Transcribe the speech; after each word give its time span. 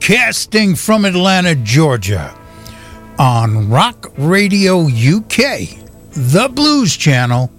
Broadcasting 0.00 0.76
from 0.76 1.04
Atlanta, 1.04 1.54
Georgia, 1.54 2.34
on 3.18 3.68
Rock 3.68 4.10
Radio 4.16 4.86
UK, 4.86 5.76
the 6.12 6.50
Blues 6.50 6.96
Channel. 6.96 7.50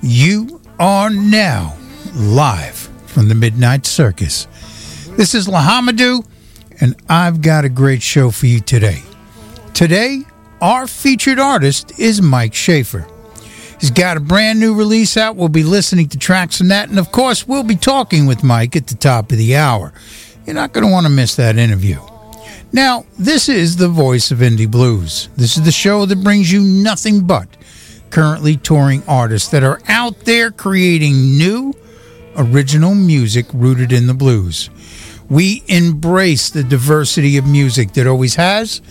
You 0.00 0.62
are 0.80 1.10
now 1.10 1.76
live 2.14 2.88
from 3.06 3.28
the 3.28 3.34
Midnight 3.34 3.84
Circus. 3.84 4.46
This 5.18 5.34
is 5.34 5.46
Lahamadou, 5.46 6.26
and 6.80 6.96
I've 7.10 7.42
got 7.42 7.66
a 7.66 7.68
great 7.68 8.02
show 8.02 8.30
for 8.30 8.46
you 8.46 8.60
today. 8.60 9.02
Today, 9.74 10.22
our 10.62 10.86
featured 10.86 11.38
artist 11.38 11.98
is 11.98 12.22
Mike 12.22 12.54
Schaefer. 12.54 13.06
He's 13.78 13.90
got 13.90 14.16
a 14.16 14.20
brand 14.20 14.58
new 14.58 14.74
release 14.74 15.18
out. 15.18 15.36
We'll 15.36 15.48
be 15.48 15.62
listening 15.64 16.08
to 16.08 16.18
tracks 16.18 16.56
from 16.56 16.68
that. 16.68 16.88
And 16.88 16.98
of 16.98 17.12
course, 17.12 17.46
we'll 17.46 17.62
be 17.62 17.76
talking 17.76 18.24
with 18.24 18.42
Mike 18.42 18.74
at 18.74 18.86
the 18.86 18.94
top 18.94 19.30
of 19.30 19.36
the 19.38 19.54
hour. 19.54 19.92
You're 20.46 20.54
not 20.54 20.72
going 20.72 20.86
to 20.86 20.92
want 20.92 21.06
to 21.06 21.12
miss 21.12 21.36
that 21.36 21.56
interview. 21.56 22.00
Now, 22.72 23.06
this 23.18 23.48
is 23.48 23.76
the 23.76 23.88
voice 23.88 24.30
of 24.30 24.38
Indie 24.38 24.70
Blues. 24.70 25.28
This 25.36 25.56
is 25.56 25.64
the 25.64 25.72
show 25.72 26.06
that 26.06 26.24
brings 26.24 26.52
you 26.52 26.60
nothing 26.60 27.24
but 27.26 27.48
currently 28.10 28.56
touring 28.56 29.02
artists 29.08 29.48
that 29.50 29.62
are 29.62 29.80
out 29.88 30.20
there 30.20 30.50
creating 30.50 31.36
new, 31.36 31.72
original 32.36 32.94
music 32.94 33.46
rooted 33.52 33.92
in 33.92 34.06
the 34.06 34.14
blues. 34.14 34.70
We 35.28 35.62
embrace 35.68 36.50
the 36.50 36.62
diversity 36.62 37.36
of 37.38 37.46
music 37.46 37.92
that 37.94 38.06
always 38.06 38.34
has 38.34 38.82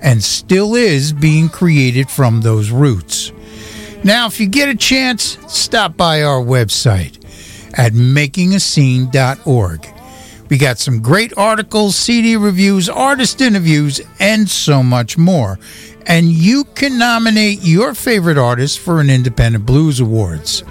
and 0.00 0.22
still 0.22 0.74
is 0.74 1.12
being 1.12 1.48
created 1.48 2.10
from 2.10 2.40
those 2.40 2.70
roots. 2.70 3.32
Now, 4.02 4.26
if 4.26 4.40
you 4.40 4.48
get 4.48 4.68
a 4.68 4.74
chance, 4.74 5.38
stop 5.46 5.96
by 5.96 6.22
our 6.22 6.40
website 6.40 7.18
at 7.78 7.92
makingascene.org. 7.92 9.86
We 10.52 10.58
got 10.58 10.78
some 10.78 11.00
great 11.00 11.32
articles, 11.38 11.96
CD 11.96 12.36
reviews, 12.36 12.90
artist 12.90 13.40
interviews, 13.40 14.02
and 14.20 14.46
so 14.46 14.82
much 14.82 15.16
more. 15.16 15.58
And 16.04 16.26
you 16.26 16.64
can 16.64 16.98
nominate 16.98 17.60
your 17.62 17.94
favorite 17.94 18.36
artist 18.36 18.78
for 18.80 19.00
an 19.00 19.08
Independent 19.08 19.64
Blues 19.64 19.98
Awards. 19.98 20.62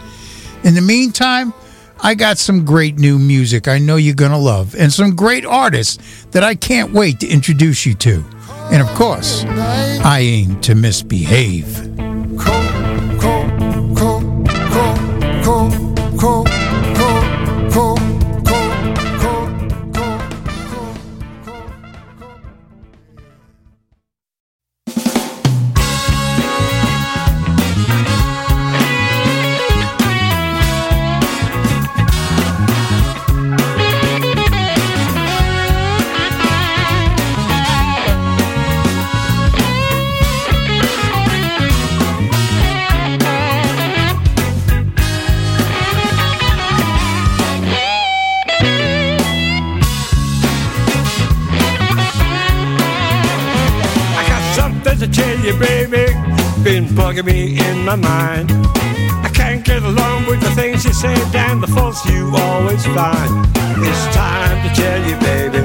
In 0.63 0.75
the 0.75 0.81
meantime, 0.81 1.51
I 1.99 2.13
got 2.13 2.37
some 2.37 2.63
great 2.63 2.99
new 2.99 3.17
music 3.17 3.67
I 3.67 3.79
know 3.79 3.95
you're 3.95 4.13
going 4.13 4.29
to 4.29 4.37
love, 4.37 4.75
and 4.75 4.93
some 4.93 5.15
great 5.15 5.47
artists 5.47 6.25
that 6.25 6.43
I 6.43 6.53
can't 6.53 6.93
wait 6.93 7.19
to 7.21 7.27
introduce 7.27 7.83
you 7.83 7.95
to. 7.95 8.23
And 8.71 8.83
of 8.83 8.87
course, 8.89 9.43
I 9.45 10.19
aim 10.19 10.61
to 10.61 10.75
misbehave. 10.75 11.75
Bugging 56.91 57.25
me 57.25 57.57
in 57.57 57.85
my 57.85 57.95
mind. 57.95 58.51
I 59.23 59.29
can't 59.33 59.63
get 59.63 59.83
along 59.83 60.27
with 60.27 60.41
the 60.41 60.51
things 60.51 60.83
you 60.85 60.93
say 60.93 61.13
and 61.33 61.61
the 61.61 61.67
faults 61.67 62.05
you 62.05 62.31
always 62.35 62.85
find. 62.85 63.45
It's 63.77 64.15
time 64.15 64.57
to 64.67 64.75
tell 64.75 64.99
you, 65.07 65.15
baby. 65.19 65.61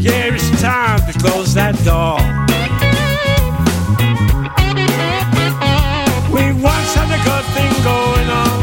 Yeah, 0.00 0.34
it's 0.34 0.50
time 0.60 1.00
to 1.10 1.18
close 1.18 1.54
that 1.54 1.74
door. 1.84 2.18
We 6.34 6.44
once 6.62 6.94
had 6.94 7.10
a 7.10 7.20
good 7.28 7.46
thing 7.54 7.72
going 7.90 8.28
on, 8.42 8.56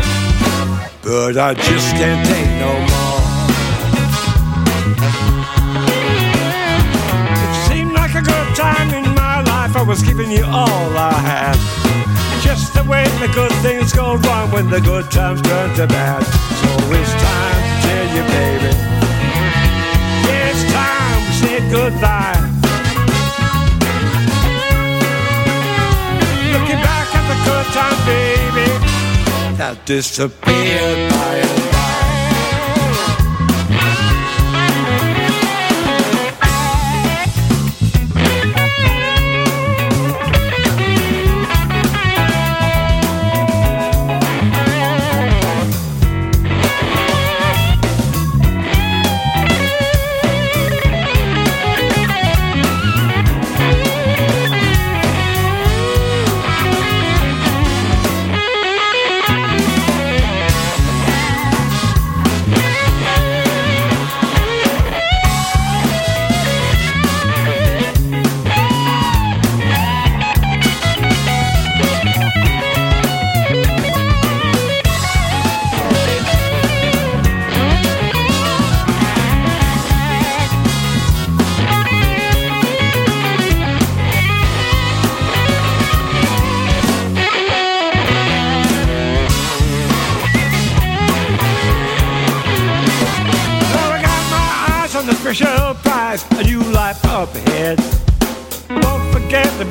but 1.03 1.37
I 1.37 1.53
just 1.53 1.91
can't 1.95 2.25
take 2.27 2.49
no 2.59 2.71
more. 2.79 3.18
I 9.79 9.81
was 9.81 10.03
giving 10.03 10.29
you 10.29 10.43
all 10.43 10.91
I 10.97 11.13
had. 11.13 11.55
Just 12.43 12.73
the 12.73 12.83
way 12.83 13.05
the 13.23 13.31
good 13.33 13.51
things 13.63 13.93
go 13.93 14.17
wrong 14.17 14.51
when 14.51 14.69
the 14.69 14.81
good 14.81 15.09
times 15.09 15.41
turn 15.41 15.73
to 15.75 15.87
bad. 15.87 16.21
So 16.59 16.69
it's 16.99 17.13
time 17.15 17.61
to 17.63 17.87
tell 17.87 18.07
you, 18.15 18.23
baby. 18.27 18.71
Yeah, 20.27 20.51
it's 20.51 20.63
time 20.75 21.19
we 21.23 21.31
said 21.39 21.63
goodbye. 21.71 22.43
Looking 26.51 26.81
back 26.83 27.07
at 27.15 27.25
the 27.31 27.37
good 27.47 27.67
times, 27.71 28.01
baby, 28.03 28.67
that 29.55 29.79
disappeared 29.85 31.09
by 31.09 31.48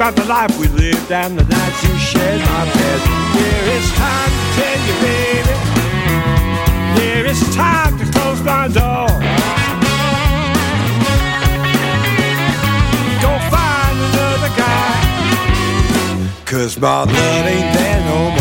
about 0.08 0.22
the 0.25 0.28
life 0.28 0.58
we 0.58 0.69
lived 0.69 1.12
and 1.12 1.38
the 1.38 1.44
nights 1.44 1.82
you 1.82 1.99
shared 1.99 2.40
my 2.40 2.64
bed. 2.64 3.00
Here 3.37 3.64
it's 3.76 3.90
time 3.93 4.31
to 4.31 4.44
tell 4.56 4.81
you, 4.87 4.94
baby. 5.05 5.55
Here 6.99 7.26
it's 7.26 7.55
time 7.55 7.99
to 7.99 8.05
close 8.12 8.40
my 8.43 8.69
door. 8.69 9.08
Go 13.20 13.32
find 13.52 13.96
another 14.08 14.52
guy. 14.56 14.94
Cause 16.46 16.78
my 16.78 17.00
love 17.00 17.46
ain't 17.46 17.75
there 17.76 18.00
no 18.06 18.31
more. 18.31 18.38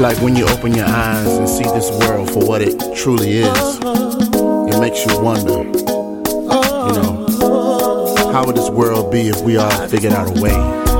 Like 0.00 0.16
when 0.22 0.34
you 0.34 0.46
open 0.48 0.74
your 0.74 0.86
eyes 0.86 1.26
and 1.26 1.48
see 1.48 1.64
this 1.64 1.90
world 1.90 2.30
for 2.30 2.44
what 2.46 2.62
it 2.62 2.78
truly 2.96 3.38
is. 3.38 3.78
It 3.82 4.80
makes 4.80 5.04
you 5.04 5.20
wonder, 5.20 5.62
you 5.62 6.94
know, 6.96 8.32
how 8.32 8.46
would 8.46 8.56
this 8.56 8.70
world 8.70 9.12
be 9.12 9.28
if 9.28 9.42
we 9.42 9.58
all 9.58 9.88
figured 9.88 10.14
out 10.14 10.36
a 10.36 10.40
way 10.40 10.99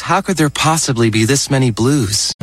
how 0.00 0.20
could 0.20 0.36
there 0.36 0.50
possibly 0.50 1.08
be 1.08 1.24
this 1.24 1.50
many 1.50 1.70
blues? 1.70 2.34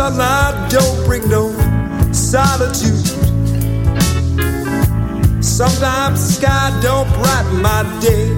sunlight 0.00 0.70
don't 0.70 1.04
bring 1.04 1.28
no 1.28 1.52
solitude. 2.10 3.06
Sometimes 5.44 6.16
the 6.26 6.32
sky 6.38 6.80
don't 6.80 7.06
brighten 7.20 7.60
my 7.60 7.82
day. 8.00 8.28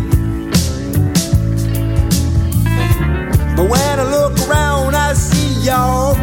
But 3.56 3.70
when 3.70 4.00
I 4.00 4.06
look 4.10 4.34
around, 4.48 4.96
I 4.96 5.12
see 5.12 5.50
y'all 5.64 6.16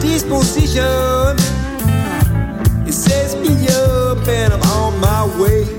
disposition. 0.00 1.34
It 2.86 2.94
sets 2.94 3.34
me 3.34 3.66
up 3.66 4.28
and 4.28 4.52
I'm 4.54 4.62
on 4.62 5.00
my 5.00 5.24
way. 5.40 5.75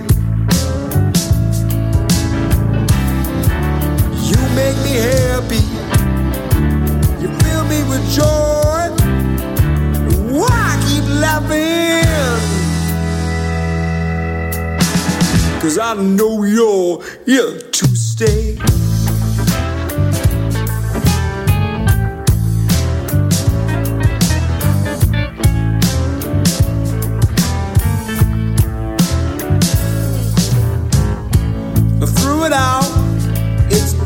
Cause 15.77 15.97
I 15.99 16.01
know 16.01 16.43
you're 16.43 17.03
here 17.27 17.59
to 17.59 17.85
stay. 17.95 18.57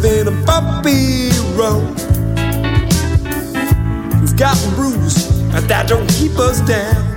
Been 0.02 0.28
a 0.28 0.46
bumpy 0.48 1.30
road. 1.54 1.94
It's 4.24 4.34
gotten 4.34 4.74
bruised, 4.74 5.52
but 5.52 5.68
that 5.68 5.86
don't 5.88 6.10
keep 6.10 6.40
us 6.40 6.60
down. 6.62 7.11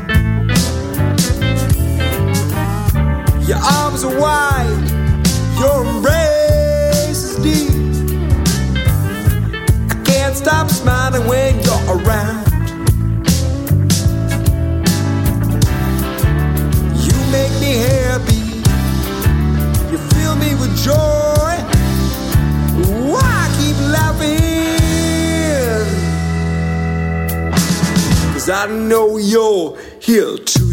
Heal 30.04 30.36
too. 30.36 30.63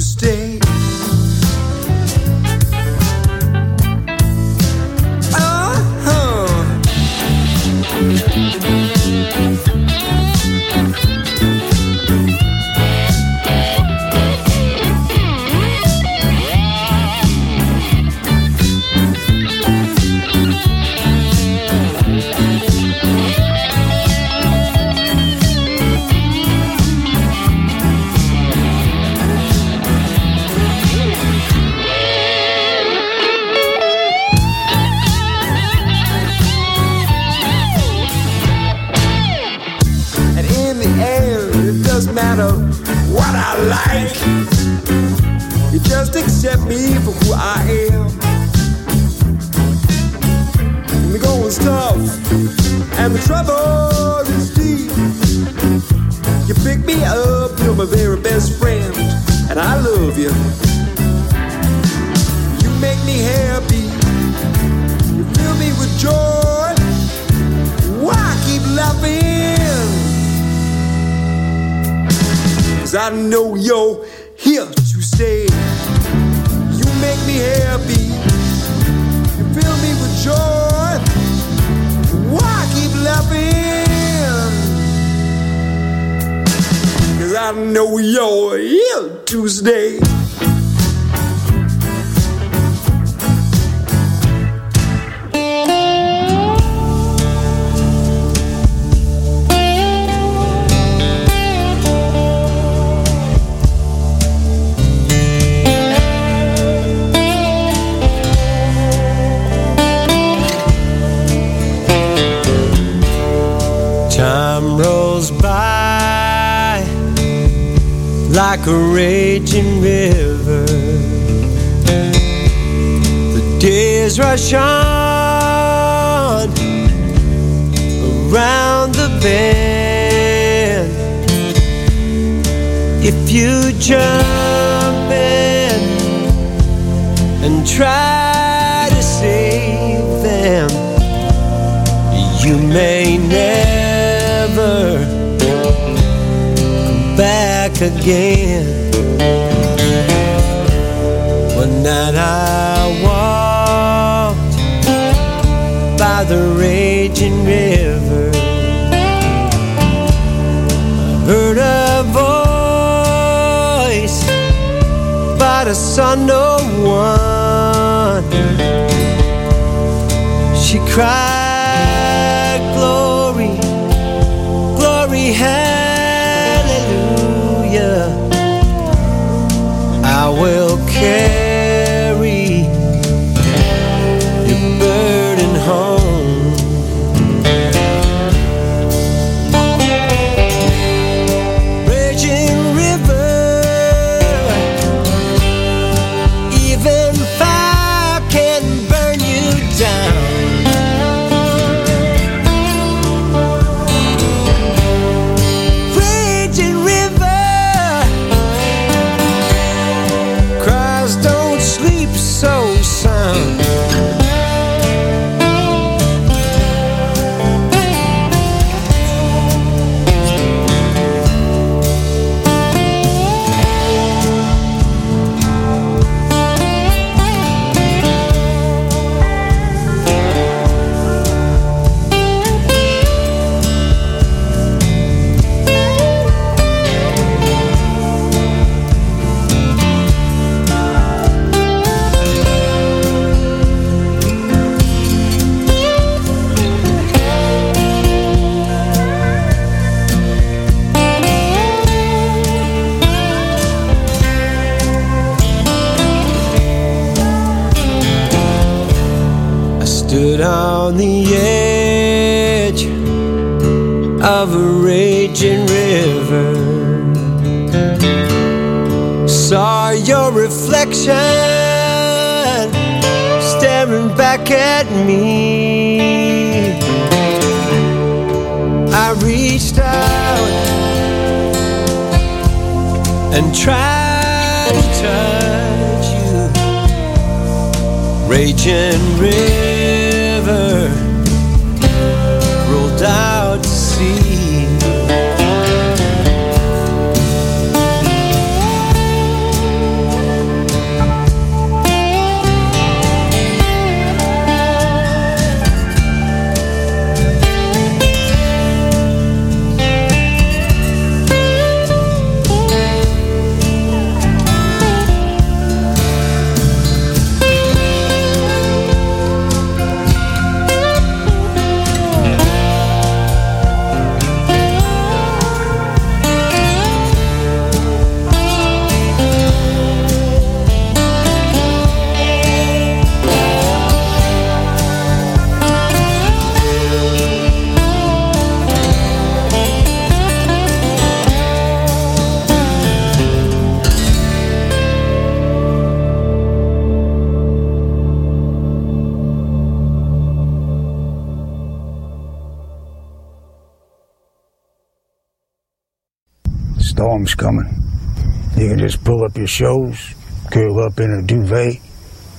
Shows, 359.51 360.15
curl 360.51 360.79
up 360.79 360.99
in 360.99 361.11
a 361.11 361.21
duvet, 361.21 361.81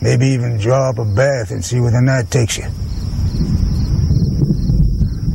maybe 0.01 0.27
even 0.29 0.57
draw 0.59 0.89
up 0.89 0.99
a 0.99 1.05
bath 1.05 1.51
and 1.51 1.63
see 1.65 1.79
where 1.79 1.93
the 1.93 2.01
night 2.01 2.31
takes 2.31 2.57
you. 2.57 2.65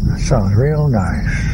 That 0.10 0.20
sounds 0.20 0.56
real 0.56 0.90
nice. 0.90 1.47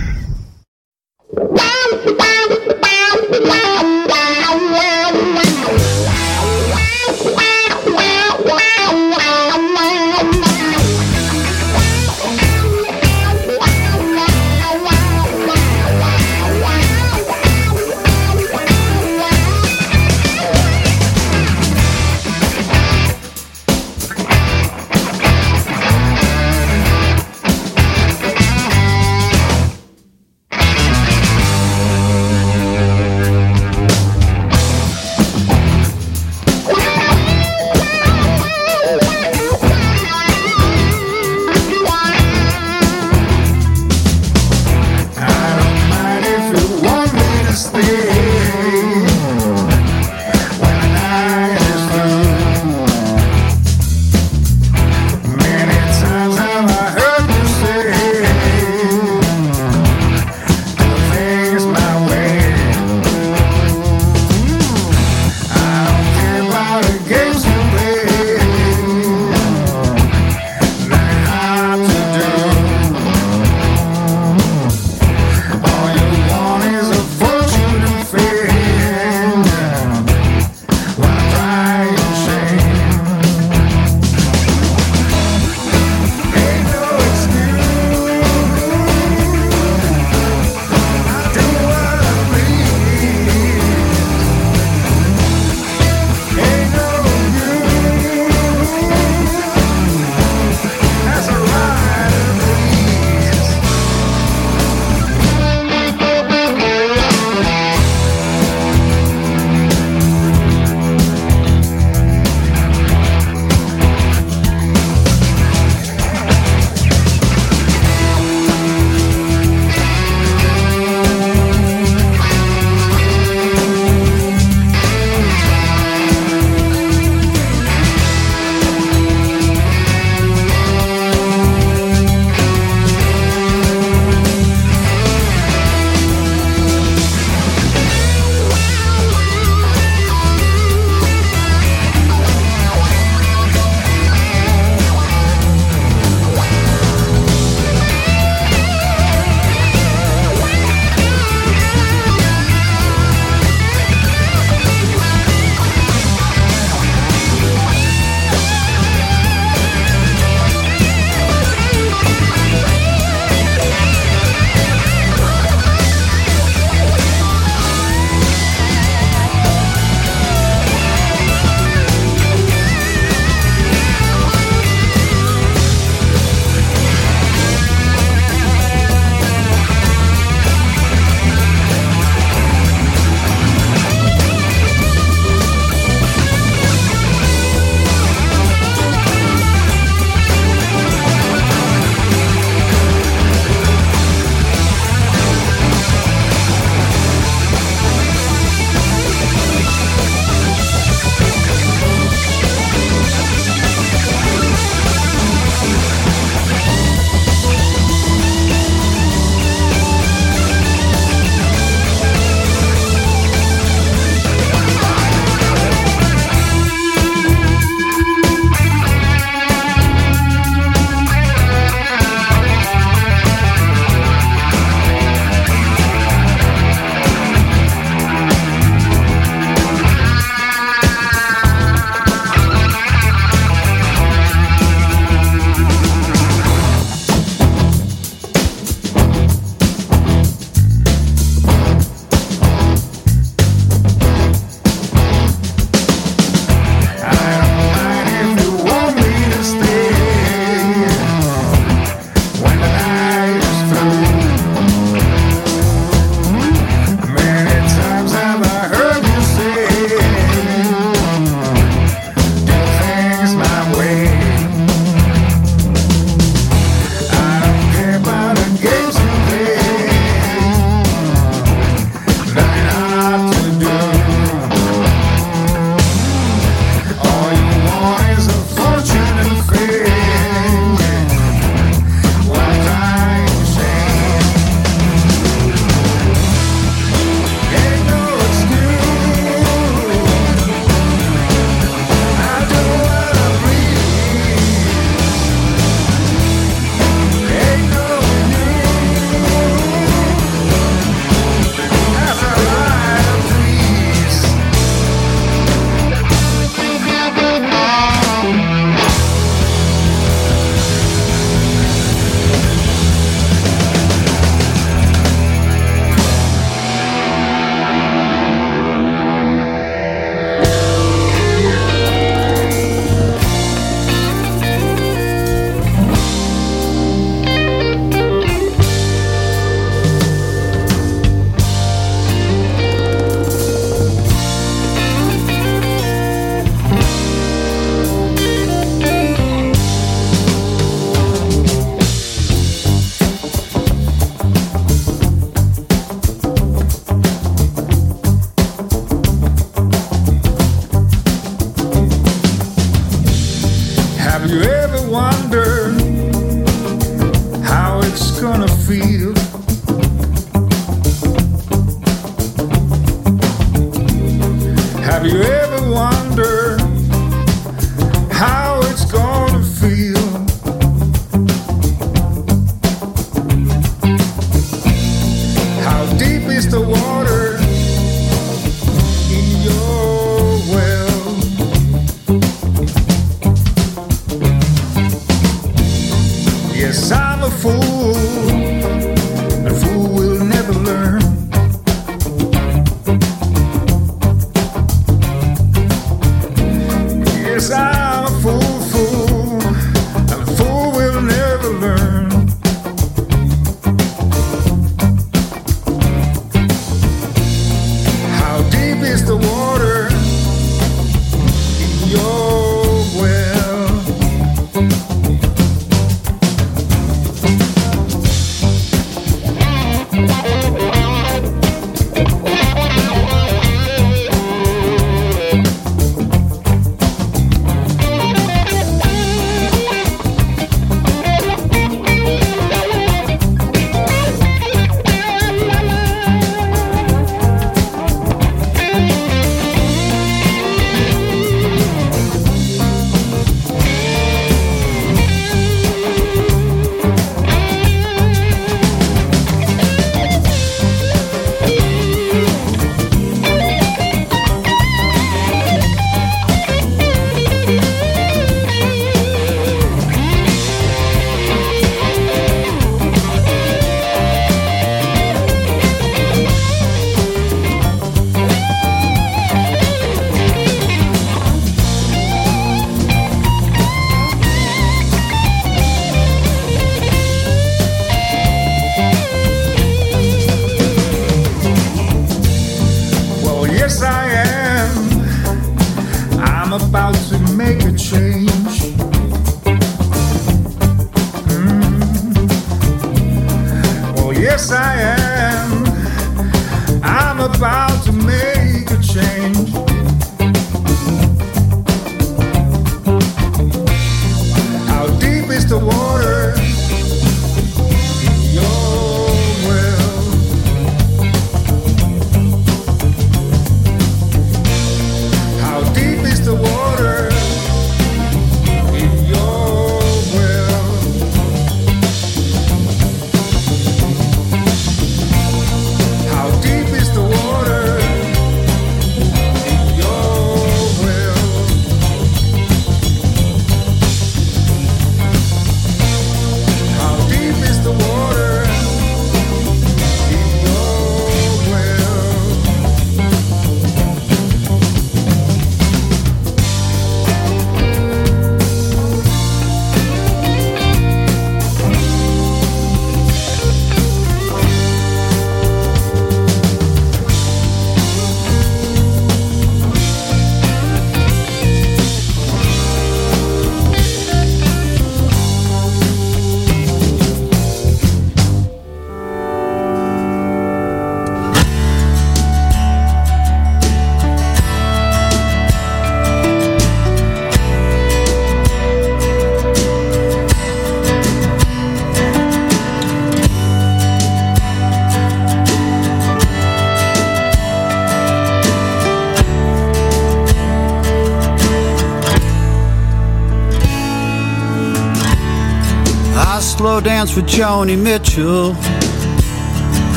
Dance 596.83 597.15
with 597.15 597.25
Joni 597.25 597.81
Mitchell. 597.81 598.53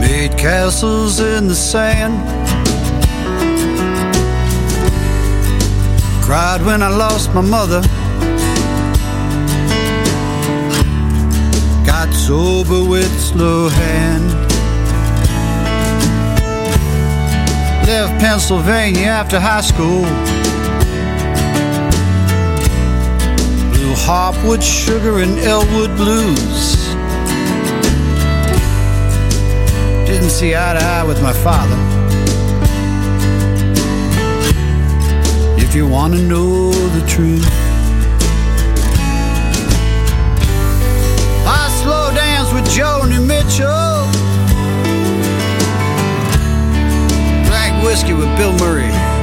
Made 0.00 0.36
castles 0.36 1.20
in 1.20 1.46
the 1.46 1.54
sand. 1.54 2.14
Cried 6.24 6.62
when 6.66 6.82
I 6.82 6.88
lost 6.88 7.32
my 7.34 7.40
mother. 7.40 7.82
Got 11.86 12.12
sober 12.12 12.82
with 12.88 13.12
slow 13.20 13.68
hand. 13.68 14.32
Left 17.86 18.20
Pennsylvania 18.20 19.06
after 19.06 19.38
high 19.38 19.60
school. 19.60 20.04
Blue 23.94 24.02
hopwood 24.02 24.62
sugar 24.62 25.20
and 25.20 25.38
Elwood 25.38 25.96
blues. 25.96 26.76
Didn't 30.06 30.30
see 30.30 30.54
eye 30.54 30.74
to 30.74 30.84
eye 30.84 31.04
with 31.04 31.22
my 31.22 31.32
father. 31.32 31.76
If 35.56 35.74
you 35.76 35.86
want 35.86 36.14
to 36.14 36.20
know 36.20 36.72
the 36.72 37.06
truth, 37.06 37.46
I 41.46 41.68
slow 41.82 42.10
dance 42.14 42.52
with 42.52 42.64
Joni 42.74 43.24
Mitchell. 43.24 44.10
Drank 47.46 47.84
whiskey 47.84 48.12
with 48.12 48.36
Bill 48.36 48.52
Murray. 48.58 49.13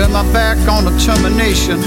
Turned 0.00 0.14
my 0.14 0.32
back 0.32 0.56
on 0.66 0.86
the 0.86 0.98
termination. 0.98 1.78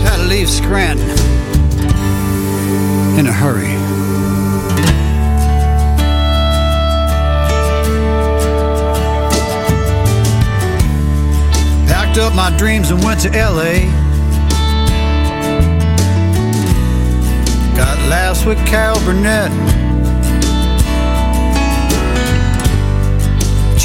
Had 0.00 0.16
to 0.16 0.22
leave 0.22 0.48
Scranton 0.48 1.10
in 3.18 3.26
a 3.26 3.32
hurry. 3.32 3.68
Packed 11.86 12.16
up 12.16 12.34
my 12.34 12.56
dreams 12.56 12.90
and 12.90 13.04
went 13.04 13.20
to 13.20 13.28
LA. 13.28 13.84
Got 17.76 17.98
laughs 18.08 18.46
with 18.46 18.56
Carol 18.66 18.98
Burnett. 19.00 19.77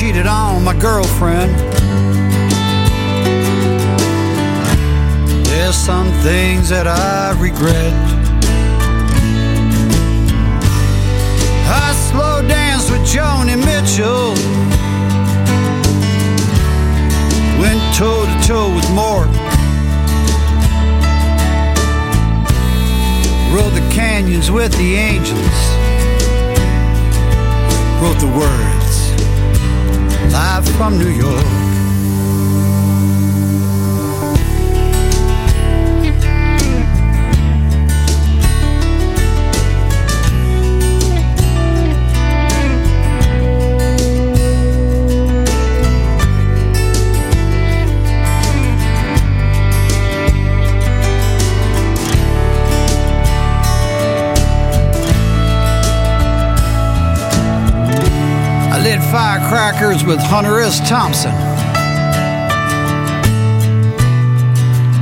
Cheated 0.04 0.28
on 0.28 0.66
my 0.66 0.78
girlfriend. 0.78 1.56
There's 5.45 5.78
some 5.78 6.12
things 6.22 6.68
that 6.68 6.88
I 6.88 7.32
regret. 7.39 7.93
I 11.72 11.93
slow 12.12 12.45
danced 12.45 12.91
with 12.91 12.99
Joni 13.08 13.56
Mitchell. 13.56 14.36
Went 17.62 17.80
toe 17.95 18.26
to 18.26 18.45
toe 18.45 18.76
with 18.76 18.89
Mort. 18.91 19.30
Rode 23.56 23.72
the 23.72 23.89
canyons 23.89 24.51
with 24.51 24.74
the 24.74 24.95
angels. 24.95 25.60
Wrote 28.01 28.20
the 28.20 28.38
words 28.38 28.73
live 30.34 30.68
from 30.78 30.98
New 30.98 31.10
York. 31.10 31.62
Firecrackers 59.64 60.03
with 60.03 60.20
Hunter 60.20 60.59
S. 60.59 60.86
Thompson. 60.89 61.32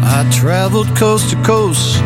I 0.04 0.30
traveled 0.32 0.96
coast 0.96 1.32
to 1.32 1.36
coast. 1.44 1.98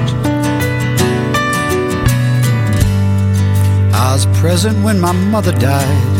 I 3.93 4.13
was 4.13 4.25
present 4.39 4.81
when 4.85 5.01
my 5.01 5.11
mother 5.11 5.51
died. 5.51 6.13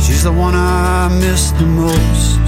She's 0.00 0.22
the 0.22 0.32
one 0.32 0.54
I 0.54 1.08
miss 1.18 1.50
the 1.52 1.66
most. 1.66 2.38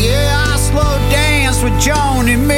Yeah, 0.00 0.46
I 0.46 0.56
slow 0.58 0.96
danced 1.10 1.64
with 1.64 1.72
Joni 1.82 2.38
Mitchell. 2.38 2.57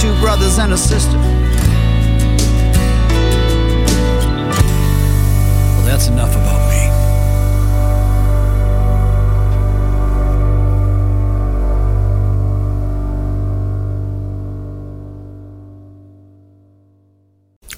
two 0.00 0.18
brothers 0.18 0.58
and 0.58 0.72
a 0.72 0.78
sister. 0.78 1.18
Well, 5.76 5.84
that's 5.84 6.08
enough 6.08 6.34
about 6.34 6.70
me. 6.70 6.80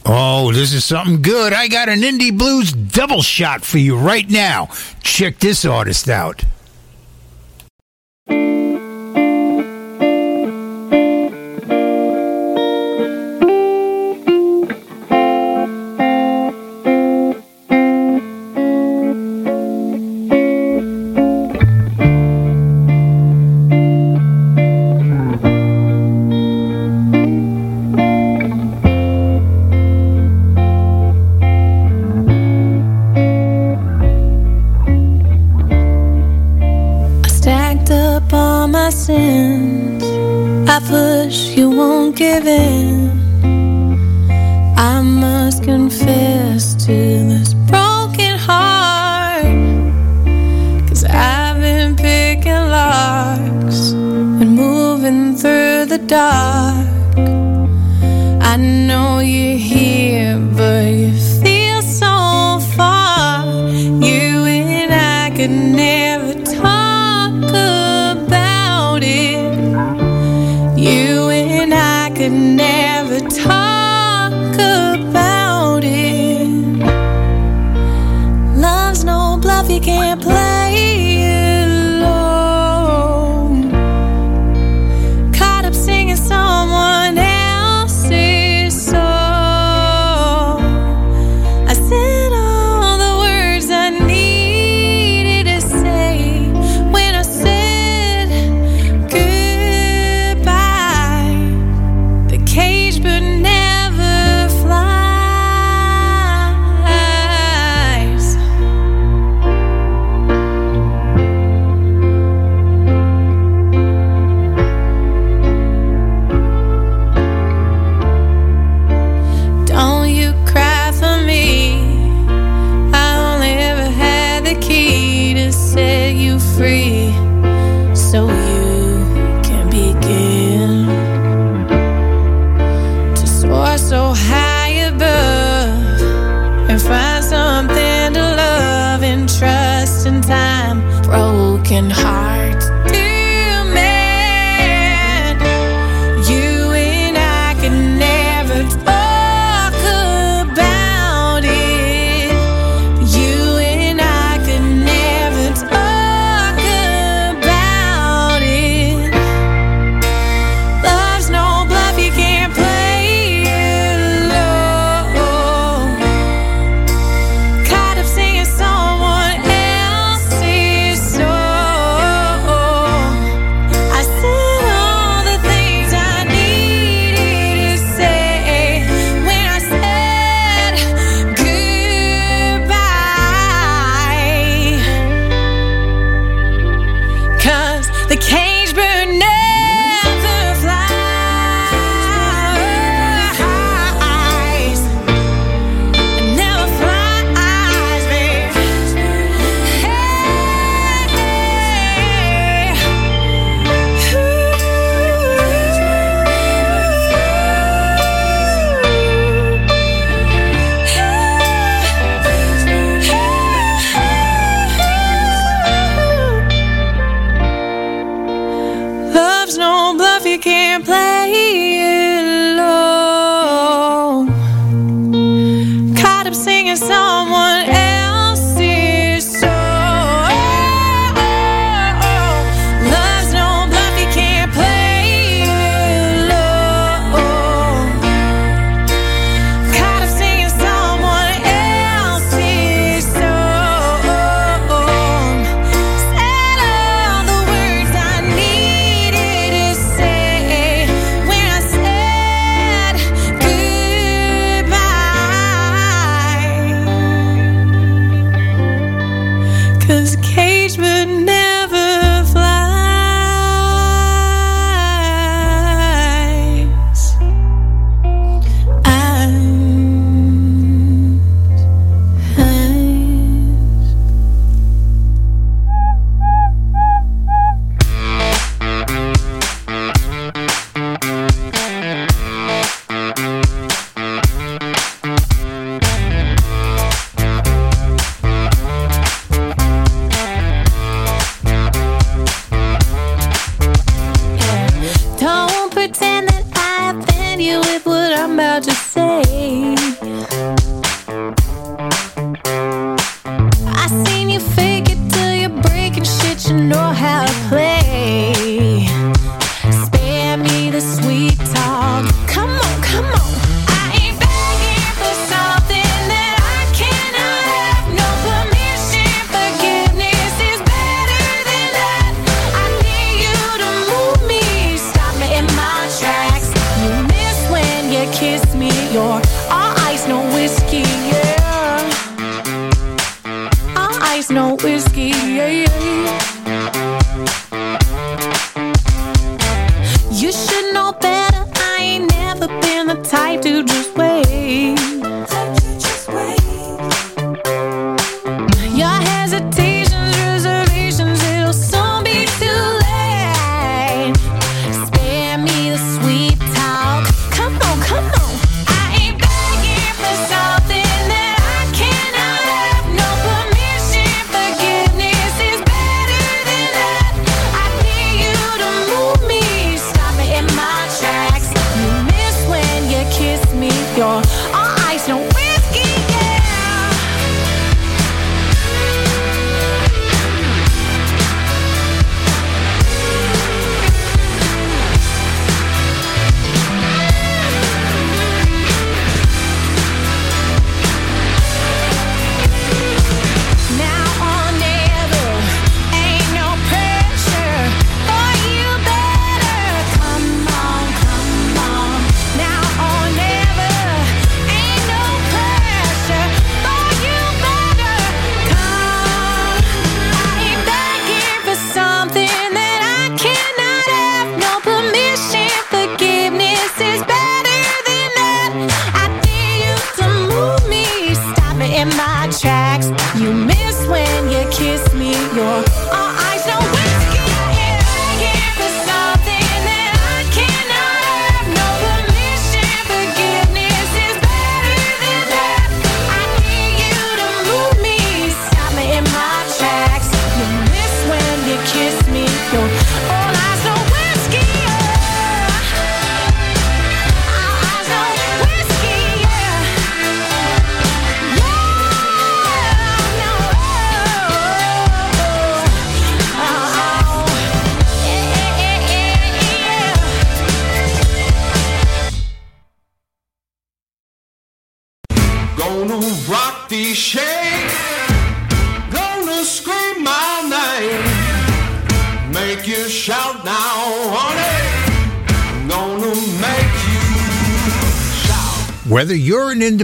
Oh, 0.06 0.52
this 0.52 0.72
is 0.72 0.84
something 0.84 1.22
good. 1.22 1.52
I 1.52 1.66
got 1.66 1.88
an 1.88 2.02
indie 2.02 2.36
blues 2.36 2.72
double 2.72 3.22
shot 3.22 3.64
for 3.64 3.78
you 3.78 3.96
right 3.96 4.30
now. 4.30 4.68
Check 5.02 5.40
this 5.40 5.64
artist 5.64 6.08
out. 6.08 6.44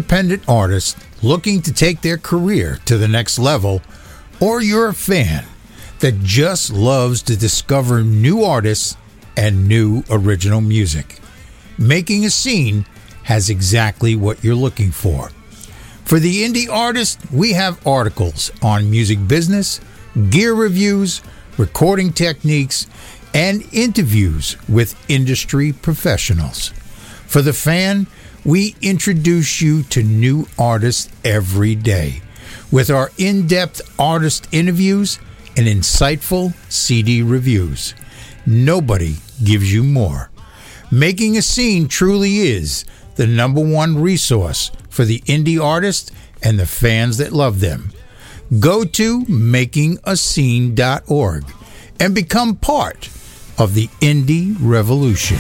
Independent 0.09 0.49
artist 0.49 0.97
looking 1.23 1.61
to 1.61 1.71
take 1.71 2.01
their 2.01 2.17
career 2.17 2.79
to 2.87 2.97
the 2.97 3.07
next 3.07 3.39
level, 3.39 3.83
or 4.41 4.63
you're 4.63 4.89
a 4.89 4.95
fan 4.95 5.45
that 5.99 6.19
just 6.21 6.73
loves 6.73 7.21
to 7.21 7.37
discover 7.37 8.03
new 8.03 8.43
artists 8.43 8.97
and 9.37 9.69
new 9.69 10.03
original 10.09 10.63
music. 10.63 11.19
Making 11.77 12.25
a 12.25 12.31
Scene 12.31 12.87
has 13.25 13.51
exactly 13.51 14.17
what 14.17 14.43
you're 14.43 14.55
looking 14.55 14.93
for. 14.93 15.29
For 16.07 16.19
the 16.19 16.43
indie 16.43 16.73
artist, 16.73 17.21
we 17.31 17.53
have 17.53 17.87
articles 17.87 18.51
on 18.63 18.91
music 18.91 19.29
business, 19.29 19.79
gear 20.31 20.55
reviews, 20.55 21.21
recording 21.59 22.15
techniques, 22.15 22.87
and 23.35 23.63
interviews 23.75 24.57
with 24.71 24.97
industry 25.11 25.75
professionals. 25.75 26.71
For 27.27 27.43
the 27.43 27.53
fan, 27.53 28.07
we 28.49 28.75
introduce 28.81 29.61
you 29.61 29.83
to 29.83 30.03
new 30.03 30.47
artists 30.59 31.13
every 31.23 31.75
day 31.75 32.23
with 32.73 32.89
our 32.89 33.11
in 33.19 33.47
depth 33.47 33.83
artist 34.01 34.49
interviews 34.53 35.19
and 35.59 35.67
insightful 35.67 36.55
CD 36.73 37.21
reviews. 37.21 37.95
Nobody 38.47 39.17
gives 39.45 39.71
you 39.71 39.85
more. 39.85 40.31
Making 40.91 41.37
a 41.37 41.43
Scene 41.43 41.89
truly 41.89 42.39
is 42.39 42.87
the 43.17 43.27
number 43.27 43.61
one 43.61 44.01
resource 44.01 44.71
for 44.89 45.05
the 45.05 45.21
indie 45.27 45.63
artist 45.63 46.11
and 46.43 46.59
the 46.59 46.65
fans 46.65 47.19
that 47.19 47.33
love 47.33 47.61
them. 47.61 47.93
Go 48.59 48.83
to 48.83 49.27
makingascene.org 49.27 51.45
and 52.01 52.15
become 52.15 52.57
part 52.57 53.11
of 53.59 53.75
the 53.75 53.89
indie 54.01 54.57
revolution. 54.59 55.37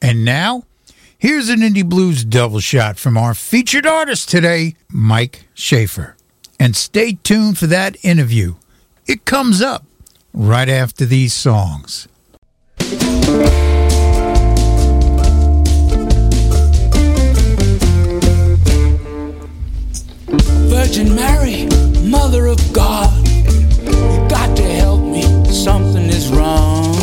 And 0.00 0.24
now, 0.24 0.62
here's 1.18 1.48
an 1.48 1.58
Indie 1.58 1.84
Blues 1.84 2.24
double 2.24 2.60
shot 2.60 2.98
from 2.98 3.18
our 3.18 3.34
featured 3.34 3.84
artist 3.84 4.28
today, 4.28 4.76
Mike 4.90 5.48
Schaefer. 5.52 6.16
And 6.60 6.76
stay 6.76 7.18
tuned 7.24 7.58
for 7.58 7.66
that 7.66 7.96
interview. 8.04 8.54
It 9.06 9.24
comes 9.24 9.60
up 9.60 9.84
right 10.32 10.68
after 10.68 11.04
these 11.04 11.32
songs. 11.34 12.06
Virgin 20.78 21.14
Mary, 21.14 21.66
Mother 22.02 22.48
of 22.48 22.60
God, 22.74 23.10
you 23.26 24.28
got 24.28 24.54
to 24.58 24.62
help 24.62 25.00
me. 25.00 25.22
Something 25.50 26.04
is 26.04 26.28
wrong. 26.28 26.94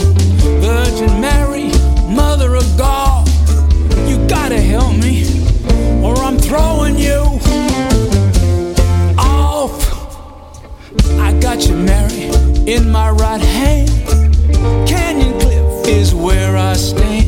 Virgin 0.61 1.19
Mary, 1.19 1.71
Mother 2.07 2.55
of 2.55 2.77
God, 2.77 3.27
you 4.07 4.23
gotta 4.27 4.61
help 4.61 4.95
me, 4.97 5.25
or 6.03 6.15
I'm 6.17 6.37
throwing 6.37 6.99
you 6.99 7.21
off. 9.17 9.73
I 11.19 11.35
got 11.41 11.65
you, 11.67 11.75
Mary, 11.75 12.29
in 12.71 12.91
my 12.91 13.09
right 13.09 13.41
hand. 13.41 13.89
Canyon 14.87 15.39
Cliff 15.39 15.87
is 15.87 16.13
where 16.13 16.55
I 16.55 16.73
stand. 16.73 17.22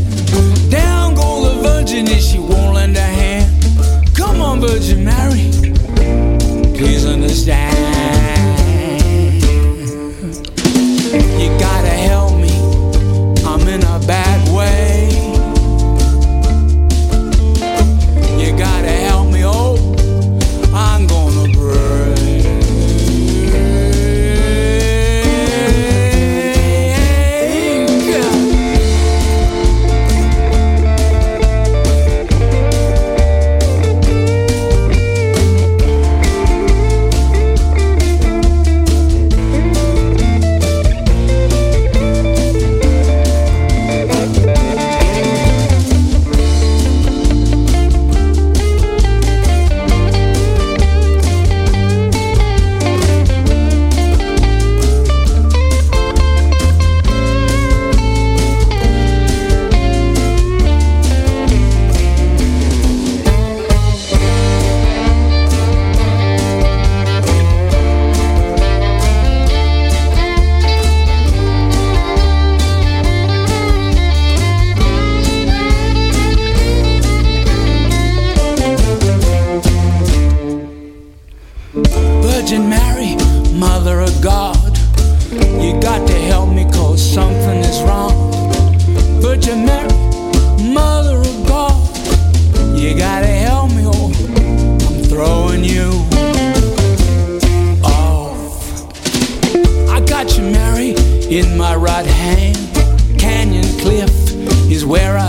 Please 7.45 7.74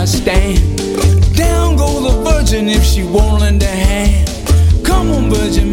stand. 0.07 0.77
Down 1.35 1.75
go 1.75 2.01
the 2.01 2.23
Virgin 2.23 2.69
if 2.69 2.83
she 2.83 3.03
won't 3.03 3.41
lend 3.41 3.61
a 3.61 3.67
hand. 3.67 4.29
Come 4.85 5.11
on, 5.11 5.29
Virgin 5.29 5.66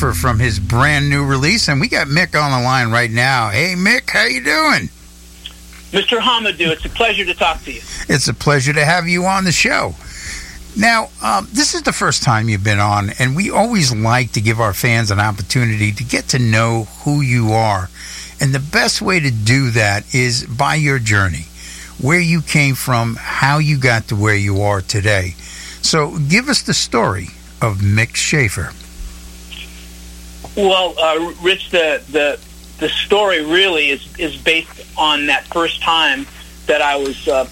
From 0.00 0.38
his 0.38 0.58
brand 0.58 1.10
new 1.10 1.26
release, 1.26 1.68
and 1.68 1.78
we 1.78 1.86
got 1.86 2.06
Mick 2.06 2.34
on 2.34 2.58
the 2.58 2.64
line 2.64 2.90
right 2.90 3.10
now. 3.10 3.50
Hey, 3.50 3.74
Mick, 3.76 4.08
how 4.08 4.24
you 4.24 4.42
doing? 4.42 4.88
Mr. 5.92 6.18
Hamadou, 6.18 6.70
it's 6.70 6.86
a 6.86 6.88
pleasure 6.88 7.26
to 7.26 7.34
talk 7.34 7.62
to 7.64 7.72
you. 7.72 7.82
It's 8.08 8.26
a 8.26 8.32
pleasure 8.32 8.72
to 8.72 8.82
have 8.82 9.06
you 9.06 9.26
on 9.26 9.44
the 9.44 9.52
show. 9.52 9.94
Now, 10.74 11.10
um, 11.22 11.48
this 11.52 11.74
is 11.74 11.82
the 11.82 11.92
first 11.92 12.22
time 12.22 12.48
you've 12.48 12.64
been 12.64 12.80
on, 12.80 13.10
and 13.18 13.36
we 13.36 13.50
always 13.50 13.94
like 13.94 14.32
to 14.32 14.40
give 14.40 14.58
our 14.58 14.72
fans 14.72 15.10
an 15.10 15.20
opportunity 15.20 15.92
to 15.92 16.02
get 16.02 16.28
to 16.28 16.38
know 16.38 16.84
who 17.04 17.20
you 17.20 17.52
are. 17.52 17.90
And 18.40 18.54
the 18.54 18.58
best 18.58 19.02
way 19.02 19.20
to 19.20 19.30
do 19.30 19.70
that 19.72 20.14
is 20.14 20.46
by 20.46 20.76
your 20.76 20.98
journey, 20.98 21.44
where 22.00 22.20
you 22.20 22.40
came 22.40 22.74
from, 22.74 23.16
how 23.16 23.58
you 23.58 23.78
got 23.78 24.08
to 24.08 24.16
where 24.16 24.34
you 24.34 24.62
are 24.62 24.80
today. 24.80 25.34
So 25.82 26.18
give 26.18 26.48
us 26.48 26.62
the 26.62 26.72
story 26.72 27.28
of 27.60 27.80
Mick 27.80 28.16
Schaefer. 28.16 28.72
Well, 30.56 30.94
uh, 30.98 31.32
Rich, 31.42 31.70
the, 31.70 32.02
the 32.10 32.40
the 32.80 32.88
story 32.88 33.44
really 33.44 33.90
is 33.90 34.18
is 34.18 34.36
based 34.36 34.86
on 34.96 35.26
that 35.26 35.44
first 35.44 35.82
time 35.82 36.26
that 36.66 36.82
I 36.82 36.96
was 36.96 37.28
uh, 37.28 37.48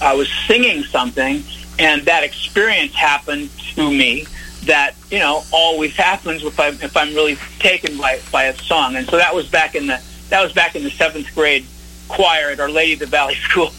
I 0.00 0.14
was 0.14 0.28
singing 0.46 0.82
something, 0.84 1.44
and 1.78 2.02
that 2.02 2.24
experience 2.24 2.94
happened 2.94 3.50
to 3.74 3.90
me. 3.90 4.26
That 4.64 4.94
you 5.10 5.18
know 5.18 5.44
always 5.52 5.96
happens 5.96 6.44
if 6.44 6.58
I 6.58 6.68
if 6.68 6.96
I'm 6.96 7.14
really 7.14 7.36
taken 7.58 7.96
by 7.98 8.20
by 8.32 8.44
a 8.44 8.56
song, 8.56 8.96
and 8.96 9.06
so 9.08 9.16
that 9.16 9.34
was 9.34 9.48
back 9.48 9.74
in 9.74 9.86
the 9.86 10.02
that 10.30 10.42
was 10.42 10.52
back 10.52 10.74
in 10.74 10.82
the 10.82 10.90
seventh 10.90 11.32
grade 11.34 11.66
choir 12.08 12.50
at 12.50 12.60
Our 12.60 12.70
Lady 12.70 12.94
of 12.94 12.98
the 12.98 13.06
Valley 13.06 13.34
School, 13.48 13.72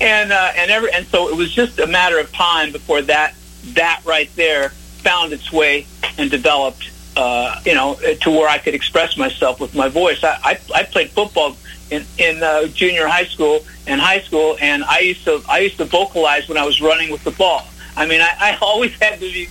and 0.00 0.32
uh, 0.32 0.52
and 0.56 0.70
every 0.70 0.92
and 0.92 1.06
so 1.06 1.28
it 1.28 1.36
was 1.36 1.52
just 1.52 1.78
a 1.78 1.86
matter 1.86 2.18
of 2.18 2.32
time 2.32 2.72
before 2.72 3.02
that 3.02 3.34
that 3.74 4.02
right 4.04 4.30
there 4.36 4.72
found 5.06 5.32
its 5.32 5.52
way 5.52 5.86
and 6.18 6.30
developed 6.30 6.90
uh, 7.16 7.60
you 7.64 7.74
know, 7.74 7.94
to 8.20 8.30
where 8.30 8.48
I 8.48 8.58
could 8.58 8.74
express 8.74 9.16
myself 9.16 9.58
with 9.58 9.74
my 9.74 9.88
voice. 9.88 10.22
I, 10.22 10.38
I, 10.44 10.60
I 10.74 10.82
played 10.82 11.10
football 11.10 11.56
in, 11.90 12.04
in 12.18 12.42
uh, 12.42 12.66
junior 12.66 13.06
high 13.06 13.24
school 13.24 13.64
and 13.86 14.00
high 14.00 14.20
school, 14.20 14.56
and 14.60 14.84
I 14.84 14.98
used 14.98 15.24
to 15.24 15.42
I 15.48 15.60
used 15.60 15.78
to 15.78 15.86
vocalize 15.86 16.48
when 16.48 16.58
I 16.58 16.66
was 16.66 16.82
running 16.82 17.10
with 17.10 17.24
the 17.24 17.30
ball. 17.30 17.66
I 17.96 18.04
mean, 18.06 18.20
I, 18.20 18.32
I 18.38 18.58
always 18.62 18.92
had 19.00 19.14
to 19.20 19.32
be 19.32 19.48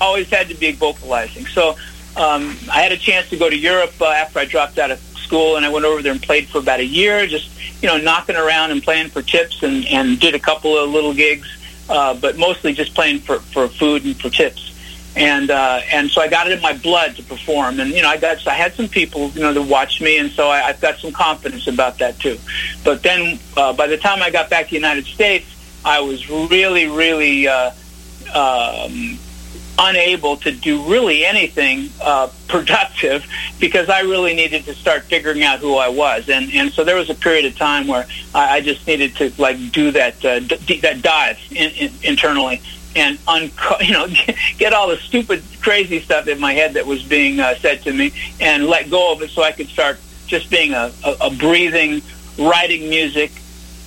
always 0.00 0.28
had 0.28 0.48
to 0.48 0.54
be 0.54 0.72
vocalizing. 0.72 1.46
So 1.46 1.76
um, 2.16 2.56
I 2.72 2.80
had 2.80 2.90
a 2.90 2.96
chance 2.96 3.30
to 3.30 3.36
go 3.36 3.48
to 3.48 3.56
Europe 3.56 3.92
uh, 4.00 4.06
after 4.06 4.40
I 4.40 4.44
dropped 4.44 4.78
out 4.78 4.90
of 4.90 4.98
school, 5.26 5.56
and 5.56 5.64
I 5.64 5.68
went 5.68 5.84
over 5.84 6.02
there 6.02 6.12
and 6.12 6.22
played 6.22 6.48
for 6.48 6.58
about 6.58 6.80
a 6.80 6.84
year, 6.84 7.26
just 7.26 7.50
you 7.80 7.88
know, 7.88 7.98
knocking 7.98 8.36
around 8.36 8.72
and 8.72 8.82
playing 8.82 9.10
for 9.10 9.22
tips, 9.22 9.62
and 9.62 9.86
and 9.86 10.18
did 10.18 10.34
a 10.34 10.40
couple 10.40 10.76
of 10.76 10.90
little 10.90 11.14
gigs, 11.14 11.48
uh, 11.88 12.14
but 12.14 12.38
mostly 12.38 12.72
just 12.72 12.92
playing 12.94 13.20
for 13.20 13.38
for 13.38 13.68
food 13.68 14.04
and 14.04 14.20
for 14.20 14.30
tips 14.30 14.73
and 15.16 15.50
uh, 15.50 15.80
and 15.92 16.10
so 16.10 16.20
I 16.20 16.28
got 16.28 16.46
it 16.46 16.54
in 16.54 16.60
my 16.60 16.76
blood 16.76 17.16
to 17.16 17.22
perform. 17.22 17.78
And 17.80 17.90
you 17.90 18.02
know, 18.02 18.08
I 18.08 18.16
got 18.16 18.44
I 18.46 18.54
had 18.54 18.74
some 18.74 18.88
people 18.88 19.30
you 19.30 19.40
know 19.40 19.52
that 19.52 19.62
watched 19.62 20.00
me, 20.00 20.18
and 20.18 20.30
so 20.30 20.48
I, 20.48 20.66
I've 20.66 20.80
got 20.80 20.98
some 20.98 21.12
confidence 21.12 21.66
about 21.66 21.98
that 21.98 22.18
too. 22.18 22.38
But 22.82 23.02
then 23.02 23.38
uh, 23.56 23.72
by 23.72 23.86
the 23.86 23.96
time 23.96 24.22
I 24.22 24.30
got 24.30 24.50
back 24.50 24.64
to 24.66 24.70
the 24.70 24.76
United 24.76 25.06
States, 25.06 25.46
I 25.84 26.00
was 26.00 26.28
really, 26.28 26.86
really 26.86 27.46
uh, 27.46 27.70
um, 28.34 29.18
unable 29.78 30.36
to 30.38 30.50
do 30.50 30.82
really 30.82 31.24
anything 31.24 31.90
uh, 32.00 32.28
productive 32.48 33.24
because 33.60 33.88
I 33.88 34.00
really 34.00 34.34
needed 34.34 34.64
to 34.64 34.74
start 34.74 35.04
figuring 35.04 35.44
out 35.44 35.60
who 35.60 35.76
I 35.76 35.88
was, 35.88 36.28
and 36.28 36.50
and 36.52 36.72
so 36.72 36.82
there 36.82 36.96
was 36.96 37.08
a 37.08 37.14
period 37.14 37.44
of 37.44 37.56
time 37.56 37.86
where 37.86 38.06
I, 38.34 38.56
I 38.56 38.60
just 38.60 38.84
needed 38.88 39.14
to 39.16 39.32
like 39.38 39.70
do 39.70 39.92
that 39.92 40.24
uh, 40.24 40.40
d- 40.40 40.80
that 40.80 41.02
dive 41.02 41.38
in, 41.52 41.70
in, 41.70 41.92
internally 42.02 42.60
and 42.96 43.18
unco- 43.26 43.78
you 43.80 43.92
know 43.92 44.06
get 44.58 44.72
all 44.72 44.88
the 44.88 44.96
stupid 44.96 45.42
crazy 45.60 46.00
stuff 46.00 46.26
in 46.28 46.38
my 46.40 46.52
head 46.52 46.74
that 46.74 46.86
was 46.86 47.02
being 47.02 47.40
uh, 47.40 47.54
said 47.56 47.82
to 47.82 47.92
me 47.92 48.12
and 48.40 48.66
let 48.66 48.90
go 48.90 49.12
of 49.12 49.22
it 49.22 49.30
so 49.30 49.42
I 49.42 49.52
could 49.52 49.68
start 49.68 49.98
just 50.26 50.50
being 50.50 50.72
a, 50.72 50.92
a, 51.04 51.16
a 51.22 51.30
breathing 51.30 52.02
writing 52.38 52.88
music 52.88 53.32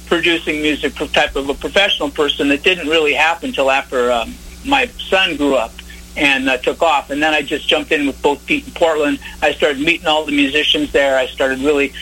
producing 0.08 0.62
music 0.62 0.96
type 1.12 1.36
of 1.36 1.50
a 1.50 1.54
professional 1.54 2.10
person 2.10 2.48
that 2.48 2.64
didn't 2.64 2.88
really 2.88 3.14
happen 3.14 3.50
until 3.50 3.70
after 3.70 4.12
um, 4.12 4.34
my 4.66 4.86
son 4.88 5.36
grew 5.36 5.56
up 5.56 5.74
and 6.16 6.50
uh, 6.50 6.58
took 6.58 6.82
off. 6.82 7.10
And 7.10 7.22
then 7.22 7.34
I 7.34 7.42
just 7.42 7.68
jumped 7.68 7.92
in 7.92 8.08
with 8.08 8.22
both 8.22 8.42
feet 8.42 8.66
in 8.66 8.74
Portland. 8.74 9.20
I 9.42 9.54
started 9.54 9.80
meeting 9.80 10.08
all 10.08 10.26
the 10.26 10.32
musicians 10.32 10.92
there. 10.92 11.18
I 11.18 11.28
started 11.28 11.60
really 11.60 11.94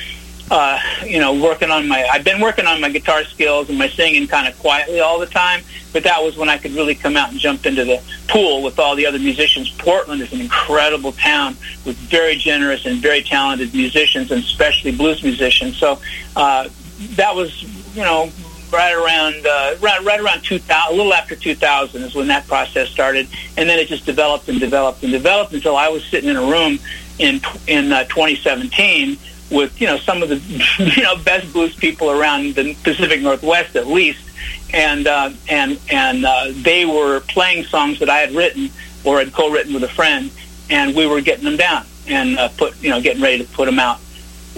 uh, 0.51 0.79
you 1.03 1.19
know, 1.19 1.33
working 1.41 1.71
on 1.71 1.87
my, 1.87 2.07
I've 2.11 2.23
been 2.23 2.39
working 2.39 2.65
on 2.65 2.79
my 2.79 2.89
guitar 2.89 3.23
skills 3.23 3.69
and 3.69 3.77
my 3.77 3.87
singing 3.89 4.27
kind 4.27 4.47
of 4.47 4.57
quietly 4.59 4.99
all 4.99 5.19
the 5.19 5.25
time, 5.25 5.63
but 5.91 6.03
that 6.03 6.21
was 6.21 6.37
when 6.37 6.49
I 6.49 6.57
could 6.57 6.71
really 6.71 6.93
come 6.93 7.17
out 7.17 7.31
and 7.31 7.39
jump 7.39 7.65
into 7.65 7.83
the 7.83 8.01
pool 8.27 8.61
with 8.61 8.77
all 8.77 8.95
the 8.95 9.05
other 9.07 9.19
musicians. 9.19 9.71
Portland 9.71 10.21
is 10.21 10.31
an 10.33 10.41
incredible 10.41 11.13
town 11.13 11.55
with 11.85 11.97
very 11.97 12.35
generous 12.35 12.85
and 12.85 13.01
very 13.01 13.23
talented 13.23 13.73
musicians 13.73 14.31
and 14.31 14.43
especially 14.43 14.95
blues 14.95 15.23
musicians. 15.23 15.77
So, 15.77 15.99
uh, 16.35 16.69
that 17.15 17.35
was, 17.35 17.63
you 17.95 18.03
know, 18.03 18.31
right 18.71 18.93
around 18.93 19.45
uh, 19.45 19.75
right, 19.79 20.03
right 20.03 20.19
around 20.19 20.43
2000, 20.43 20.93
a 20.93 20.95
little 20.95 21.13
after 21.13 21.35
2000 21.35 22.03
is 22.03 22.15
when 22.15 22.27
that 22.27 22.47
process 22.47 22.89
started, 22.89 23.27
and 23.57 23.69
then 23.69 23.79
it 23.79 23.87
just 23.87 24.05
developed 24.05 24.47
and 24.49 24.59
developed 24.59 25.03
and 25.03 25.11
developed 25.11 25.53
until 25.53 25.75
I 25.75 25.87
was 25.89 26.03
sitting 26.05 26.29
in 26.29 26.35
a 26.35 26.41
room 26.41 26.79
in 27.19 27.41
in 27.67 27.91
uh, 27.91 28.03
2017 28.05 29.17
with 29.51 29.79
you 29.79 29.87
know 29.87 29.97
some 29.97 30.23
of 30.23 30.29
the 30.29 30.37
you 30.95 31.03
know 31.03 31.15
best 31.17 31.51
blues 31.53 31.75
people 31.75 32.11
around 32.11 32.55
the 32.55 32.75
Pacific 32.83 33.21
Northwest 33.21 33.75
at 33.75 33.87
least, 33.87 34.25
and 34.73 35.07
uh, 35.07 35.31
and 35.49 35.79
and 35.91 36.25
uh, 36.25 36.47
they 36.51 36.85
were 36.85 37.21
playing 37.21 37.63
songs 37.65 37.99
that 37.99 38.09
I 38.09 38.17
had 38.17 38.33
written 38.33 38.69
or 39.03 39.19
had 39.19 39.33
co-written 39.33 39.73
with 39.73 39.83
a 39.83 39.89
friend, 39.89 40.31
and 40.69 40.95
we 40.95 41.05
were 41.05 41.21
getting 41.21 41.45
them 41.45 41.57
down 41.57 41.85
and 42.07 42.37
uh, 42.37 42.49
put 42.49 42.81
you 42.81 42.89
know 42.89 43.01
getting 43.01 43.21
ready 43.21 43.43
to 43.43 43.51
put 43.51 43.65
them 43.65 43.79
out 43.79 43.99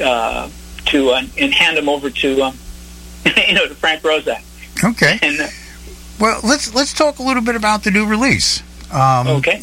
uh, 0.02 0.50
to 0.86 1.10
uh, 1.10 1.22
and 1.38 1.54
hand 1.54 1.78
them 1.78 1.90
over 1.90 2.10
to 2.10 2.42
um, 2.44 2.58
you 3.48 3.54
know 3.54 3.68
to 3.68 3.76
Frank 3.76 4.02
Roszak. 4.04 4.44
Okay. 4.84 5.20
And 5.22 5.42
uh, 5.42 5.48
Well, 6.20 6.40
let's 6.44 6.74
let's 6.74 6.94
talk 6.94 7.20
a 7.20 7.24
little 7.24 7.44
bit 7.44 7.56
about 7.56 7.84
the 7.84 7.92
new 7.92 8.06
release. 8.06 8.62
Um, 8.92 9.28
okay. 9.28 9.62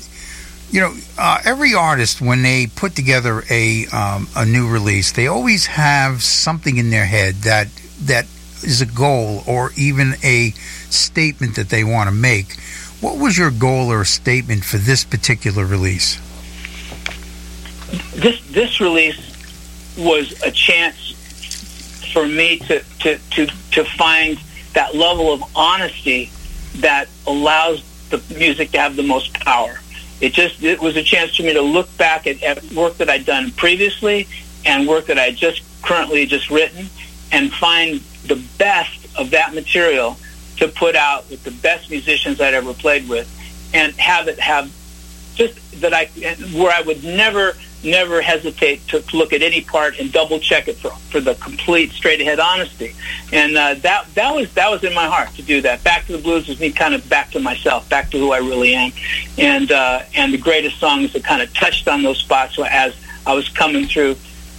You 0.70 0.80
know, 0.80 0.94
uh, 1.18 1.40
every 1.44 1.74
artist 1.74 2.20
when 2.20 2.42
they 2.42 2.66
put 2.66 2.96
together 2.96 3.44
a 3.50 3.86
um, 3.86 4.28
a 4.36 4.44
new 4.44 4.68
release, 4.68 5.12
they 5.12 5.26
always 5.26 5.66
have 5.66 6.22
something 6.22 6.76
in 6.76 6.90
their 6.90 7.06
head 7.06 7.36
that 7.42 7.68
that 8.02 8.26
is 8.62 8.80
a 8.80 8.86
goal 8.86 9.42
or 9.46 9.70
even 9.76 10.14
a 10.24 10.50
statement 10.90 11.56
that 11.56 11.68
they 11.68 11.84
want 11.84 12.08
to 12.08 12.14
make. 12.14 12.58
What 13.00 13.18
was 13.18 13.36
your 13.36 13.50
goal 13.50 13.92
or 13.92 14.04
statement 14.04 14.64
for 14.64 14.78
this 14.78 15.04
particular 15.04 15.64
release? 15.64 16.18
this 18.14 18.40
this 18.50 18.80
release 18.80 19.18
was 19.96 20.40
a 20.42 20.50
chance 20.50 21.12
for 22.12 22.26
me 22.26 22.58
to 22.58 22.82
to 23.00 23.18
to 23.30 23.46
to 23.72 23.84
find 23.84 24.38
that 24.72 24.94
level 24.94 25.32
of 25.32 25.42
honesty 25.54 26.30
that 26.76 27.08
allows 27.26 27.82
the 28.10 28.22
music 28.36 28.72
to 28.72 28.78
have 28.78 28.96
the 28.96 29.02
most 29.02 29.32
power. 29.34 29.78
It 30.24 30.32
just 30.32 30.62
it 30.62 30.80
was 30.80 30.96
a 30.96 31.02
chance 31.02 31.36
for 31.36 31.42
me 31.42 31.52
to 31.52 31.60
look 31.60 31.94
back 31.98 32.26
at, 32.26 32.42
at 32.42 32.64
work 32.72 32.96
that 32.96 33.10
I'd 33.10 33.26
done 33.26 33.50
previously 33.50 34.26
and 34.64 34.88
work 34.88 35.04
that 35.06 35.18
I 35.18 35.32
just 35.32 35.62
currently 35.82 36.24
just 36.24 36.48
written 36.48 36.88
and 37.30 37.52
find 37.52 38.00
the 38.26 38.42
best 38.56 39.06
of 39.18 39.32
that 39.32 39.52
material 39.52 40.16
to 40.56 40.68
put 40.68 40.96
out 40.96 41.28
with 41.28 41.44
the 41.44 41.50
best 41.50 41.90
musicians 41.90 42.40
I'd 42.40 42.54
ever 42.54 42.72
played 42.72 43.06
with 43.06 43.28
and 43.74 43.92
have 43.96 44.28
it 44.28 44.40
have 44.40 44.72
just 45.34 45.82
that 45.82 45.92
I 45.92 46.06
where 46.56 46.72
I 46.72 46.80
would 46.80 47.04
never 47.04 47.54
never 47.84 48.20
hesitate 48.20 48.86
to 48.88 49.04
look 49.12 49.32
at 49.32 49.42
any 49.42 49.60
part 49.60 49.98
and 49.98 50.12
double 50.12 50.38
check 50.38 50.68
it 50.68 50.76
for, 50.76 50.90
for 51.10 51.20
the 51.20 51.34
complete 51.36 51.92
straight 51.92 52.20
ahead 52.20 52.40
honesty. 52.40 52.94
And 53.32 53.56
uh, 53.56 53.74
that 53.74 54.06
that 54.14 54.34
was 54.34 54.52
that 54.54 54.70
was 54.70 54.84
in 54.84 54.94
my 54.94 55.06
heart 55.06 55.30
to 55.34 55.42
do 55.42 55.60
that. 55.62 55.84
Back 55.84 56.06
to 56.06 56.12
the 56.12 56.18
blues 56.18 56.48
was 56.48 56.60
me 56.60 56.70
kind 56.70 56.94
of 56.94 57.08
back 57.08 57.30
to 57.32 57.40
myself 57.40 57.88
back 57.88 58.10
to 58.10 58.18
who 58.18 58.32
I 58.32 58.38
really 58.38 58.74
am. 58.74 58.92
And 59.38 59.70
uh, 59.70 60.02
and 60.14 60.32
the 60.32 60.38
greatest 60.38 60.78
songs 60.78 61.12
that 61.12 61.24
kind 61.24 61.42
of 61.42 61.52
touched 61.54 61.88
on 61.88 62.02
those 62.02 62.18
spots 62.18 62.58
as 62.58 62.94
I 63.26 63.34
was 63.34 63.48
coming 63.48 63.86
through 63.86 64.16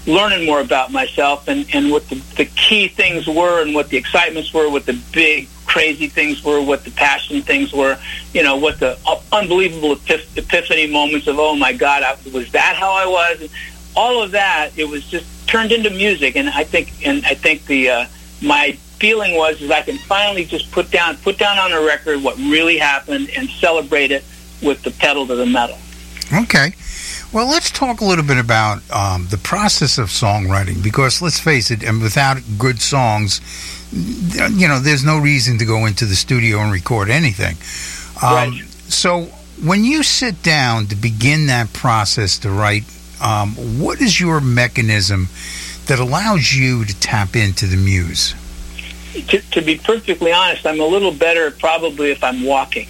learning 0.08 0.46
more 0.46 0.62
about 0.62 0.92
myself 0.92 1.48
and, 1.48 1.66
and 1.74 1.90
what 1.90 2.08
the, 2.10 2.16
the 2.38 2.46
key 2.46 2.88
things 2.88 3.28
were 3.28 3.62
and 3.62 3.74
what 3.74 3.90
the 3.90 3.98
excitements 3.98 4.54
were, 4.54 4.70
what 4.70 4.86
the 4.86 5.00
big 5.12 5.48
crazy 5.76 6.08
things 6.08 6.42
were, 6.42 6.62
what 6.62 6.86
the 6.86 6.92
passion 6.92 7.42
things 7.42 7.74
were, 7.74 8.00
you 8.34 8.42
know, 8.42 8.56
what 8.56 8.80
the 8.80 8.98
unbelievable 9.34 9.94
epiph- 9.98 10.38
epiphany 10.38 10.88
moments 10.88 11.28
of, 11.28 11.38
oh 11.38 11.54
my 11.54 11.74
God, 11.74 12.02
I, 12.02 12.16
was 12.32 12.50
that 12.54 12.78
how 12.78 12.94
I 12.94 13.06
was? 13.06 13.50
All 13.94 14.24
of 14.24 14.32
that, 14.32 14.70
it 14.78 14.86
was 14.86 15.06
just 15.06 15.26
turned 15.50 15.74
into 15.74 15.90
music. 15.90 16.38
And 16.38 16.48
I 16.48 16.64
think, 16.64 16.94
and 17.06 17.26
I 17.26 17.34
think 17.34 17.66
the, 17.66 17.90
uh, 17.90 18.06
my 18.42 18.72
feeling 19.00 19.36
was 19.36 19.62
is 19.62 19.70
I 19.70 19.82
can 19.82 19.98
finally 19.98 20.46
just 20.46 20.72
put 20.72 20.92
down, 20.92 21.18
put 21.18 21.38
down 21.38 21.58
on 21.60 21.74
a 21.74 21.86
record 21.86 22.24
what 22.24 22.38
really 22.38 22.78
happened 22.78 23.30
and 23.36 23.50
celebrate 23.50 24.12
it 24.12 24.24
with 24.64 24.82
the 24.84 24.92
pedal 24.92 25.28
to 25.28 25.36
the 25.36 25.46
metal. 25.46 25.78
Okay. 26.32 26.74
Well, 27.34 27.50
let's 27.50 27.70
talk 27.70 28.00
a 28.00 28.06
little 28.06 28.24
bit 28.24 28.38
about 28.38 28.78
um, 28.92 29.28
the 29.30 29.38
process 29.38 29.98
of 29.98 30.08
songwriting 30.08 30.82
because 30.82 31.22
let's 31.22 31.38
face 31.38 31.70
it, 31.70 31.84
and 31.84 32.02
without 32.02 32.38
good 32.58 32.82
songs, 32.82 33.42
you 33.96 34.68
know, 34.68 34.80
there's 34.80 35.06
no 35.06 35.20
reason 35.20 35.58
to 35.60 35.66
go 35.66 35.86
into 35.86 36.06
the 36.06 36.16
studio 36.16 36.60
and 36.60 36.72
record 36.72 37.10
anything. 37.10 37.58
Um, 38.22 38.52
Right. 38.52 38.64
So, 38.88 39.24
when 39.64 39.84
you 39.84 40.04
sit 40.04 40.44
down 40.44 40.88
to 40.88 40.96
begin 40.96 41.48
that 41.48 41.74
process 41.74 42.38
to 42.40 42.50
write, 42.50 42.84
um, 43.22 43.56
what 43.80 44.02
is 44.02 44.20
your 44.20 44.42
mechanism 44.42 45.30
that 45.88 45.98
allows 46.00 46.54
you 46.54 46.86
to 46.86 47.00
tap 47.00 47.36
into 47.36 47.66
the 47.66 47.78
muse? 47.78 48.36
to, 49.22 49.40
to 49.52 49.62
be 49.62 49.78
perfectly 49.78 50.32
honest, 50.32 50.66
I'm 50.66 50.80
a 50.80 50.86
little 50.86 51.12
better 51.12 51.52
probably 51.52 52.12
if 52.12 52.24
I'm 52.24 52.44
walking. 52.44 52.88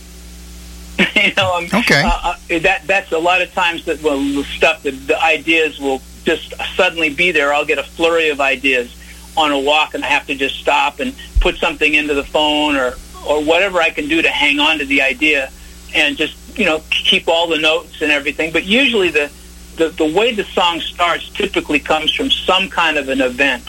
you 1.16 1.34
know, 1.36 1.54
I'm, 1.56 1.66
Okay. 1.66 2.04
Uh, 2.04 2.20
uh, 2.24 2.60
that 2.60 2.84
that's 2.86 3.12
a 3.12 3.18
lot 3.18 3.42
of 3.42 3.54
times 3.54 3.86
that 3.86 4.02
well, 4.02 4.18
the 4.18 4.44
stuff 4.44 4.84
that 4.84 5.08
the 5.08 5.22
ideas 5.22 5.80
will 5.80 6.02
just 6.24 6.54
suddenly 6.76 7.14
be 7.14 7.32
there. 7.32 7.54
I'll 7.54 7.66
get 7.66 7.78
a 7.78 7.84
flurry 7.84 8.30
of 8.30 8.42
ideas 8.42 8.96
on 9.38 9.52
a 9.52 9.60
walk, 9.60 9.94
and 9.94 10.04
I 10.04 10.08
have 10.08 10.28
to 10.28 10.36
just 10.36 10.56
stop 10.56 11.00
and 11.00 11.16
put 11.40 11.58
something 11.58 11.94
into 11.94 12.14
the 12.14 12.24
phone 12.24 12.76
or 12.76 12.96
or 13.28 13.44
whatever 13.44 13.82
I 13.82 13.90
can 13.90 14.08
do 14.08 14.22
to 14.22 14.30
hang 14.30 14.60
on 14.60 14.78
to 14.80 14.86
the 14.86 15.02
idea 15.02 15.52
and 15.94 16.16
just 16.18 16.38
you 16.58 16.66
know 16.66 16.82
keep 16.90 17.28
all 17.28 17.48
the 17.48 17.58
notes 17.58 18.02
and 18.02 18.12
everything. 18.12 18.52
But 18.52 18.66
usually 18.66 19.10
the 19.10 19.32
the, 19.78 19.90
the 19.90 20.06
way 20.06 20.34
the 20.34 20.44
song 20.44 20.80
starts 20.80 21.30
typically 21.30 21.80
comes 21.80 22.14
from 22.14 22.30
some 22.30 22.70
kind 22.70 22.98
of 22.98 23.10
an 23.10 23.22
event, 23.22 23.64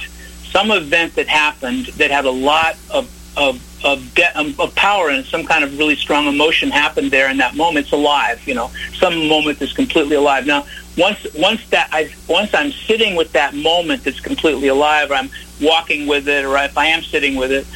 some 0.45 0.71
event 0.71 1.15
that 1.17 1.29
happened 1.29 1.87
that 1.97 2.11
had 2.11 2.25
a 2.25 2.31
lot 2.31 2.77
of 2.91 3.11
of 3.37 3.63
of, 3.85 4.15
de- 4.15 4.39
um, 4.39 4.55
of 4.59 4.75
power 4.75 5.11
and 5.11 5.25
some 5.27 5.45
kind 5.45 5.63
of 5.63 5.79
really 5.79 5.95
strong 5.95 6.27
emotion 6.27 6.71
happened 6.71 7.11
there 7.11 7.31
in 7.31 7.37
that 7.37 7.55
moment. 7.55 7.87
It's 7.87 7.93
alive, 7.93 8.47
you 8.49 8.55
know. 8.55 8.71
Some 8.95 9.29
moment 9.29 9.61
is 9.61 9.73
completely 9.73 10.17
alive. 10.17 10.47
Now, 10.47 10.67
once 10.97 11.27
once 11.35 11.67
that 11.69 11.89
I 11.93 12.13
once 12.29 12.55
I'm 12.55 12.73
sitting 12.73 13.17
with 13.17 13.33
that 13.33 13.55
moment 13.55 14.05
that's 14.05 14.21
completely 14.21 14.69
alive, 14.69 15.11
or 15.11 15.15
I'm 15.15 15.31
walking 15.61 16.07
with 16.07 16.29
it, 16.29 16.45
or 16.45 16.57
if 16.59 16.77
I 16.77 16.87
am 16.87 17.03
sitting 17.03 17.37
with 17.37 17.53
it, 17.53 17.67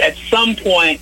at 0.00 0.16
some 0.28 0.56
point 0.56 1.00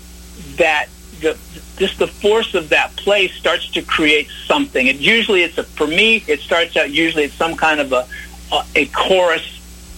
that 0.57 0.89
the 1.21 1.39
just 1.77 1.99
the 1.99 2.07
force 2.07 2.55
of 2.55 2.69
that 2.69 2.95
place 2.97 3.33
starts 3.35 3.69
to 3.73 3.83
create 3.83 4.29
something. 4.47 4.89
And 4.89 4.99
usually 4.99 5.43
it's 5.43 5.59
a 5.59 5.65
for 5.65 5.87
me 5.87 6.23
it 6.27 6.41
starts 6.41 6.77
out 6.77 6.91
usually 6.91 7.25
it's 7.25 7.35
some 7.35 7.57
kind 7.57 7.81
of 7.81 7.93
a 7.93 8.07
a, 8.53 8.65
a 8.75 8.87
chorus 8.87 9.47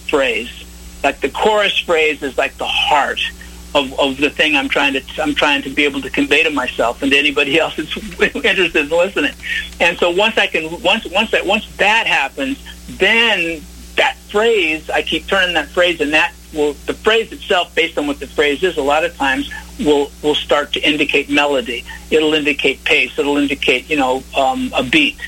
phrase. 0.07 0.49
Like 1.03 1.19
the 1.19 1.29
chorus 1.29 1.77
phrase 1.77 2.23
is 2.23 2.37
like 2.37 2.57
the 2.57 2.65
heart 2.65 3.19
of, 3.75 3.99
of 3.99 4.17
the 4.17 4.29
thing 4.29 4.55
I'm 4.55 4.69
trying 4.69 4.93
to 4.93 5.03
I'm 5.21 5.35
trying 5.35 5.61
to 5.63 5.69
be 5.69 5.83
able 5.83 6.01
to 6.01 6.09
convey 6.09 6.43
to 6.43 6.49
myself 6.49 7.01
and 7.01 7.11
to 7.11 7.17
anybody 7.17 7.59
else 7.59 7.75
that's 7.75 7.95
interested 8.35 8.75
in 8.75 8.89
listening. 8.89 9.33
And 9.79 9.97
so 9.97 10.09
once 10.11 10.37
I 10.37 10.47
can 10.47 10.81
once 10.81 11.05
once 11.05 11.31
that 11.31 11.45
once 11.45 11.67
that 11.77 12.07
happens, 12.07 12.57
then 12.97 13.61
that 13.95 14.15
phrase 14.29 14.89
I 14.89 15.01
keep 15.01 15.27
turning 15.27 15.55
that 15.55 15.69
phrase 15.69 16.01
and 16.01 16.13
that 16.13 16.33
will 16.53 16.73
the 16.85 16.93
phrase 16.93 17.31
itself 17.31 17.73
based 17.75 17.97
on 17.97 18.07
what 18.07 18.19
the 18.19 18.27
phrase 18.27 18.63
is 18.63 18.77
a 18.77 18.81
lot 18.81 19.03
of 19.03 19.15
times 19.17 19.51
will 19.79 20.11
will 20.23 20.35
start 20.35 20.73
to 20.73 20.79
indicate 20.81 21.29
melody. 21.29 21.85
It'll 22.09 22.33
indicate 22.33 22.83
pace. 22.83 23.17
It'll 23.19 23.37
indicate 23.37 23.89
you 23.89 23.97
know 23.97 24.23
um, 24.35 24.71
a 24.75 24.83
beat. 24.83 25.19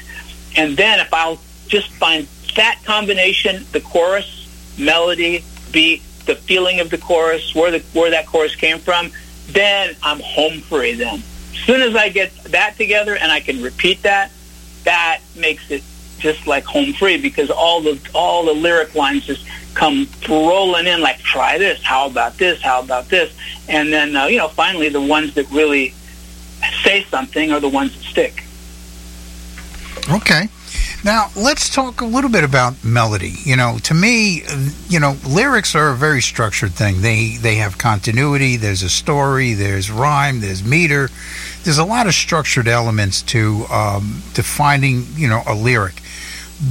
And 0.55 0.75
then 0.77 0.99
if 0.99 1.13
I'll 1.13 1.39
just 1.67 1.91
find 1.93 2.27
that 2.55 2.79
combination, 2.83 3.65
the 3.71 3.81
chorus, 3.81 4.47
melody, 4.77 5.43
beat, 5.71 6.01
the 6.29 6.35
feeling 6.35 6.79
of 6.79 6.91
the 6.91 6.97
chorus, 6.97 7.55
where 7.55 7.71
the 7.71 7.79
where 7.93 8.11
that 8.11 8.27
chorus 8.27 8.55
came 8.55 8.77
from, 8.77 9.11
then 9.47 9.95
I'm 10.03 10.19
home 10.19 10.61
free. 10.61 10.93
Then, 10.93 11.23
as 11.53 11.59
soon 11.65 11.81
as 11.81 11.95
I 11.95 12.09
get 12.09 12.31
that 12.45 12.77
together 12.77 13.15
and 13.15 13.31
I 13.31 13.39
can 13.39 13.61
repeat 13.63 14.03
that, 14.03 14.31
that 14.83 15.21
makes 15.35 15.71
it 15.71 15.83
just 16.19 16.45
like 16.45 16.65
home 16.65 16.93
free 16.93 17.19
because 17.19 17.49
all 17.49 17.81
the 17.81 17.99
all 18.13 18.45
the 18.45 18.53
lyric 18.53 18.93
lines 18.93 19.25
just 19.25 19.45
come 19.73 20.07
rolling 20.29 20.85
in 20.85 21.01
like 21.01 21.19
try 21.19 21.57
this, 21.57 21.83
how 21.83 22.05
about 22.05 22.37
this, 22.37 22.61
how 22.61 22.79
about 22.79 23.09
this, 23.09 23.33
and 23.67 23.91
then 23.91 24.15
uh, 24.15 24.25
you 24.25 24.37
know 24.37 24.49
finally 24.49 24.89
the 24.89 25.01
ones 25.01 25.33
that 25.33 25.49
really 25.49 25.95
say 26.83 27.03
something 27.05 27.51
are 27.51 27.59
the 27.59 27.69
ones 27.69 27.93
that 27.95 28.03
stick. 28.03 28.43
Okay. 30.11 30.47
Now, 31.03 31.29
let's 31.35 31.73
talk 31.73 32.01
a 32.01 32.05
little 32.05 32.29
bit 32.29 32.43
about 32.43 32.83
melody. 32.83 33.35
You 33.45 33.55
know, 33.55 33.77
to 33.83 33.93
me, 33.93 34.43
you 34.89 34.99
know, 34.99 35.15
lyrics 35.25 35.73
are 35.73 35.91
a 35.91 35.95
very 35.95 36.21
structured 36.21 36.73
thing. 36.73 37.01
They 37.01 37.37
they 37.37 37.55
have 37.55 37.77
continuity, 37.77 38.57
there's 38.57 38.83
a 38.83 38.89
story, 38.89 39.53
there's 39.53 39.89
rhyme, 39.89 40.41
there's 40.41 40.61
meter. 40.63 41.09
There's 41.63 41.77
a 41.77 41.85
lot 41.85 42.07
of 42.07 42.13
structured 42.13 42.67
elements 42.67 43.21
to 43.23 43.65
um, 43.71 44.23
to 44.33 44.43
finding, 44.43 45.05
you 45.15 45.29
know, 45.29 45.41
a 45.47 45.55
lyric. 45.55 46.01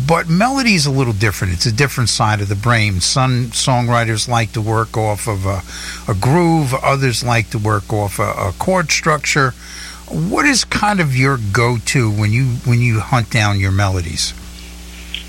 But 0.07 0.29
melody 0.29 0.75
is 0.75 0.85
a 0.85 0.91
little 0.91 1.15
different. 1.15 1.55
It's 1.55 1.65
a 1.65 1.73
different 1.73 2.11
side 2.11 2.43
of 2.43 2.51
the 2.51 2.55
brain. 2.55 3.01
Some 3.01 3.47
songwriters 3.47 4.29
like 4.29 4.53
to 4.53 4.61
work 4.61 4.99
off 4.99 5.27
of 5.27 5.47
a, 5.47 5.63
a 6.07 6.15
groove. 6.15 6.75
Others 6.75 7.25
like 7.25 7.49
to 7.51 7.59
work 7.59 7.91
off 7.91 8.19
a, 8.19 8.31
a 8.49 8.53
chord 8.59 8.91
structure. 8.91 9.55
What 10.11 10.47
is 10.47 10.65
kind 10.65 11.01
of 11.01 11.15
your 11.17 11.39
go-to 11.53 12.11
when 12.11 12.33
you 12.33 12.47
when 12.65 12.81
you 12.81 13.01
hunt 13.01 13.31
down 13.31 13.61
your 13.61 13.73
melodies? 13.73 14.33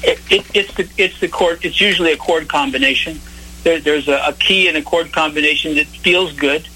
It, 0.01 0.19
it, 0.31 0.45
it's 0.53 0.73
the 0.75 0.89
it's 0.97 1.19
the 1.19 1.27
chord. 1.27 1.65
It's 1.65 1.81
usually 1.81 2.13
a 2.13 2.17
chord 2.17 2.47
combination. 2.47 3.19
there, 3.63 3.79
there's 3.79 4.07
a, 4.07 4.21
a 4.27 4.33
key 4.33 4.67
and 4.67 4.77
a 4.77 4.81
chord 4.81 5.11
combination 5.11 5.75
that 5.75 5.87
feels 5.87 6.33
good, 6.33 6.67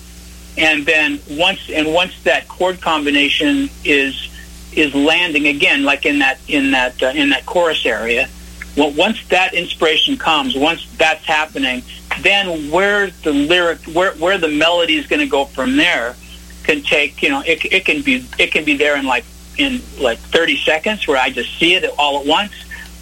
and 0.57 0.85
then 0.85 1.19
once 1.29 1.69
and 1.69 1.93
once 1.93 2.21
that 2.23 2.47
chord 2.47 2.81
combination 2.81 3.69
is 3.83 4.29
is 4.73 4.93
landing 4.93 5.47
again, 5.47 5.83
like 5.83 6.05
in 6.05 6.19
that 6.19 6.39
in 6.47 6.71
that 6.71 7.01
uh, 7.01 7.07
in 7.07 7.29
that 7.29 7.45
chorus 7.45 7.85
area. 7.85 8.29
Well, 8.75 8.91
once 8.91 9.25
that 9.27 9.53
inspiration 9.53 10.17
comes, 10.17 10.55
once 10.55 10.87
that's 10.97 11.23
happening, 11.25 11.83
then 12.21 12.71
where 12.71 13.11
the 13.23 13.31
lyric, 13.31 13.79
where 13.83 14.13
where 14.13 14.37
the 14.37 14.47
melody 14.47 14.95
is 14.95 15.07
going 15.07 15.19
to 15.19 15.27
go 15.27 15.45
from 15.45 15.77
there, 15.77 16.15
can 16.63 16.81
take 16.81 17.21
you 17.21 17.29
know 17.29 17.41
it, 17.45 17.65
it 17.71 17.85
can 17.85 18.01
be 18.01 18.25
it 18.37 18.51
can 18.51 18.63
be 18.63 18.75
there 18.75 18.97
in 18.97 19.05
like 19.05 19.25
in 19.57 19.81
like 19.99 20.17
30 20.17 20.57
seconds 20.57 21.07
where 21.07 21.17
I 21.17 21.29
just 21.29 21.57
see 21.59 21.75
it 21.75 21.89
all 21.97 22.19
at 22.19 22.25
once, 22.25 22.53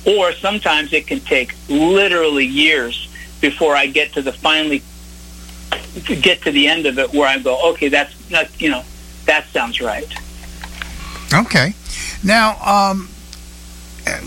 or 0.05 0.33
sometimes 0.33 0.91
it 0.93 1.07
can 1.07 1.21
take 1.21 1.55
literally 1.69 2.45
years 2.45 3.07
before 3.39 3.75
I 3.75 3.88
get 3.88 4.13
to 4.13 4.21
the 4.21 4.33
finally 4.33 4.83
get 6.21 6.41
to 6.43 6.51
the 6.51 6.67
end 6.67 6.85
of 6.85 6.99
it 6.99 7.13
where 7.13 7.27
I 7.27 7.39
go, 7.39 7.71
okay, 7.71 7.89
that's 7.89 8.29
not 8.29 8.61
you 8.61 8.69
know 8.69 8.83
that 9.25 9.47
sounds 9.47 9.81
right. 9.81 10.11
Okay. 11.33 11.73
Now, 12.23 12.57
um, 12.63 13.07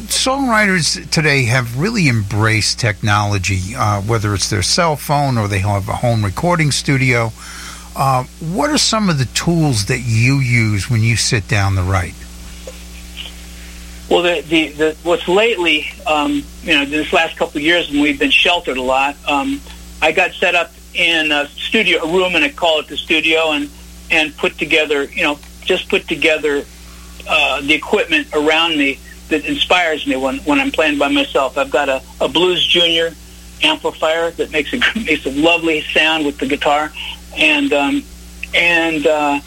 songwriters 0.09 1.09
today 1.11 1.45
have 1.45 1.79
really 1.79 2.09
embraced 2.09 2.81
technology, 2.81 3.75
uh, 3.77 4.01
whether 4.03 4.35
it's 4.35 4.49
their 4.49 4.63
cell 4.63 4.97
phone 4.97 5.37
or 5.37 5.49
they 5.49 5.59
have 5.59 5.89
a 5.89 5.97
home 5.97 6.25
recording 6.25 6.71
studio. 6.71 7.33
Uh, 7.97 8.25
what 8.41 8.71
are 8.71 8.79
some 8.79 9.09
of 9.09 9.19
the 9.19 9.27
tools 9.27 9.87
that 9.87 10.01
you 10.01 10.39
use 10.39 10.91
when 10.91 11.03
you 11.03 11.17
sit 11.17 11.47
down 11.47 11.77
to 11.77 11.83
write? 11.83 12.15
Well, 14.11 14.23
the, 14.23 14.43
the, 14.43 14.69
the 14.69 14.97
what's 15.03 15.27
lately, 15.29 15.87
um, 16.07 16.45
you 16.63 16.75
know, 16.75 16.85
this 16.85 17.13
last 17.13 17.37
couple 17.37 17.59
of 17.59 17.63
years 17.63 17.91
when 17.91 18.01
we've 18.01 18.19
been 18.19 18.31
sheltered 18.31 18.77
a 18.77 18.83
lot, 18.83 19.17
um, 19.27 19.61
I 20.03 20.13
got 20.13 20.33
set 20.33 20.55
up 20.55 20.73
in 20.95 21.33
a 21.33 21.47
studio, 21.49 22.03
a 22.03 22.13
room, 22.13 22.35
and 22.35 22.45
I 22.45 22.51
call 22.51 22.81
it 22.81 22.89
the 22.89 22.97
studio, 22.97 23.53
and 23.53 23.71
and 24.11 24.37
put 24.37 24.59
together, 24.59 25.05
you 25.05 25.23
know, 25.23 25.39
just 25.63 25.89
put 25.89 26.07
together 26.07 26.65
uh, 27.29 27.61
the 27.63 27.75
equipment 27.75 28.29
around 28.35 28.77
me 28.77 28.99
that 29.29 29.45
inspires 29.47 30.07
me 30.07 30.17
when, 30.17 30.39
when 30.39 30.61
I'm 30.61 30.71
playing 30.71 30.99
by 30.99 31.09
myself. 31.09 31.57
I've 31.57 31.71
got 31.71 31.89
a, 31.89 32.03
a 32.21 32.29
Blues 32.29 32.65
Junior 32.65 33.15
amplifier 33.63 34.31
that 34.33 34.51
makes 34.51 34.73
a 34.73 34.79
makes 34.99 35.25
a 35.27 35.31
lovely 35.31 35.81
sound 35.81 36.27
with 36.27 36.39
the 36.39 36.47
guitar, 36.47 36.93
and 37.37 37.73
um, 37.73 38.03
and 38.55 39.07
uh, 39.07 39.41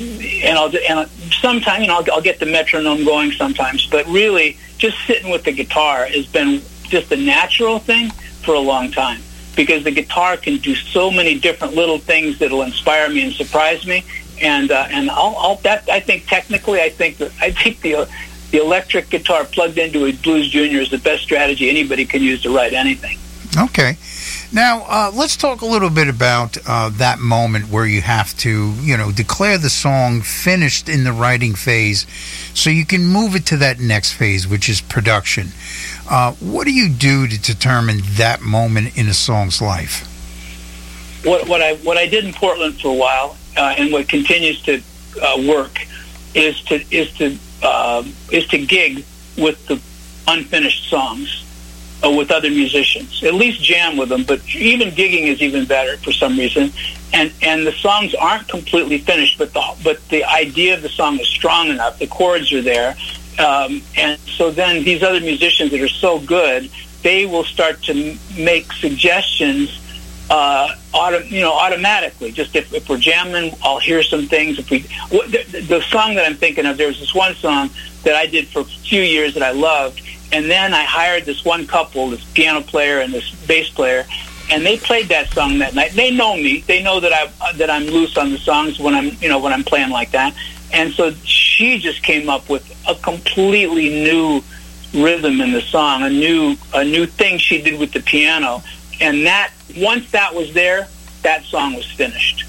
and 0.00 0.58
I'll 0.58 0.72
and 0.88 1.08
sometimes 1.40 1.82
you 1.82 1.88
know 1.88 1.98
I'll, 1.98 2.12
I'll 2.14 2.22
get 2.22 2.40
the 2.40 2.46
metronome 2.46 3.04
going 3.04 3.32
sometimes, 3.32 3.86
but 3.86 4.06
really 4.06 4.56
just 4.78 4.98
sitting 5.06 5.30
with 5.30 5.44
the 5.44 5.52
guitar 5.52 6.06
has 6.06 6.26
been 6.26 6.62
just 6.84 7.12
a 7.12 7.16
natural 7.16 7.78
thing 7.78 8.10
for 8.42 8.54
a 8.54 8.60
long 8.60 8.90
time 8.90 9.20
because 9.56 9.84
the 9.84 9.90
guitar 9.90 10.36
can 10.36 10.56
do 10.58 10.74
so 10.74 11.10
many 11.10 11.38
different 11.38 11.74
little 11.74 11.98
things 11.98 12.38
that'll 12.38 12.62
inspire 12.62 13.08
me 13.08 13.22
and 13.22 13.32
surprise 13.32 13.86
me. 13.86 14.04
And 14.40 14.70
uh, 14.70 14.88
and 14.90 15.10
I'll, 15.10 15.36
I'll 15.36 15.56
that 15.56 15.88
I 15.88 16.00
think 16.00 16.26
technically 16.26 16.80
I 16.80 16.88
think 16.88 17.20
I 17.40 17.50
think 17.50 17.80
the 17.80 18.08
the 18.50 18.58
electric 18.58 19.08
guitar 19.10 19.44
plugged 19.44 19.78
into 19.78 20.06
a 20.06 20.12
Blues 20.12 20.48
Junior 20.50 20.80
is 20.80 20.90
the 20.90 20.98
best 20.98 21.22
strategy 21.22 21.70
anybody 21.70 22.04
can 22.04 22.22
use 22.22 22.42
to 22.42 22.54
write 22.54 22.72
anything. 22.72 23.18
Okay. 23.56 23.96
Now, 24.54 24.84
uh, 24.86 25.10
let's 25.14 25.38
talk 25.38 25.62
a 25.62 25.66
little 25.66 25.88
bit 25.88 26.08
about 26.08 26.58
uh, 26.66 26.90
that 26.90 27.18
moment 27.18 27.70
where 27.70 27.86
you 27.86 28.02
have 28.02 28.36
to, 28.38 28.74
you 28.80 28.98
know, 28.98 29.10
declare 29.10 29.56
the 29.56 29.70
song 29.70 30.20
finished 30.20 30.90
in 30.90 31.04
the 31.04 31.12
writing 31.12 31.54
phase 31.54 32.06
so 32.52 32.68
you 32.68 32.84
can 32.84 33.06
move 33.06 33.34
it 33.34 33.46
to 33.46 33.56
that 33.56 33.80
next 33.80 34.12
phase, 34.12 34.46
which 34.46 34.68
is 34.68 34.82
production. 34.82 35.48
Uh, 36.10 36.32
what 36.32 36.66
do 36.66 36.72
you 36.72 36.90
do 36.90 37.26
to 37.26 37.40
determine 37.40 38.00
that 38.16 38.42
moment 38.42 38.98
in 38.98 39.08
a 39.08 39.14
song's 39.14 39.62
life? 39.62 40.06
What, 41.24 41.48
what 41.48 41.62
I 41.62 41.76
what 41.76 41.96
I 41.96 42.06
did 42.06 42.26
in 42.26 42.34
Portland 42.34 42.78
for 42.78 42.88
a 42.88 42.94
while, 42.94 43.38
uh, 43.56 43.74
and 43.78 43.90
what 43.90 44.06
continues 44.06 44.60
to 44.64 44.82
uh, 45.22 45.42
work, 45.48 45.78
is 46.34 46.60
to 46.64 46.84
is 46.94 47.10
to 47.14 47.38
uh, 47.62 48.04
is 48.30 48.46
to 48.48 48.58
gig 48.58 49.04
with 49.38 49.64
the 49.66 49.80
unfinished 50.26 50.90
songs 50.90 51.41
with 52.10 52.30
other 52.30 52.50
musicians. 52.50 53.22
At 53.22 53.34
least 53.34 53.62
jam 53.62 53.96
with 53.96 54.08
them, 54.08 54.24
but 54.24 54.40
even 54.54 54.88
gigging 54.88 55.26
is 55.28 55.40
even 55.40 55.64
better 55.64 55.96
for 55.98 56.12
some 56.12 56.36
reason. 56.36 56.72
And 57.12 57.32
and 57.42 57.66
the 57.66 57.72
songs 57.72 58.14
aren't 58.14 58.48
completely 58.48 58.98
finished, 58.98 59.38
but 59.38 59.52
the 59.52 59.62
but 59.84 60.06
the 60.08 60.24
idea 60.24 60.74
of 60.74 60.82
the 60.82 60.88
song 60.88 61.18
is 61.20 61.28
strong 61.28 61.68
enough. 61.68 61.98
The 61.98 62.06
chords 62.06 62.52
are 62.52 62.62
there, 62.62 62.96
um, 63.38 63.82
and 63.96 64.18
so 64.20 64.50
then 64.50 64.82
these 64.82 65.02
other 65.02 65.20
musicians 65.20 65.70
that 65.70 65.80
are 65.80 65.88
so 65.88 66.18
good, 66.18 66.70
they 67.02 67.26
will 67.26 67.44
start 67.44 67.82
to 67.84 68.16
make 68.36 68.72
suggestions. 68.72 69.78
Uh, 70.30 70.74
auto, 70.94 71.18
you 71.18 71.40
know, 71.40 71.52
automatically. 71.52 72.32
Just 72.32 72.56
if, 72.56 72.72
if 72.72 72.88
we're 72.88 72.96
jamming, 72.96 73.54
I'll 73.62 73.80
hear 73.80 74.02
some 74.02 74.28
things. 74.28 74.58
If 74.58 74.70
we, 74.70 74.78
the, 74.78 75.66
the 75.68 75.82
song 75.82 76.14
that 76.14 76.24
I'm 76.24 76.36
thinking 76.36 76.64
of, 76.64 76.78
there's 76.78 76.98
this 77.00 77.14
one 77.14 77.34
song 77.34 77.68
that 78.04 78.14
I 78.14 78.26
did 78.26 78.48
for 78.48 78.60
a 78.60 78.64
few 78.64 79.02
years 79.02 79.34
that 79.34 79.42
I 79.42 79.50
loved, 79.50 80.00
and 80.32 80.50
then 80.50 80.72
I 80.74 80.84
hired 80.84 81.24
this 81.24 81.44
one 81.44 81.66
couple, 81.66 82.10
this 82.10 82.24
piano 82.32 82.62
player 82.62 83.00
and 83.00 83.12
this 83.12 83.30
bass 83.46 83.68
player, 83.68 84.06
and 84.50 84.64
they 84.64 84.78
played 84.78 85.08
that 85.08 85.30
song 85.30 85.58
that 85.58 85.74
night. 85.74 85.92
They 85.92 86.10
know 86.10 86.36
me. 86.36 86.60
They 86.66 86.82
know 86.82 87.00
that 87.00 87.12
I 87.12 87.30
uh, 87.40 87.52
that 87.54 87.70
I'm 87.70 87.84
loose 87.84 88.16
on 88.16 88.32
the 88.32 88.38
songs 88.38 88.78
when 88.78 88.94
I'm 88.94 89.16
you 89.20 89.28
know 89.28 89.38
when 89.38 89.52
I'm 89.52 89.64
playing 89.64 89.90
like 89.90 90.10
that. 90.12 90.34
And 90.72 90.92
so 90.92 91.12
she 91.24 91.78
just 91.78 92.02
came 92.02 92.30
up 92.30 92.48
with 92.48 92.64
a 92.88 92.94
completely 92.94 93.90
new 93.90 94.42
rhythm 94.94 95.40
in 95.40 95.52
the 95.52 95.60
song, 95.60 96.02
a 96.02 96.10
new 96.10 96.56
a 96.74 96.84
new 96.84 97.06
thing 97.06 97.38
she 97.38 97.60
did 97.60 97.78
with 97.78 97.92
the 97.92 98.00
piano, 98.00 98.62
and 99.00 99.26
that 99.26 99.52
once 99.76 100.10
that 100.12 100.34
was 100.34 100.52
there, 100.54 100.88
that 101.22 101.44
song 101.44 101.74
was 101.74 101.86
finished 101.86 102.46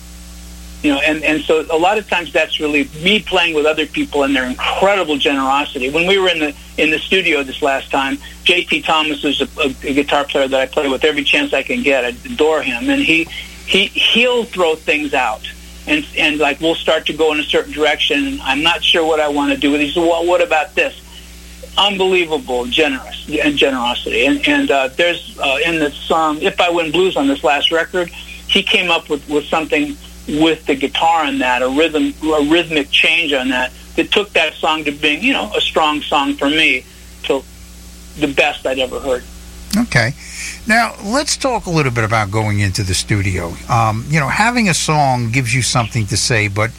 you 0.84 0.94
know, 0.94 1.00
and, 1.00 1.24
and 1.24 1.42
so 1.42 1.66
a 1.72 1.78
lot 1.78 1.98
of 1.98 2.10
times 2.10 2.34
that's 2.34 2.60
really 2.60 2.90
me 3.02 3.22
playing 3.22 3.56
with 3.56 3.66
other 3.66 3.86
people 3.86 4.24
and 4.24 4.36
their 4.36 4.44
incredible 4.44 5.18
generosity. 5.18 5.90
When 5.90 6.06
we 6.06 6.18
were 6.18 6.28
in 6.28 6.40
the 6.40 6.56
in 6.78 6.92
the 6.92 7.00
studio 7.00 7.42
this 7.42 7.62
last 7.62 7.90
time, 7.90 8.18
J.T. 8.44 8.82
Thomas 8.82 9.24
is 9.24 9.40
a, 9.40 9.48
a, 9.62 9.68
a 9.68 9.94
guitar 9.94 10.26
player 10.26 10.48
that 10.50 10.60
I 10.60 10.66
play 10.66 10.90
with 10.90 11.06
every 11.06 11.24
chance 11.24 11.54
I 11.54 11.64
can 11.64 11.84
get. 11.84 12.04
I 12.04 12.10
adore 12.10 12.62
him, 12.62 12.90
and 12.90 13.02
he 13.02 13.24
he 13.66 13.88
he'll 13.88 14.44
throw 14.44 14.76
things 14.76 15.14
out, 15.14 15.50
and 15.88 16.06
and 16.18 16.38
like 16.40 16.60
we'll 16.60 16.76
start 16.76 17.06
to 17.06 17.14
go 17.14 17.32
in 17.32 17.40
a 17.40 17.44
certain 17.44 17.72
direction. 17.72 18.28
And 18.28 18.42
I'm 18.42 18.62
not 18.62 18.84
sure 18.84 19.06
what 19.06 19.22
I 19.22 19.30
want 19.30 19.54
to 19.54 19.58
do 19.58 19.72
with. 19.72 19.80
It. 19.80 19.86
He 19.86 19.94
said, 19.94 20.02
"Well, 20.02 20.26
what 20.26 20.42
about 20.42 20.76
this?" 20.76 21.00
Unbelievable, 21.78 22.66
generous 22.66 23.26
and 23.30 23.56
generosity, 23.56 24.26
and 24.26 24.46
and 24.46 24.70
uh, 24.70 24.90
there's 24.90 25.40
uh, 25.40 25.60
in 25.66 25.80
the 25.80 25.92
song 25.92 26.42
"If 26.42 26.60
I 26.60 26.70
Win 26.72 26.92
Blues" 26.92 27.16
on 27.16 27.28
this 27.28 27.42
last 27.42 27.72
record, 27.72 28.10
he 28.10 28.62
came 28.64 28.92
up 28.92 29.08
with 29.08 29.30
with 29.30 29.46
something 29.46 29.96
with 30.28 30.66
the 30.66 30.76
guitar 30.76 31.26
on 31.26 31.40
that, 31.40 31.62
a 31.62 31.70
rhythm, 31.70 32.14
a 32.24 32.48
rhythmic 32.50 32.90
change 32.90 33.34
on 33.34 33.50
that, 33.50 33.72
that 33.96 34.12
took 34.12 34.30
that 34.32 34.54
song 34.54 34.84
to 34.86 34.92
being, 34.92 35.22
you 35.22 35.34
know, 35.34 35.52
a 35.56 35.62
strong 35.62 36.02
song 36.02 36.34
for 36.34 36.50
me, 36.50 36.86
to 37.24 37.44
the 38.18 38.28
best 38.28 38.66
I'd 38.66 38.80
ever 38.80 39.00
heard. 39.00 39.24
Okay. 39.76 40.14
Now, 40.68 40.96
let's 41.04 41.36
talk 41.36 41.66
a 41.66 41.70
little 41.70 41.92
bit 41.92 42.04
about 42.04 42.32
going 42.32 42.60
into 42.60 42.84
the 42.84 42.94
studio. 42.94 43.54
Um, 43.70 44.06
you 44.08 44.20
know, 44.20 44.28
having 44.28 44.70
a 44.70 44.74
song 44.74 45.32
gives 45.32 45.54
you 45.54 45.62
something 45.62 46.06
to 46.08 46.18
say, 46.18 46.48
but 46.48 46.72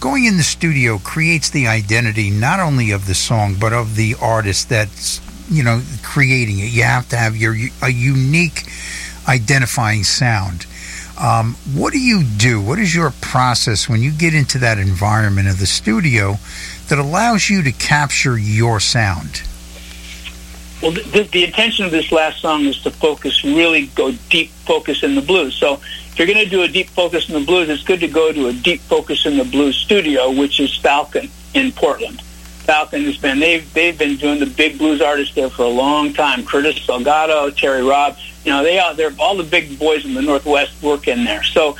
going 0.00 0.24
in 0.24 0.36
the 0.36 0.42
studio 0.42 0.98
creates 0.98 1.50
the 1.50 1.66
identity 1.66 2.30
not 2.30 2.60
only 2.60 2.92
of 2.92 3.06
the 3.06 3.14
song, 3.14 3.56
but 3.60 3.72
of 3.72 3.96
the 3.96 4.14
artist 4.20 4.68
that's, 4.68 5.20
you 5.50 5.62
know, 5.62 5.82
creating 6.02 6.60
it. 6.60 6.70
You 6.70 6.84
have 6.84 7.08
to 7.10 7.16
have 7.16 7.36
your 7.36 7.54
a 7.82 7.90
unique 7.90 8.64
identifying 9.26 10.04
sound. 10.04 10.66
Um, 11.18 11.54
what 11.74 11.92
do 11.92 11.98
you 11.98 12.22
do? 12.22 12.60
What 12.60 12.78
is 12.78 12.94
your 12.94 13.10
process 13.20 13.88
when 13.88 14.00
you 14.00 14.12
get 14.12 14.34
into 14.34 14.58
that 14.58 14.78
environment 14.78 15.48
of 15.48 15.58
the 15.58 15.66
studio 15.66 16.36
that 16.88 16.98
allows 16.98 17.50
you 17.50 17.62
to 17.62 17.72
capture 17.72 18.38
your 18.38 18.78
sound? 18.78 19.42
Well, 20.80 20.92
the, 20.92 21.28
the 21.32 21.44
intention 21.44 21.84
of 21.84 21.90
this 21.90 22.12
last 22.12 22.40
song 22.40 22.64
is 22.66 22.80
to 22.82 22.92
focus, 22.92 23.42
really 23.42 23.86
go 23.88 24.12
deep 24.30 24.50
focus 24.50 25.02
in 25.02 25.16
the 25.16 25.22
blues. 25.22 25.56
So 25.56 25.74
if 25.74 26.18
you're 26.18 26.28
going 26.28 26.44
to 26.44 26.48
do 26.48 26.62
a 26.62 26.68
deep 26.68 26.88
focus 26.90 27.28
in 27.28 27.34
the 27.34 27.44
blues, 27.44 27.68
it's 27.68 27.82
good 27.82 28.00
to 28.00 28.08
go 28.08 28.32
to 28.32 28.46
a 28.46 28.52
deep 28.52 28.80
focus 28.82 29.26
in 29.26 29.36
the 29.36 29.44
blues 29.44 29.76
studio, 29.76 30.30
which 30.30 30.60
is 30.60 30.76
Falcon 30.76 31.28
in 31.52 31.72
Portland. 31.72 32.22
Falcon 32.68 33.04
has 33.04 33.16
been 33.16 33.38
they've 33.38 33.72
they've 33.72 33.96
been 33.96 34.16
doing 34.16 34.38
the 34.38 34.46
big 34.46 34.76
blues 34.76 35.00
artists 35.00 35.34
there 35.34 35.48
for 35.48 35.62
a 35.62 35.70
long 35.70 36.12
time. 36.12 36.44
Curtis 36.44 36.78
Salgado, 36.80 37.56
Terry 37.56 37.82
Robb, 37.82 38.18
you 38.44 38.52
know 38.52 38.62
they 38.62 38.78
are 38.78 38.94
they're 38.94 39.14
all 39.18 39.38
the 39.38 39.42
big 39.42 39.78
boys 39.78 40.04
in 40.04 40.12
the 40.12 40.20
Northwest 40.20 40.82
work 40.82 41.08
in 41.08 41.24
there. 41.24 41.42
So 41.42 41.78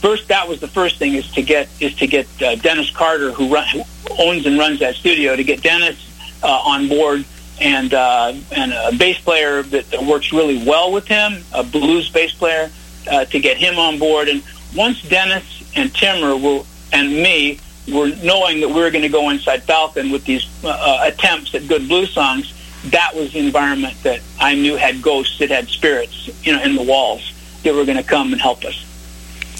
first, 0.00 0.26
that 0.26 0.48
was 0.48 0.58
the 0.58 0.66
first 0.66 0.98
thing 0.98 1.14
is 1.14 1.30
to 1.34 1.42
get 1.42 1.68
is 1.78 1.94
to 1.94 2.08
get 2.08 2.26
uh, 2.42 2.56
Dennis 2.56 2.90
Carter, 2.90 3.30
who, 3.30 3.46
run, 3.54 3.64
who 3.68 3.84
owns 4.18 4.44
and 4.44 4.58
runs 4.58 4.80
that 4.80 4.96
studio, 4.96 5.36
to 5.36 5.44
get 5.44 5.62
Dennis 5.62 5.96
uh, 6.42 6.48
on 6.48 6.88
board 6.88 7.24
and 7.60 7.94
uh, 7.94 8.32
and 8.50 8.72
a 8.72 8.90
bass 8.98 9.20
player 9.20 9.62
that, 9.62 9.88
that 9.92 10.02
works 10.02 10.32
really 10.32 10.66
well 10.66 10.90
with 10.90 11.06
him, 11.06 11.44
a 11.52 11.62
blues 11.62 12.10
bass 12.10 12.32
player, 12.32 12.72
uh, 13.08 13.24
to 13.26 13.38
get 13.38 13.56
him 13.56 13.78
on 13.78 14.00
board. 14.00 14.28
And 14.28 14.42
once 14.74 15.00
Dennis 15.02 15.62
and 15.76 15.94
Timmer 15.94 16.36
will 16.36 16.66
and 16.92 17.12
me 17.12 17.60
were 17.88 18.08
knowing 18.22 18.60
that 18.60 18.68
we 18.68 18.74
were 18.74 18.90
going 18.90 19.02
to 19.02 19.08
go 19.08 19.30
inside 19.30 19.62
Falcon 19.62 20.10
with 20.10 20.24
these 20.24 20.46
uh, 20.64 20.68
uh, 20.68 21.00
attempts 21.04 21.54
at 21.54 21.68
good 21.68 21.88
blues 21.88 22.12
songs, 22.12 22.52
that 22.86 23.14
was 23.14 23.32
the 23.32 23.38
environment 23.38 23.94
that 24.02 24.20
I 24.38 24.54
knew 24.54 24.76
had 24.76 25.02
ghosts, 25.02 25.40
it 25.40 25.50
had 25.50 25.68
spirits, 25.68 26.30
you 26.44 26.52
know, 26.52 26.62
in 26.62 26.74
the 26.74 26.82
walls 26.82 27.32
that 27.62 27.74
were 27.74 27.84
going 27.84 27.96
to 27.96 28.02
come 28.02 28.32
and 28.32 28.40
help 28.40 28.64
us. 28.64 28.84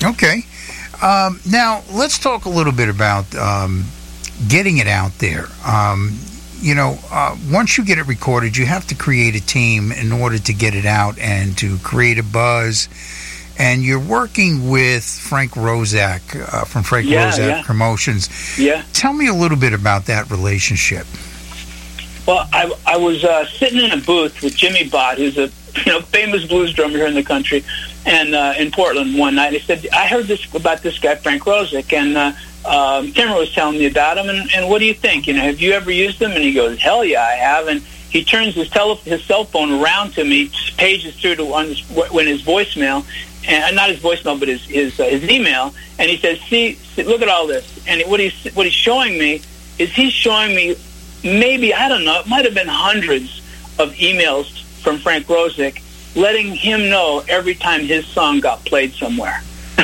Okay. 0.03 0.43
Um, 1.03 1.41
now 1.51 1.83
let's 1.93 2.19
talk 2.19 2.45
a 2.45 2.49
little 2.51 2.73
bit 2.73 2.89
about 2.89 3.35
um, 3.35 3.85
getting 4.49 4.79
it 4.79 4.87
out 4.87 5.19
there. 5.19 5.47
Um, 5.67 6.19
you 6.61 6.75
know, 6.75 6.99
uh, 7.11 7.37
once 7.51 7.77
you 7.77 7.85
get 7.85 7.99
it 7.99 8.07
recorded, 8.07 8.57
you 8.57 8.65
have 8.65 8.87
to 8.87 8.95
create 8.95 9.35
a 9.35 9.45
team 9.45 9.93
in 9.93 10.13
order 10.13 10.39
to 10.39 10.53
get 10.55 10.75
it 10.75 10.87
out 10.87 11.19
and 11.19 11.57
to 11.59 11.77
create 11.79 12.19
a 12.19 12.23
buzz. 12.23 12.89
And 13.59 13.83
you're 13.83 14.01
working 14.01 14.69
with 14.69 15.05
Frank 15.05 15.53
Roszak 15.53 16.53
uh, 16.53 16.65
from 16.65 16.83
Frank 16.83 17.07
Yeah, 17.07 17.31
Roszak 17.31 17.39
yeah. 17.39 17.63
Promotions. 17.63 18.59
Yeah. 18.59 18.85
Tell 18.93 19.13
me 19.13 19.29
a 19.29 19.35
little 19.35 19.59
bit 19.59 19.73
about 19.73 20.07
that 20.07 20.31
relationship. 20.31 21.07
Well, 22.27 22.49
I, 22.53 22.73
I 22.87 22.97
was 22.97 23.23
uh, 23.23 23.47
sitting 23.47 23.81
in 23.81 23.93
a 23.93 23.99
booth 23.99 24.43
with 24.43 24.57
Jimmy 24.57 24.89
Bott, 24.89 25.19
who's 25.19 25.37
a 25.37 25.51
you 25.85 25.93
know 25.93 26.01
famous 26.01 26.47
blues 26.47 26.73
drummer 26.73 26.97
here 26.97 27.07
in 27.07 27.15
the 27.15 27.23
country, 27.23 27.65
and 28.07 28.35
uh, 28.35 28.55
in 28.59 28.71
Portland 28.71 29.17
one 29.19 29.35
night. 29.35 29.55
I 29.55 29.59
said, 29.59 29.87
I 29.93 30.07
heard 30.07 30.27
this 30.27 30.53
about 30.55 30.83
this 30.83 30.99
guy 30.99 31.15
Frank 31.17 31.43
Roszak, 31.43 31.93
and 31.93 32.17
uh, 32.17 32.33
um, 32.67 33.13
was 33.15 33.53
telling 33.53 33.79
me 33.79 33.87
about 33.87 34.19
him. 34.19 34.29
And, 34.29 34.51
and 34.55 34.69
what 34.69 34.79
do 34.79 34.87
you 34.87 34.95
think? 34.95 35.27
You 35.27 35.35
know, 35.35 35.41
have 35.43 35.61
you 35.61 35.73
ever 35.73 35.91
used 35.91 36.21
him? 36.21 36.33
And 36.33 36.43
he 36.43 36.55
goes, 36.55 36.81
Hell 36.81 37.05
yeah, 37.05 37.23
I 37.23 37.33
have. 37.33 37.69
And 37.69 37.81
he 37.81 38.25
turns 38.25 38.55
his 38.55 38.69
tele- 38.71 38.97
his 38.97 39.23
cell 39.25 39.45
phone 39.45 39.73
around 39.83 40.13
to 40.15 40.25
me, 40.25 40.51
pages 40.77 41.15
through 41.17 41.37
to 41.37 41.55
on 41.55 41.67
his, 41.67 41.81
when 41.91 42.27
his 42.27 42.43
voicemail, 42.43 43.05
and 43.47 43.77
not 43.77 43.91
his 43.91 44.01
voicemail, 44.01 44.39
but 44.39 44.49
his 44.49 44.65
his, 44.65 44.99
uh, 44.99 45.05
his 45.05 45.29
email, 45.29 45.75
and 45.99 46.11
he 46.11 46.17
says, 46.17 46.41
see, 46.43 46.75
see, 46.75 47.03
look 47.03 47.23
at 47.23 47.29
all 47.29 47.47
this. 47.47 47.85
And 47.87 48.03
what 48.11 48.21
he's 48.21 48.53
what 48.55 48.67
he's 48.67 48.75
showing 48.75 49.19
me 49.19 49.43
is 49.79 49.91
he's 49.91 50.13
showing 50.13 50.55
me 50.55 50.77
maybe 51.23 51.75
I 51.75 51.89
don't 51.89 52.05
know, 52.05 52.21
it 52.21 52.27
might 52.27 52.45
have 52.45 52.55
been 52.55 52.69
hundreds 52.69 53.41
of 53.79 53.93
emails 53.95 54.63
from 54.83 54.99
Frank 54.99 55.27
Roszak 55.27 55.81
letting 56.17 56.55
him 56.55 56.89
know 56.89 57.25
every 57.29 57.55
time 57.55 57.81
his 57.83 58.07
song 58.07 58.41
got 58.41 58.65
played 58.65 58.93
somewhere. 58.93 59.43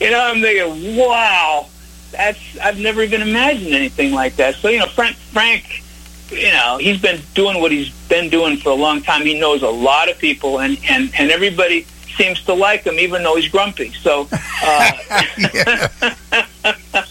you 0.00 0.10
know, 0.10 0.20
I'm 0.20 0.40
thinking, 0.40 0.96
wow, 0.96 1.66
that's 2.12 2.58
I've 2.58 2.78
never 2.78 3.02
even 3.02 3.22
imagined 3.22 3.74
anything 3.74 4.12
like 4.12 4.36
that. 4.36 4.56
So 4.56 4.68
you 4.68 4.78
know, 4.78 4.86
Frank 4.86 5.16
Frank, 5.16 5.82
you 6.30 6.52
know, 6.52 6.78
he's 6.78 7.00
been 7.00 7.20
doing 7.34 7.60
what 7.60 7.72
he's 7.72 7.90
been 8.08 8.30
doing 8.30 8.56
for 8.58 8.70
a 8.70 8.74
long 8.74 9.02
time. 9.02 9.22
He 9.22 9.38
knows 9.38 9.62
a 9.62 9.68
lot 9.68 10.08
of 10.08 10.18
people, 10.18 10.60
and 10.60 10.78
and 10.88 11.10
and 11.18 11.30
everybody 11.30 11.86
seems 12.18 12.42
to 12.42 12.52
like 12.52 12.84
him, 12.84 12.98
even 12.98 13.22
though 13.22 13.36
he's 13.36 13.48
grumpy. 13.48 13.92
So. 13.94 14.28
Uh, 14.62 14.92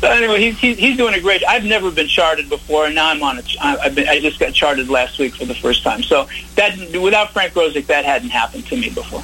So 0.00 0.08
anyway, 0.08 0.40
he's, 0.40 0.58
he's 0.58 0.78
he's 0.78 0.96
doing 0.96 1.12
a 1.12 1.20
great. 1.20 1.46
I've 1.46 1.64
never 1.64 1.90
been 1.90 2.08
charted 2.08 2.48
before, 2.48 2.86
and 2.86 2.94
now 2.94 3.10
I'm 3.10 3.22
on 3.22 3.38
it. 3.38 3.44
I've 3.60 3.94
been. 3.94 4.08
I 4.08 4.18
just 4.18 4.40
got 4.40 4.54
charted 4.54 4.88
last 4.88 5.18
week 5.18 5.34
for 5.34 5.44
the 5.44 5.54
first 5.54 5.82
time. 5.82 6.02
So 6.02 6.26
that 6.54 6.78
without 7.02 7.32
Frank 7.32 7.52
Roszak, 7.52 7.86
that 7.86 8.06
hadn't 8.06 8.30
happened 8.30 8.66
to 8.68 8.76
me 8.76 8.88
before. 8.88 9.22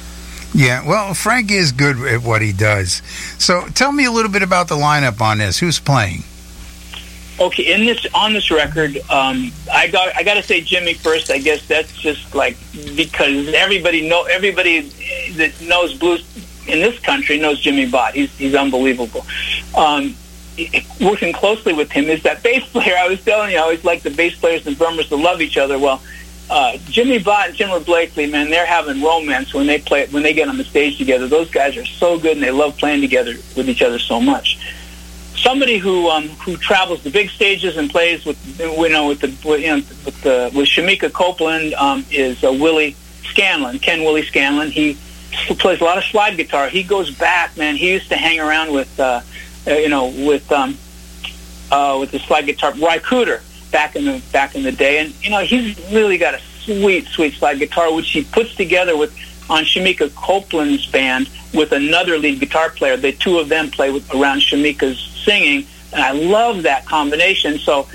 Yeah, 0.53 0.87
well, 0.87 1.15
Frank 1.15 1.51
is 1.51 1.71
good 1.71 1.97
at 2.05 2.21
what 2.21 2.43
he 2.43 2.53
does. 2.53 3.01
So 3.39 3.67
tell 3.73 3.91
me 3.91 4.05
a 4.05 4.11
little 4.11 4.31
bit 4.31 4.43
about 4.43 4.67
the 4.67 4.75
lineup 4.75 5.19
on 5.19 5.39
this. 5.39 5.57
Who's 5.57 5.79
playing? 5.79 6.23
Okay, 7.39 7.71
in 7.71 7.85
this 7.85 8.07
on 8.15 8.33
this 8.33 8.49
record, 8.49 8.97
um, 9.11 9.51
I 9.71 9.87
got 9.87 10.15
I 10.15 10.23
got 10.23 10.35
to 10.35 10.43
say 10.43 10.61
Jimmy 10.61 10.95
first. 10.95 11.29
I 11.29 11.37
guess 11.37 11.67
that's 11.67 11.95
just 11.95 12.33
like 12.33 12.57
because 12.95 13.53
everybody 13.53 14.07
know 14.09 14.23
everybody 14.23 14.81
that 15.35 15.53
knows 15.61 15.93
blues 15.93 16.25
in 16.67 16.79
this 16.79 16.99
country 16.99 17.39
knows 17.39 17.59
Jimmy 17.59 17.85
Bott. 17.85 18.15
He's 18.15 18.35
he's 18.37 18.55
unbelievable. 18.55 19.25
Um, 19.75 20.15
working 20.99 21.31
closely 21.31 21.73
with 21.73 21.91
him 21.91 22.05
is 22.05 22.23
that 22.23 22.41
bass 22.41 22.67
player. 22.71 22.95
I 22.97 23.07
was 23.07 23.23
telling 23.23 23.51
you, 23.51 23.57
I 23.57 23.61
always 23.61 23.83
like 23.85 24.01
the 24.01 24.09
bass 24.09 24.35
players 24.35 24.65
and 24.65 24.75
drummers 24.75 25.09
to 25.09 25.15
love 25.15 25.39
each 25.39 25.57
other. 25.57 25.77
Well, 25.77 26.01
uh, 26.49 26.77
Jimmy 26.89 27.19
Bott 27.19 27.49
and 27.49 27.57
Timmer 27.57 27.79
Blakely, 27.79 28.25
man, 28.25 28.49
they're 28.49 28.65
having 28.65 29.01
romance 29.01 29.53
when 29.53 29.67
they 29.67 29.79
play 29.79 30.07
when 30.07 30.23
they 30.23 30.33
get 30.33 30.47
on 30.47 30.57
the 30.57 30.63
stage 30.63 30.97
together. 30.97 31.27
Those 31.27 31.51
guys 31.51 31.77
are 31.77 31.85
so 31.85 32.17
good, 32.17 32.33
and 32.33 32.43
they 32.43 32.51
love 32.51 32.77
playing 32.77 33.01
together 33.01 33.33
with 33.55 33.69
each 33.69 33.81
other 33.81 33.99
so 33.99 34.19
much. 34.19 34.57
Somebody 35.37 35.77
who 35.77 36.09
um, 36.09 36.27
who 36.29 36.57
travels 36.57 37.03
the 37.03 37.09
big 37.09 37.29
stages 37.29 37.77
and 37.77 37.89
plays 37.89 38.25
with 38.25 38.59
you 38.59 38.89
know 38.89 39.07
with 39.07 39.21
the 39.21 39.27
with, 39.47 39.61
you 39.61 39.67
know, 39.67 39.75
with 39.75 40.21
the 40.21 40.51
with 40.53 40.67
Shemekia 40.67 41.11
Copeland 41.13 41.73
um, 41.75 42.05
is 42.11 42.43
uh, 42.43 42.51
Willie 42.51 42.95
Scanlon, 43.23 43.79
Ken 43.79 44.03
Willie 44.03 44.23
Scanlon. 44.23 44.71
He 44.71 44.97
plays 45.59 45.79
a 45.79 45.83
lot 45.83 45.97
of 45.97 46.03
slide 46.03 46.37
guitar. 46.37 46.67
He 46.69 46.83
goes 46.83 47.11
back, 47.11 47.55
man. 47.55 47.75
He 47.75 47.91
used 47.91 48.09
to 48.09 48.15
hang 48.15 48.39
around 48.39 48.73
with. 48.73 48.99
Uh, 48.99 49.21
uh, 49.67 49.73
you 49.73 49.89
know, 49.89 50.07
with 50.07 50.49
um, 50.51 50.77
uh, 51.71 51.97
with 51.99 52.11
the 52.11 52.19
slide 52.19 52.45
guitar, 52.45 52.73
Ry 52.75 52.99
Cooder 52.99 53.41
back 53.71 53.95
in 53.95 54.05
the 54.05 54.21
back 54.31 54.55
in 54.55 54.63
the 54.63 54.71
day, 54.71 54.99
and 54.99 55.13
you 55.23 55.29
know 55.29 55.39
he's 55.39 55.77
really 55.91 56.17
got 56.17 56.35
a 56.35 56.39
sweet, 56.39 57.05
sweet 57.07 57.33
slide 57.33 57.59
guitar, 57.59 57.93
which 57.93 58.09
he 58.09 58.23
puts 58.23 58.55
together 58.55 58.95
with 58.95 59.11
on 59.49 59.63
Shemekia 59.63 60.09
Copeland's 60.11 60.85
band 60.87 61.29
with 61.53 61.71
another 61.71 62.17
lead 62.17 62.39
guitar 62.39 62.69
player. 62.69 62.97
The 62.97 63.11
two 63.11 63.39
of 63.39 63.49
them 63.49 63.69
play 63.69 63.91
with, 63.91 64.13
around 64.13 64.39
Shemekia's 64.39 64.99
singing, 65.27 65.67
and 65.91 66.01
I 66.01 66.11
love 66.11 66.63
that 66.63 66.85
combination. 66.85 67.59
So. 67.59 67.87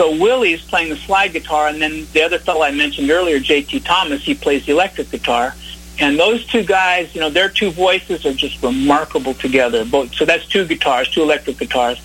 So 0.00 0.16
Willie's 0.16 0.62
playing 0.62 0.88
the 0.88 0.96
slide 0.96 1.34
guitar, 1.34 1.68
and 1.68 1.82
then 1.82 2.06
the 2.14 2.22
other 2.22 2.38
fellow 2.38 2.62
I 2.62 2.70
mentioned 2.70 3.10
earlier, 3.10 3.38
J.T. 3.38 3.80
Thomas, 3.80 4.24
he 4.24 4.34
plays 4.34 4.64
the 4.64 4.72
electric 4.72 5.10
guitar. 5.10 5.54
And 5.98 6.18
those 6.18 6.46
two 6.46 6.64
guys, 6.64 7.14
you 7.14 7.20
know, 7.20 7.28
their 7.28 7.50
two 7.50 7.70
voices 7.70 8.24
are 8.24 8.32
just 8.32 8.62
remarkable 8.62 9.34
together. 9.34 9.84
Both, 9.84 10.14
so 10.14 10.24
that's 10.24 10.46
two 10.46 10.64
guitars, 10.66 11.10
two 11.10 11.22
electric 11.22 11.58
guitars. 11.58 12.00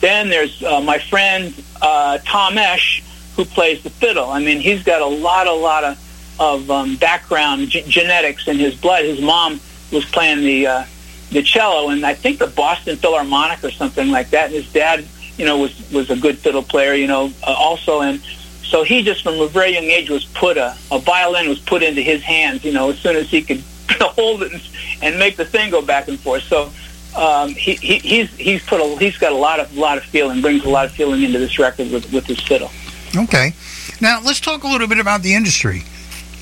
Then 0.00 0.28
there's 0.28 0.60
uh, 0.64 0.80
my 0.80 0.98
friend 0.98 1.54
uh, 1.80 2.18
Tom 2.24 2.58
Esch, 2.58 3.04
who 3.36 3.44
plays 3.44 3.80
the 3.84 3.90
fiddle. 3.90 4.28
I 4.28 4.40
mean, 4.40 4.58
he's 4.58 4.82
got 4.82 5.00
a 5.00 5.06
lot, 5.06 5.46
a 5.46 5.52
lot 5.52 5.84
of, 5.84 6.36
of 6.40 6.68
um, 6.68 6.96
background 6.96 7.68
g- 7.68 7.84
genetics 7.86 8.48
in 8.48 8.58
his 8.58 8.74
blood. 8.74 9.04
His 9.04 9.20
mom 9.20 9.60
was 9.92 10.04
playing 10.06 10.40
the 10.40 10.66
uh, 10.66 10.84
the 11.30 11.42
cello, 11.42 11.90
and 11.90 12.04
I 12.04 12.14
think 12.14 12.38
the 12.38 12.46
Boston 12.46 12.96
Philharmonic 12.96 13.64
or 13.64 13.70
something 13.70 14.10
like 14.10 14.30
that. 14.30 14.46
And 14.46 14.54
his 14.54 14.72
dad, 14.72 15.06
you 15.36 15.44
know, 15.44 15.58
was 15.58 15.90
was 15.92 16.10
a 16.10 16.16
good 16.16 16.38
fiddle 16.38 16.62
player, 16.62 16.94
you 16.94 17.06
know, 17.06 17.32
uh, 17.42 17.54
also. 17.56 18.00
And 18.00 18.20
so 18.62 18.84
he 18.84 19.02
just 19.02 19.22
from 19.22 19.40
a 19.40 19.48
very 19.48 19.74
young 19.74 19.84
age 19.84 20.10
was 20.10 20.24
put 20.24 20.56
a, 20.56 20.76
a 20.90 20.98
violin 20.98 21.48
was 21.48 21.58
put 21.58 21.82
into 21.82 22.02
his 22.02 22.22
hands, 22.22 22.64
you 22.64 22.72
know, 22.72 22.90
as 22.90 22.98
soon 22.98 23.16
as 23.16 23.28
he 23.30 23.42
could 23.42 23.62
hold 24.00 24.42
it 24.42 24.52
and, 24.52 24.62
and 25.02 25.18
make 25.18 25.36
the 25.36 25.44
thing 25.44 25.70
go 25.70 25.82
back 25.82 26.08
and 26.08 26.18
forth. 26.18 26.42
So 26.44 26.70
um, 27.16 27.50
he, 27.50 27.74
he 27.74 27.98
he's 27.98 28.30
he's 28.36 28.64
put 28.64 28.80
a 28.80 28.98
he's 28.98 29.18
got 29.18 29.32
a 29.32 29.36
lot 29.36 29.60
of 29.60 29.76
lot 29.76 29.98
of 29.98 30.04
feeling, 30.04 30.40
brings 30.40 30.64
a 30.64 30.70
lot 30.70 30.86
of 30.86 30.92
feeling 30.92 31.22
into 31.22 31.38
this 31.38 31.58
record 31.58 31.90
with 31.90 32.12
with 32.12 32.26
his 32.26 32.40
fiddle. 32.40 32.70
Okay. 33.16 33.54
Now 34.00 34.20
let's 34.22 34.40
talk 34.40 34.64
a 34.64 34.68
little 34.68 34.86
bit 34.88 34.98
about 34.98 35.22
the 35.22 35.34
industry. 35.34 35.82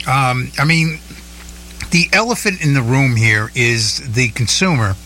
Um, 0.06 0.50
I 0.58 0.64
mean, 0.64 0.98
the 1.94 2.08
elephant 2.12 2.60
in 2.60 2.74
the 2.74 2.82
room 2.82 3.14
here 3.14 3.52
is 3.54 4.14
the 4.14 4.28
consumer 4.30 4.96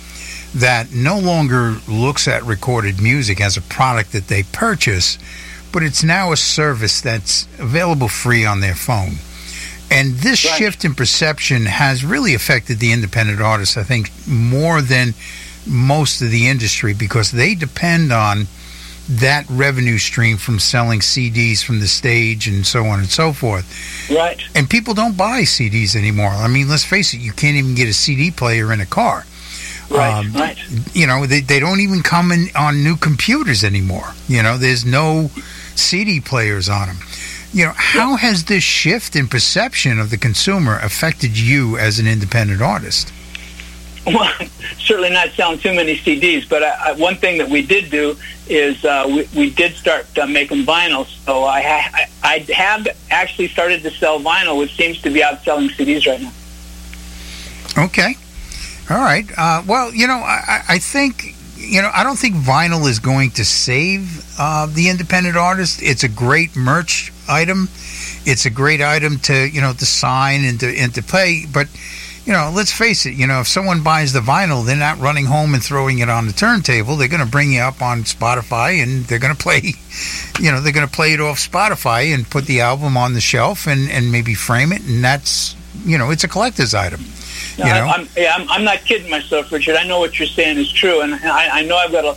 that 0.55 0.91
no 0.91 1.19
longer 1.19 1.77
looks 1.87 2.27
at 2.27 2.43
recorded 2.45 2.99
music 2.99 3.43
as 3.43 3.59
a 3.59 3.61
product 3.61 4.13
that 4.13 4.29
they 4.29 4.43
purchase, 4.43 5.19
but 5.71 5.83
it's 5.83 6.03
now 6.03 6.33
a 6.33 6.37
service 6.39 7.03
that's 7.03 7.47
available 7.59 8.09
free 8.09 8.47
on 8.47 8.61
their 8.61 8.75
phone. 8.75 9.17
And 9.91 10.15
this 10.15 10.39
shift 10.39 10.83
in 10.83 10.95
perception 10.95 11.67
has 11.67 12.07
really 12.07 12.33
affected 12.33 12.79
the 12.79 12.91
independent 12.91 13.43
artists, 13.43 13.77
I 13.77 13.83
think, 13.83 14.11
more 14.27 14.81
than 14.81 15.13
most 15.67 16.23
of 16.23 16.31
the 16.31 16.49
industry 16.49 16.95
because 16.95 17.33
they 17.33 17.55
depend 17.55 18.13
on 18.15 18.47
that 19.09 19.47
revenue 19.49 19.99
stream 19.99 20.37
from 20.37 20.59
selling 20.59 21.01
CDs 21.01 21.65
from 21.65 21.81
the 21.81 21.89
stage 21.89 22.47
and 22.47 22.67
so 22.67 22.85
on 22.87 22.99
and 23.01 23.09
so 23.09 23.33
forth. 23.33 23.67
Right. 24.11 24.41
And 24.55 24.69
people 24.69 24.95
don't 24.95 25.17
buy 25.17 25.43
CDs 25.43 25.97
anymore. 25.97 26.29
I 26.31 26.49
mean, 26.49 26.69
let's 26.69 26.85
face 26.85 27.15
it, 27.15 27.19
you 27.21 27.33
can't 27.33 27.57
even 27.57 27.75
get 27.75 27.89
a 27.89 27.95
CD 27.95 28.31
player 28.31 28.73
in 28.73 28.81
a 28.81 28.87
car. 28.87 29.25
Right, 29.91 30.19
Um, 30.19 30.33
right. 30.35 30.59
You 30.95 31.07
know, 31.07 31.25
they, 31.25 31.41
they 31.41 31.59
don't 31.59 31.81
even 31.81 32.03
come 32.03 32.31
in 32.33 32.49
on 32.55 32.85
new 32.85 32.97
computers 32.97 33.65
anymore. 33.65 34.13
You 34.29 34.43
know, 34.43 34.59
there's 34.59 34.85
no 34.85 35.31
CD 35.75 36.21
players 36.21 36.69
on 36.69 36.89
them. 36.89 36.99
You 37.55 37.65
know, 37.65 37.73
how 37.75 38.17
has 38.17 38.45
this 38.45 38.63
shift 38.63 39.17
in 39.17 39.27
perception 39.27 39.99
of 39.99 40.11
the 40.11 40.19
consumer 40.19 40.79
affected 40.83 41.39
you 41.39 41.79
as 41.79 41.99
an 41.99 42.07
independent 42.07 42.61
artist? 42.61 43.11
Well, 44.09 44.33
certainly 44.79 45.11
not 45.11 45.31
selling 45.31 45.59
too 45.59 45.75
many 45.75 45.97
CDs, 45.97 46.49
but 46.49 46.63
I, 46.63 46.91
I, 46.91 46.93
one 46.93 47.17
thing 47.17 47.39
that 47.39 47.49
we 47.49 47.63
did 47.63 47.91
do 47.91 48.17
is 48.49 48.83
uh, 48.85 49.05
we, 49.07 49.29
we 49.37 49.51
did 49.51 49.75
start 49.75 50.07
uh, 50.19 50.27
making 50.27 50.65
vinyl. 50.65 51.07
So 51.27 51.45
I, 51.45 51.61
ha- 51.61 51.91
I 51.95 52.07
I 52.23 52.53
have 52.53 52.89
actually 53.11 53.49
started 53.49 53.83
to 53.83 53.91
sell 53.91 54.19
vinyl, 54.21 54.59
which 54.59 54.75
seems 54.77 55.01
to 55.03 55.11
be 55.11 55.21
outselling 55.21 55.69
CDs 55.71 56.07
right 56.07 56.21
now. 56.23 56.33
Okay. 57.85 58.15
All 58.91 58.99
right. 58.99 59.27
Uh, 59.37 59.63
well, 59.67 59.93
you 59.95 60.07
know, 60.07 60.17
I, 60.19 60.41
I- 60.49 60.65
I 60.75 60.79
think, 60.79 61.35
you 61.57 61.83
know, 61.83 61.91
I 61.95 62.03
don't 62.03 62.19
think 62.19 62.35
vinyl 62.37 62.89
is 62.89 62.99
going 62.99 63.33
to 63.33 63.45
save 63.45 64.25
uh, 64.39 64.67
the 64.67 64.89
independent 64.89 65.37
artist. 65.37 65.83
It's 65.83 66.03
a 66.05 66.09
great 66.09 66.57
merch 66.57 67.13
item. 67.29 67.69
It's 68.25 68.47
a 68.47 68.51
great 68.51 68.81
item 68.81 69.19
to, 69.21 69.35
you 69.49 69.61
know, 69.61 69.73
to 69.75 69.85
sign 69.87 70.45
and 70.45 70.59
to 70.61 70.67
and 70.67 70.95
to 70.95 71.03
play. 71.03 71.45
But, 71.53 71.69
you 72.29 72.35
know, 72.35 72.53
let's 72.55 72.71
face 72.71 73.07
it, 73.07 73.15
you 73.15 73.27
know, 73.27 73.41
if 73.41 73.49
someone 73.49 73.83
buys 73.83 74.13
the 74.13 74.21
vinyl, 74.21 74.63
they're 74.63 74.77
not 74.77 74.99
running 74.99 75.25
home 75.25 75.55
and 75.55 75.65
throwing 75.65 76.01
it 76.01 76.11
on 76.11 76.27
the 76.27 76.33
turntable. 76.35 76.95
They're 76.95 77.09
going 77.09 77.25
to 77.25 77.31
bring 77.31 77.55
you 77.55 77.61
up 77.61 77.81
on 77.81 78.03
Spotify 78.03 78.83
and 78.83 79.07
they're 79.07 79.19
going 79.19 79.35
to 79.35 79.43
play, 79.43 79.63
you 80.39 80.53
know, 80.53 80.61
they're 80.61 80.75
going 80.75 80.87
to 80.87 80.93
play 80.93 81.15
it 81.15 81.23
off 81.23 81.39
Spotify 81.39 82.15
and 82.15 82.29
put 82.29 82.45
the 82.45 82.61
album 82.61 82.99
on 82.99 83.15
the 83.15 83.23
shelf 83.23 83.67
and, 83.67 83.91
and 83.91 84.13
maybe 84.13 84.35
frame 84.35 84.75
it. 84.75 84.87
And 84.87 85.03
that's, 85.03 85.57
you 85.87 85.97
know, 85.97 86.11
it's 86.11 86.23
a 86.23 86.29
collector's 86.29 86.75
item. 86.75 87.01
No, 87.59 87.67
you 87.67 87.73
know? 87.73 87.87
I, 87.87 87.93
I'm, 87.93 88.09
yeah, 88.17 88.35
I'm, 88.37 88.51
I'm 88.51 88.65
not 88.65 88.85
kidding 88.85 89.11
myself, 89.11 89.51
Richard. 89.51 89.77
I 89.77 89.85
know 89.85 89.99
what 89.99 90.19
you're 90.19 90.29
saying 90.29 90.59
is 90.59 90.71
true, 90.71 91.01
and 91.01 91.15
I, 91.15 91.61
I 91.61 91.63
know 91.63 91.77
I've 91.77 91.93
got 91.93 92.05
a. 92.05 92.17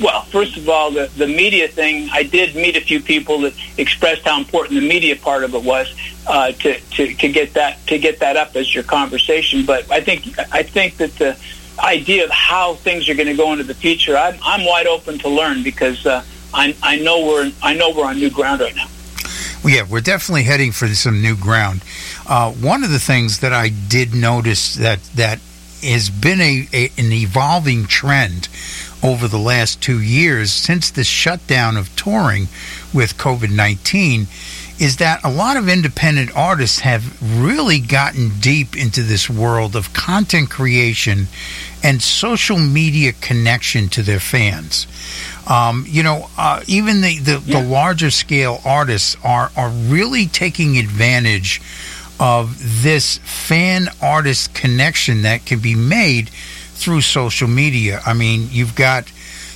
Well, 0.00 0.22
first 0.24 0.56
of 0.56 0.68
all, 0.68 0.90
the 0.90 1.10
the 1.16 1.26
media 1.26 1.66
thing. 1.66 2.08
I 2.12 2.22
did 2.22 2.54
meet 2.54 2.76
a 2.76 2.80
few 2.80 3.00
people 3.00 3.40
that 3.40 3.54
expressed 3.78 4.22
how 4.26 4.38
important 4.38 4.78
the 4.78 4.86
media 4.86 5.16
part 5.16 5.44
of 5.44 5.54
it 5.54 5.62
was 5.62 5.94
uh, 6.26 6.52
to, 6.52 6.78
to 6.78 7.14
to 7.14 7.28
get 7.28 7.54
that 7.54 7.84
to 7.86 7.98
get 7.98 8.18
that 8.20 8.36
up 8.36 8.54
as 8.54 8.74
your 8.74 8.84
conversation. 8.84 9.64
But 9.64 9.90
I 9.90 10.00
think 10.00 10.38
I 10.52 10.62
think 10.62 10.98
that 10.98 11.12
the 11.12 11.38
idea 11.78 12.24
of 12.24 12.30
how 12.30 12.74
things 12.74 13.08
are 13.08 13.14
going 13.14 13.28
to 13.28 13.34
go 13.34 13.52
into 13.52 13.64
the 13.64 13.74
future, 13.74 14.16
I'm 14.16 14.38
I'm 14.42 14.64
wide 14.66 14.86
open 14.86 15.18
to 15.20 15.28
learn 15.28 15.62
because 15.62 16.04
uh, 16.06 16.22
I 16.52 16.76
I 16.82 16.96
know 16.96 17.24
we're 17.24 17.50
I 17.62 17.74
know 17.74 17.90
we're 17.90 18.06
on 18.06 18.16
new 18.16 18.30
ground 18.30 18.60
right 18.60 18.76
now. 18.76 18.88
Well, 19.64 19.74
yeah, 19.74 19.82
we're 19.88 20.00
definitely 20.00 20.44
heading 20.44 20.70
for 20.70 20.86
some 20.88 21.20
new 21.20 21.36
ground. 21.36 21.82
Uh, 22.28 22.50
one 22.52 22.82
of 22.82 22.90
the 22.90 22.98
things 22.98 23.38
that 23.40 23.52
I 23.52 23.68
did 23.68 24.14
notice 24.14 24.74
that 24.74 25.00
that 25.14 25.38
has 25.82 26.10
been 26.10 26.40
a, 26.40 26.68
a 26.72 26.90
an 26.98 27.12
evolving 27.12 27.86
trend 27.86 28.48
over 29.02 29.28
the 29.28 29.38
last 29.38 29.80
two 29.80 30.00
years 30.00 30.52
since 30.52 30.90
the 30.90 31.04
shutdown 31.04 31.76
of 31.76 31.94
touring 31.94 32.48
with 32.92 33.16
COVID 33.16 33.54
nineteen 33.54 34.26
is 34.78 34.96
that 34.96 35.24
a 35.24 35.30
lot 35.30 35.56
of 35.56 35.68
independent 35.68 36.30
artists 36.36 36.80
have 36.80 37.40
really 37.40 37.78
gotten 37.78 38.30
deep 38.40 38.76
into 38.76 39.02
this 39.02 39.30
world 39.30 39.74
of 39.74 39.92
content 39.94 40.50
creation 40.50 41.28
and 41.82 42.02
social 42.02 42.58
media 42.58 43.12
connection 43.12 43.88
to 43.88 44.02
their 44.02 44.20
fans. 44.20 44.86
Um, 45.48 45.86
you 45.88 46.02
know, 46.02 46.28
uh, 46.36 46.62
even 46.66 47.00
the, 47.00 47.18
the, 47.20 47.38
the 47.38 47.62
larger 47.62 48.10
scale 48.10 48.60
artists 48.66 49.16
are, 49.24 49.50
are 49.56 49.70
really 49.70 50.26
taking 50.26 50.76
advantage 50.76 51.62
of 52.18 52.82
this 52.82 53.18
fan 53.18 53.88
artist 54.00 54.54
connection 54.54 55.22
that 55.22 55.44
can 55.44 55.58
be 55.58 55.74
made 55.74 56.30
through 56.74 57.00
social 57.00 57.48
media. 57.48 58.00
I 58.06 58.14
mean, 58.14 58.48
you've 58.50 58.74
got, 58.74 59.10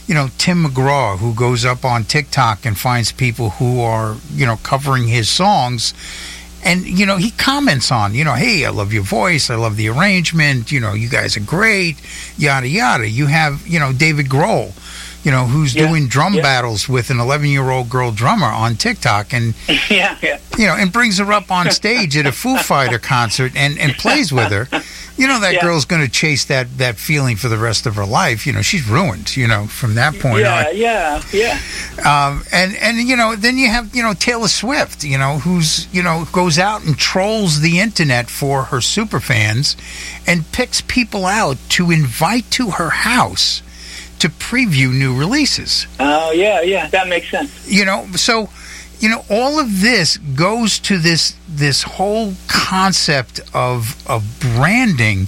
you 0.06 0.14
know, 0.14 0.28
Tim 0.38 0.64
McGraw 0.64 1.18
who 1.18 1.34
goes 1.34 1.64
up 1.64 1.84
on 1.84 2.04
TikTok 2.04 2.66
and 2.66 2.78
finds 2.78 3.12
people 3.12 3.50
who 3.50 3.80
are, 3.80 4.16
you 4.32 4.46
know, 4.46 4.56
covering 4.56 5.06
his 5.06 5.28
songs. 5.28 5.94
And, 6.62 6.86
you 6.86 7.06
know, 7.06 7.16
he 7.16 7.30
comments 7.30 7.90
on, 7.90 8.14
you 8.14 8.24
know, 8.24 8.34
hey, 8.34 8.66
I 8.66 8.70
love 8.70 8.92
your 8.92 9.02
voice. 9.02 9.48
I 9.48 9.54
love 9.54 9.76
the 9.76 9.88
arrangement. 9.88 10.70
You 10.70 10.80
know, 10.80 10.92
you 10.92 11.08
guys 11.08 11.36
are 11.36 11.40
great, 11.40 11.96
yada, 12.36 12.68
yada. 12.68 13.08
You 13.08 13.26
have, 13.26 13.66
you 13.66 13.80
know, 13.80 13.92
David 13.92 14.26
Grohl 14.26 14.74
you 15.24 15.30
know, 15.30 15.44
who's 15.46 15.74
Yeah, 15.74 15.86
doing 15.88 16.08
drum 16.08 16.34
yeah. 16.34 16.42
battles 16.42 16.88
with 16.88 17.10
an 17.10 17.20
11 17.20 17.48
year 17.48 17.68
old 17.70 17.88
girl 17.90 18.10
drummer 18.12 18.46
on 18.46 18.76
TikTok 18.76 19.32
and, 19.32 19.54
yeah, 19.90 20.16
yeah. 20.22 20.38
you 20.56 20.66
know, 20.66 20.74
and 20.74 20.92
brings 20.92 21.18
her 21.18 21.32
up 21.32 21.50
on 21.50 21.70
stage 21.80 22.16
at 22.16 22.26
a 22.26 22.32
Foo 22.32 22.56
Fighter 22.58 22.98
concert 22.98 23.52
and, 23.56 23.78
and 23.78 23.92
plays 23.94 24.32
with 24.32 24.50
her. 24.50 24.68
You 25.16 25.26
know, 25.26 25.38
that 25.40 25.54
Yeah. 25.54 25.60
girl's 25.62 25.84
going 25.84 26.00
to 26.02 26.10
chase 26.10 26.46
that, 26.46 26.78
that 26.78 26.96
feeling 26.96 27.36
for 27.36 27.48
the 27.48 27.58
rest 27.58 27.84
of 27.84 27.96
her 27.96 28.06
life. 28.06 28.46
You 28.46 28.54
know, 28.54 28.62
she's 28.62 28.88
ruined, 28.88 29.36
you 29.36 29.46
know, 29.46 29.66
from 29.66 29.96
that 29.96 30.18
point 30.18 30.40
yeah, 30.40 30.68
on. 30.68 30.76
yeah, 30.76 31.22
yeah. 31.32 31.58
Um, 32.04 32.42
and, 32.52 32.74
and, 32.76 32.96
you 33.06 33.16
know, 33.16 33.36
then 33.36 33.58
you 33.58 33.68
have, 33.68 33.94
you 33.94 34.02
know, 34.02 34.14
Taylor 34.14 34.48
Swift, 34.48 35.04
you 35.04 35.18
know, 35.18 35.38
who's, 35.40 35.86
you 35.92 36.02
know, 36.02 36.24
goes 36.32 36.58
out 36.58 36.84
and 36.86 36.96
trolls 36.96 37.60
the 37.60 37.80
internet 37.80 38.30
for 38.30 38.64
her 38.64 38.80
super 38.80 39.20
fans 39.20 39.76
and 40.26 40.50
picks 40.52 40.80
people 40.80 41.26
out 41.26 41.58
to 41.70 41.90
invite 41.90 42.50
to 42.52 42.70
her 42.70 42.88
house 42.90 43.60
to 44.20 44.28
preview 44.28 44.92
new 44.92 45.16
releases. 45.18 45.86
Oh, 45.98 46.30
yeah, 46.32 46.60
yeah. 46.62 46.88
That 46.88 47.08
makes 47.08 47.30
sense. 47.30 47.68
You 47.70 47.84
know, 47.84 48.06
so 48.16 48.48
you 49.00 49.08
know 49.08 49.24
all 49.30 49.58
of 49.58 49.80
this 49.80 50.18
goes 50.18 50.78
to 50.80 50.98
this 50.98 51.34
this 51.48 51.82
whole 51.82 52.34
concept 52.48 53.40
of 53.54 53.96
of 54.06 54.22
branding 54.40 55.26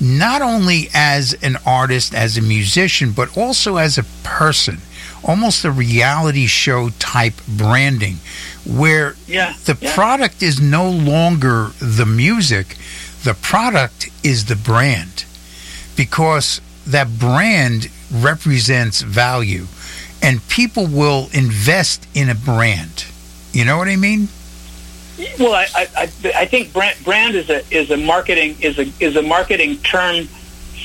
not 0.00 0.40
only 0.42 0.88
as 0.94 1.34
an 1.42 1.56
artist 1.66 2.14
as 2.14 2.38
a 2.38 2.40
musician 2.40 3.10
but 3.12 3.36
also 3.36 3.76
as 3.78 3.98
a 3.98 4.04
person 4.22 4.78
almost 5.24 5.64
a 5.64 5.70
reality 5.72 6.46
show 6.46 6.88
type 7.00 7.34
branding 7.48 8.16
where 8.64 9.16
Yeah, 9.26 9.54
the 9.64 9.76
yeah. 9.80 9.92
product 9.94 10.40
is 10.40 10.60
no 10.60 10.88
longer 10.88 11.72
the 11.80 12.06
music 12.06 12.76
the 13.24 13.34
product 13.34 14.08
is 14.22 14.44
the 14.44 14.56
brand 14.56 15.24
because 15.96 16.60
that 16.86 17.18
brand 17.18 17.88
represents 18.12 19.02
value 19.02 19.66
and 20.22 20.46
people 20.48 20.86
will 20.86 21.28
invest 21.32 22.06
in 22.14 22.28
a 22.28 22.34
brand. 22.34 23.06
You 23.52 23.64
know 23.64 23.78
what 23.78 23.88
I 23.88 23.96
mean? 23.96 24.28
Well, 25.38 25.52
I, 25.52 25.66
I, 25.96 26.02
I 26.34 26.46
think 26.46 26.72
brand, 26.72 26.96
brand 27.04 27.34
is 27.34 27.50
a 27.50 27.62
is 27.74 27.90
a 27.90 27.96
marketing 27.96 28.56
is 28.60 28.78
a 28.78 28.90
is 29.00 29.16
a 29.16 29.22
marketing 29.22 29.76
term 29.78 30.24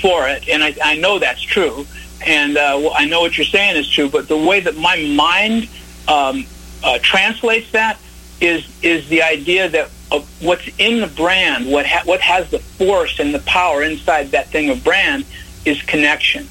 for 0.02 0.28
it, 0.28 0.50
and 0.50 0.64
I, 0.64 0.76
I 0.84 0.96
know 0.98 1.20
that's 1.20 1.42
true, 1.42 1.86
and 2.26 2.58
uh, 2.58 2.92
I 2.94 3.06
know 3.06 3.22
what 3.22 3.38
you're 3.38 3.46
saying 3.46 3.78
is 3.78 3.90
true. 3.90 4.10
But 4.10 4.28
the 4.28 4.38
way 4.38 4.60
that 4.60 4.76
my 4.76 4.98
mind 5.16 5.70
um, 6.08 6.46
uh, 6.84 7.00
translates 7.02 7.72
that 7.72 7.98
is 8.42 8.68
is 8.82 9.08
the 9.08 9.24
idea 9.24 9.70
that 9.70 9.90
uh, 10.12 10.20
what's 10.42 10.68
in 10.80 11.00
the 11.00 11.08
brand, 11.08 11.72
what 11.72 11.86
ha- 11.86 12.04
what 12.04 12.20
has 12.20 12.50
the 12.52 12.60
force 12.60 13.20
and 13.20 13.34
the 13.34 13.40
power 13.40 13.84
inside 13.84 14.32
that 14.32 14.48
thing 14.48 14.70
of 14.70 14.84
brand, 14.84 15.24
is 15.64 15.82
connection. 15.84 16.50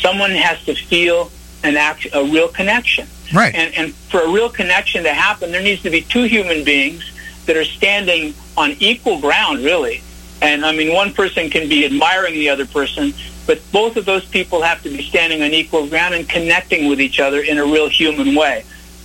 Someone 0.00 0.30
has 0.32 0.64
to 0.64 0.74
feel 0.74 1.30
an 1.62 1.76
act, 1.76 2.06
a 2.12 2.22
real 2.24 2.48
connection. 2.48 3.06
Right. 3.34 3.54
And, 3.54 3.74
and 3.74 3.94
for 3.94 4.20
a 4.20 4.30
real 4.30 4.48
connection 4.48 5.02
to 5.04 5.12
happen, 5.12 5.50
there 5.50 5.62
needs 5.62 5.82
to 5.82 5.90
be 5.90 6.00
two 6.02 6.24
human 6.24 6.64
beings 6.64 7.12
that 7.46 7.56
are 7.56 7.64
standing 7.64 8.34
on 8.56 8.72
equal 8.80 9.20
ground, 9.20 9.64
really. 9.64 10.02
And 10.42 10.64
I 10.64 10.72
mean, 10.72 10.92
one 10.92 11.12
person 11.12 11.50
can 11.50 11.68
be 11.68 11.84
admiring 11.84 12.34
the 12.34 12.50
other 12.50 12.66
person, 12.66 13.14
but 13.46 13.60
both 13.72 13.96
of 13.96 14.04
those 14.04 14.24
people 14.24 14.62
have 14.62 14.82
to 14.82 14.90
be 14.90 15.02
standing 15.02 15.42
on 15.42 15.52
equal 15.52 15.86
ground 15.88 16.14
and 16.14 16.28
connecting 16.28 16.88
with 16.88 17.00
each 17.00 17.20
other 17.20 17.40
in 17.40 17.58
a 17.58 17.64
real 17.64 17.88
human 17.88 18.34
way. 18.34 18.64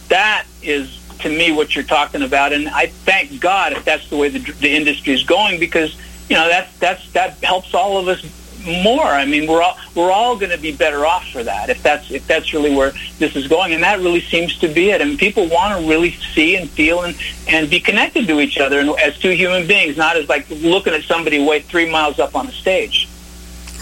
That 0.09 0.45
is, 0.61 0.99
to 1.19 1.30
me, 1.30 1.51
what 1.51 1.76
you're 1.76 1.85
talking 1.85 2.22
about. 2.22 2.51
And 2.51 2.68
I 2.68 2.88
thank 2.88 3.39
God 3.39 3.73
if 3.73 3.85
that's 3.85 4.09
the 4.09 4.18
way 4.18 4.30
the, 4.30 4.39
the 4.39 4.76
industry 4.76 5.13
is 5.13 5.23
going, 5.23 5.59
because 5.59 5.95
you 6.30 6.35
know 6.35 6.47
that's 6.47 6.77
that's 6.80 7.11
that 7.11 7.38
helps 7.43 7.73
all 7.73 7.97
of 7.97 8.07
us 8.07 8.23
more. 8.65 9.05
I 9.05 9.25
mean, 9.25 9.49
we're 9.49 9.61
all 9.61 9.77
we're 9.95 10.11
all 10.11 10.38
going 10.38 10.51
to 10.51 10.57
be 10.57 10.75
better 10.75 11.05
off 11.05 11.27
for 11.29 11.43
that 11.43 11.69
if 11.69 11.81
that's 11.83 12.11
if 12.11 12.25
that's 12.27 12.53
really 12.53 12.73
where 12.73 12.93
this 13.19 13.35
is 13.35 13.47
going, 13.47 13.73
and 13.73 13.83
that 13.83 13.99
really 13.99 14.21
seems 14.21 14.57
to 14.59 14.67
be 14.67 14.89
it. 14.89 15.01
And 15.01 15.17
people 15.17 15.47
want 15.49 15.79
to 15.79 15.89
really 15.89 16.11
see 16.33 16.55
and 16.55 16.69
feel 16.69 17.03
and 17.03 17.15
and 17.47 17.69
be 17.69 17.79
connected 17.79 18.27
to 18.27 18.39
each 18.39 18.57
other 18.57 18.79
and 18.79 18.89
as 18.99 19.17
two 19.17 19.31
human 19.31 19.67
beings, 19.67 19.97
not 19.97 20.15
as 20.17 20.27
like 20.29 20.49
looking 20.49 20.93
at 20.93 21.03
somebody 21.03 21.43
way 21.43 21.61
three 21.61 21.89
miles 21.89 22.19
up 22.19 22.35
on 22.35 22.47
a 22.47 22.51
stage. 22.51 23.07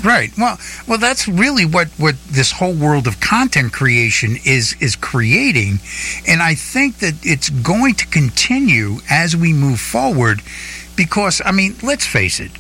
Right. 0.03 0.31
Well, 0.38 0.57
well, 0.88 0.97
that's 0.97 1.27
really 1.27 1.65
what 1.65 1.88
what 1.97 2.15
this 2.23 2.51
whole 2.51 2.73
world 2.73 3.06
of 3.06 3.19
content 3.19 3.73
creation 3.73 4.38
is 4.45 4.76
is 4.80 4.95
creating, 4.95 5.80
and 6.26 6.41
I 6.41 6.56
think 6.56 6.99
that 6.99 7.15
it's 7.23 7.49
going 7.49 7.95
to 7.95 8.07
continue 8.07 8.99
as 9.10 9.35
we 9.35 9.51
move 9.51 9.80
forward, 9.80 10.41
because 10.95 11.41
I 11.43 11.51
mean, 11.51 11.76
let's 11.84 12.06
face 12.06 12.39
it, 12.39 12.51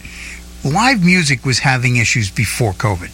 live 0.63 1.03
music 1.03 1.45
was 1.45 1.59
having 1.59 1.97
issues 1.97 2.29
before 2.29 2.73
COVID. 2.73 3.11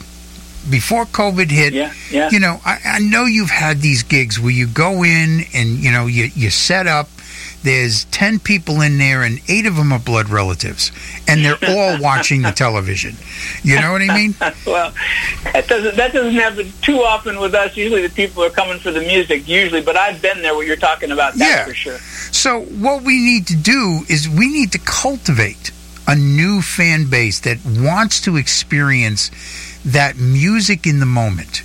Before 0.70 1.06
COVID 1.06 1.52
hit, 1.52 1.74
Yeah, 1.74 1.94
yeah. 2.10 2.30
you 2.32 2.40
know, 2.40 2.60
I, 2.66 2.80
I 2.86 3.00
know 3.00 3.26
you've 3.26 3.52
had 3.52 3.82
these 3.82 4.02
gigs 4.02 4.40
where 4.40 4.52
you 4.52 4.66
go 4.66 5.04
in 5.04 5.42
and 5.54 5.78
you 5.78 5.92
know 5.92 6.08
you 6.08 6.32
you 6.36 6.50
set 6.50 6.88
up. 6.88 7.10
There's 7.62 8.06
ten 8.06 8.38
people 8.40 8.82
in 8.82 8.98
there, 9.00 9.22
and 9.24 9.40
eight 9.48 9.66
of 9.68 9.76
them 9.76 9.92
are 9.92 10.00
blood 10.00 10.30
relatives, 10.30 10.92
and 11.28 11.44
they're 11.46 11.58
all 11.70 12.00
watching 12.02 12.42
the 12.44 12.52
television. 12.52 13.16
You 13.64 13.80
know 13.80 13.92
what 13.92 14.02
I 14.04 14.16
mean? 14.16 14.34
well, 14.66 14.92
that 15.54 15.68
doesn't 15.68 15.96
that 15.98 16.14
doesn't 16.14 16.34
happen 16.34 16.72
too 16.82 16.98
often 17.02 17.40
with 17.40 17.54
us. 17.54 17.76
Usually, 17.78 18.02
the 18.08 18.14
people 18.14 18.44
are 18.44 18.50
coming 18.52 18.80
for 18.80 18.92
the 18.92 19.02
music. 19.02 19.48
Usually, 19.48 19.82
but 19.82 19.96
I've 19.96 20.20
been 20.22 20.42
there. 20.42 20.56
What 20.56 20.66
you're 20.66 20.76
talking 20.78 21.12
about, 21.12 21.36
that's 21.36 21.52
Yeah. 21.52 21.66
for 21.66 21.74
sure. 21.76 21.98
So 22.32 22.62
what 22.62 23.04
we 23.04 23.20
need 23.20 23.46
to 23.48 23.56
do 23.56 24.02
is 24.10 24.28
we 24.30 24.48
need 24.48 24.72
to 24.74 24.80
cultivate 24.80 25.72
a 26.08 26.16
new 26.16 26.62
fan 26.62 27.06
base 27.10 27.40
that 27.42 27.58
wants 27.66 28.22
to 28.22 28.38
experience 28.38 29.32
that 29.86 30.18
music 30.18 30.86
in 30.86 31.00
the 31.00 31.06
moment. 31.06 31.64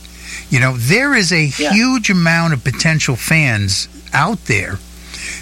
You 0.51 0.61
know, 0.61 0.77
there 0.77 1.15
is 1.15 1.33
a 1.33 1.45
Yeah. 1.59 1.73
huge 1.73 2.11
amount 2.11 2.53
of 2.55 2.65
potential 2.65 3.17
fans 3.17 3.89
out 4.13 4.47
there 4.47 4.79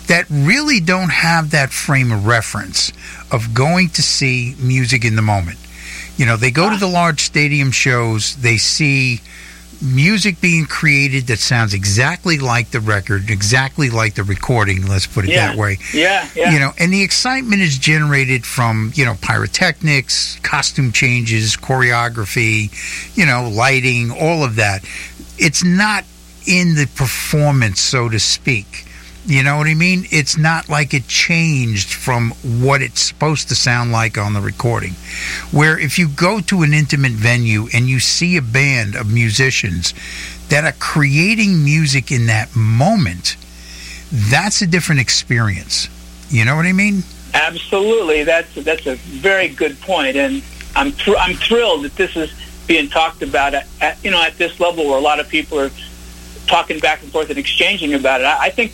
that 0.09 0.27
really 0.29 0.81
don't 0.81 1.11
have 1.11 1.51
that 1.51 1.73
frame 1.73 2.11
of 2.13 2.27
reference 2.27 2.93
of 3.31 3.55
going 3.55 3.91
to 3.91 4.03
see 4.03 4.55
music 4.59 5.05
in 5.05 5.17
the 5.17 5.23
moment. 5.23 5.59
You 6.17 6.27
know, 6.27 6.37
they 6.37 6.51
go 6.51 6.69
to 6.71 6.77
the 6.77 6.89
large 6.89 7.21
stadium 7.23 7.71
shows, 7.71 8.35
they 8.41 8.59
see 8.59 9.21
music 9.81 10.41
being 10.41 10.67
created 10.67 11.27
that 11.29 11.39
sounds 11.39 11.73
exactly 11.75 12.39
like 12.39 12.71
the 12.71 12.81
record, 12.81 13.31
exactly 13.31 13.91
like 13.91 14.15
the 14.15 14.25
recording. 14.25 14.87
Let's 14.87 15.07
put 15.07 15.25
it 15.25 15.31
Yeah. 15.31 15.49
that 15.49 15.57
way. 15.57 15.79
Yeah, 15.93 16.29
yeah. 16.35 16.51
You 16.53 16.59
know, 16.59 16.73
and 16.79 16.93
the 16.93 17.03
excitement 17.03 17.63
is 17.63 17.79
generated 17.79 18.45
from 18.45 18.93
you 18.95 19.05
know 19.05 19.15
pyrotechnics, 19.21 20.39
costume 20.43 20.93
changes, 20.93 21.57
choreography, 21.57 22.71
you 23.17 23.27
know, 23.27 23.49
lighting, 23.49 24.11
all 24.11 24.45
of 24.45 24.57
that. 24.57 24.85
It's 25.39 25.63
not 25.65 26.05
in 26.47 26.75
the 26.75 26.87
performance, 26.95 27.81
so 27.81 28.09
to 28.09 28.19
speak. 28.19 28.87
You 29.29 29.43
know 29.43 29.59
what 29.59 29.67
I 29.67 29.75
mean? 29.75 30.07
It's 30.11 30.39
not 30.39 30.71
like 30.71 30.95
it 30.95 31.07
changed 31.07 31.93
from 31.93 32.31
what 32.63 32.81
it's 32.81 33.03
supposed 33.03 33.51
to 33.51 33.55
sound 33.55 33.93
like 33.93 34.17
on 34.17 34.33
the 34.33 34.41
recording. 34.41 34.93
Where 35.51 35.79
if 35.79 35.99
you 35.99 36.09
go 36.09 36.41
to 36.41 36.63
an 36.63 36.73
intimate 36.73 37.13
venue 37.13 37.69
and 37.75 37.91
you 37.91 38.01
see 38.01 38.39
a 38.39 38.43
band 38.43 38.95
of 38.97 39.13
musicians 39.13 39.93
that 40.49 40.65
are 40.65 40.73
creating 40.79 41.63
music 41.63 42.11
in 42.11 42.25
that 42.29 42.57
moment, 42.57 43.37
that's 44.11 44.63
a 44.63 44.67
different 44.67 45.03
experience. 45.03 45.91
You 46.31 46.47
know 46.47 46.57
what 46.57 46.65
I 46.65 46.73
mean? 46.73 47.03
Absolutely, 47.35 48.25
that's 48.25 48.55
that's 48.55 48.87
a 48.87 48.95
very 48.95 49.49
good 49.49 49.79
point, 49.83 50.17
and 50.17 50.43
I'm 50.75 50.93
thr- 50.93 51.19
I'm 51.19 51.35
thrilled 51.35 51.85
that 51.85 51.97
this 51.97 52.17
is 52.17 52.33
being 52.67 52.89
talked 52.89 53.21
about 53.21 53.53
at, 53.53 53.67
at 53.83 54.03
you 54.03 54.11
know 54.11 54.23
at 54.23 54.39
this 54.39 54.59
level 54.59 54.87
where 54.87 54.97
a 54.97 55.03
lot 55.03 55.21
of 55.21 55.29
people 55.29 55.61
are 55.61 55.71
talking 56.47 56.79
back 56.79 57.03
and 57.03 57.13
forth 57.13 57.29
and 57.29 57.39
exchanging 57.39 57.93
about 57.93 58.23
it. 58.23 58.25
I, 58.25 58.45
I 58.45 58.51
think 58.51 58.73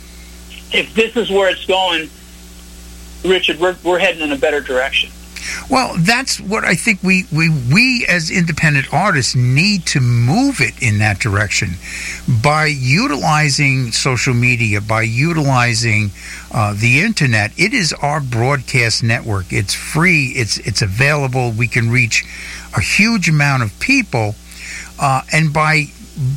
if 0.75 0.93
this 0.93 1.15
is 1.15 1.29
where 1.29 1.49
it's 1.49 1.65
going, 1.65 2.09
Richard, 3.23 3.59
we're 3.59 3.75
we're 3.83 3.99
heading 3.99 4.21
in 4.21 4.31
a 4.31 4.37
better 4.37 4.59
direction. 4.59 5.09
Well, 5.69 5.95
that's 5.99 6.39
what 6.39 6.63
I 6.63 6.75
think 6.75 7.01
we, 7.01 7.25
we 7.31 7.49
we 7.49 8.05
as 8.07 8.29
independent 8.29 8.93
artists 8.93 9.35
need 9.35 9.85
to 9.87 9.99
move 9.99 10.59
it 10.59 10.81
in 10.81 10.99
that 10.99 11.19
direction 11.19 11.75
by 12.43 12.65
utilizing 12.65 13.91
social 13.91 14.33
media, 14.33 14.81
by 14.81 15.03
utilizing 15.03 16.11
uh, 16.51 16.73
the 16.73 17.01
internet. 17.01 17.51
It 17.57 17.73
is 17.73 17.93
our 17.93 18.21
broadcast 18.21 19.03
network. 19.03 19.53
It's 19.53 19.73
free. 19.73 20.33
It's 20.35 20.57
it's 20.59 20.81
available. 20.81 21.51
We 21.51 21.67
can 21.67 21.89
reach 21.89 22.25
a 22.75 22.81
huge 22.81 23.29
amount 23.29 23.63
of 23.63 23.79
people, 23.79 24.35
uh, 24.99 25.21
and 25.31 25.53
by 25.53 25.85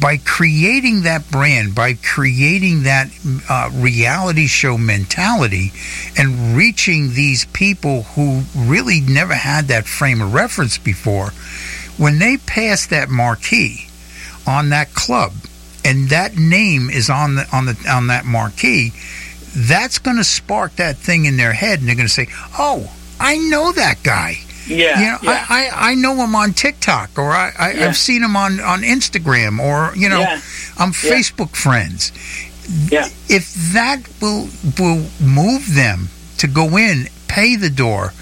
by 0.00 0.16
creating 0.16 1.02
that 1.02 1.30
brand, 1.30 1.74
by 1.74 1.94
creating 1.94 2.82
that 2.82 3.08
uh, 3.48 3.70
reality 3.72 4.46
show 4.46 4.76
mentality, 4.76 5.72
and 6.16 6.56
reaching 6.56 7.12
these 7.12 7.44
people 7.46 8.02
who 8.02 8.42
really 8.56 9.00
never 9.00 9.34
had 9.34 9.66
that 9.66 9.86
frame 9.86 10.20
of 10.20 10.34
reference 10.34 10.78
before, 10.78 11.30
when 11.96 12.18
they 12.18 12.36
pass 12.36 12.86
that 12.86 13.08
marquee 13.08 13.86
on 14.46 14.70
that 14.70 14.92
club, 14.94 15.32
and 15.84 16.08
that 16.08 16.36
name 16.36 16.90
is 16.90 17.08
on 17.08 17.36
the 17.36 17.46
on 17.52 17.66
the 17.66 17.76
on 17.88 18.08
that 18.08 18.24
marquee, 18.24 18.92
that's 19.54 19.98
going 19.98 20.16
to 20.16 20.24
spark 20.24 20.74
that 20.76 20.96
thing 20.96 21.24
in 21.24 21.36
their 21.36 21.52
head, 21.52 21.78
and 21.78 21.88
they're 21.88 21.94
going 21.94 22.08
to 22.08 22.12
say, 22.12 22.28
"Oh, 22.58 22.92
I 23.20 23.36
know 23.36 23.72
that 23.72 24.02
guy." 24.02 24.38
Yeah, 24.68 25.00
you 25.00 25.06
know, 25.10 25.18
yeah. 25.22 25.46
I, 25.48 25.68
I, 25.72 25.90
I 25.90 25.94
know 25.94 26.14
him 26.16 26.34
on 26.34 26.52
TikTok, 26.52 27.18
or 27.18 27.30
I, 27.32 27.52
I 27.58 27.72
Yeah. 27.72 27.86
I've 27.86 27.96
seen 27.96 28.22
him 28.22 28.36
on, 28.36 28.60
on 28.60 28.82
Instagram, 28.82 29.58
or 29.60 29.96
you 29.96 30.08
know, 30.08 30.20
Yeah. 30.20 30.40
I'm. 30.78 30.92
Facebook 30.92 31.56
friends. 31.56 32.12
Yeah. 32.90 33.08
If 33.28 33.52
that 33.72 34.00
will 34.20 34.48
will 34.78 35.06
move 35.20 35.74
them 35.74 36.08
to 36.38 36.46
go 36.46 36.76
in, 36.76 37.08
pay 37.28 37.56
the 37.56 37.70
door, 37.70 38.12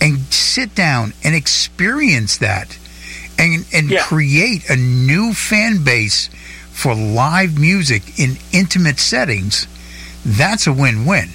and 0.00 0.18
sit 0.32 0.74
down 0.74 1.14
and 1.24 1.34
experience 1.34 2.36
that, 2.38 2.78
and 3.38 3.64
and 3.72 3.90
create 4.02 4.68
a 4.68 4.76
new 4.76 5.32
fan 5.32 5.82
base 5.84 6.28
for 6.70 6.94
live 6.94 7.58
music 7.58 8.18
in 8.18 8.36
intimate 8.52 8.98
settings, 8.98 9.66
that's 10.24 10.66
a 10.66 10.72
win-win. 10.72 11.30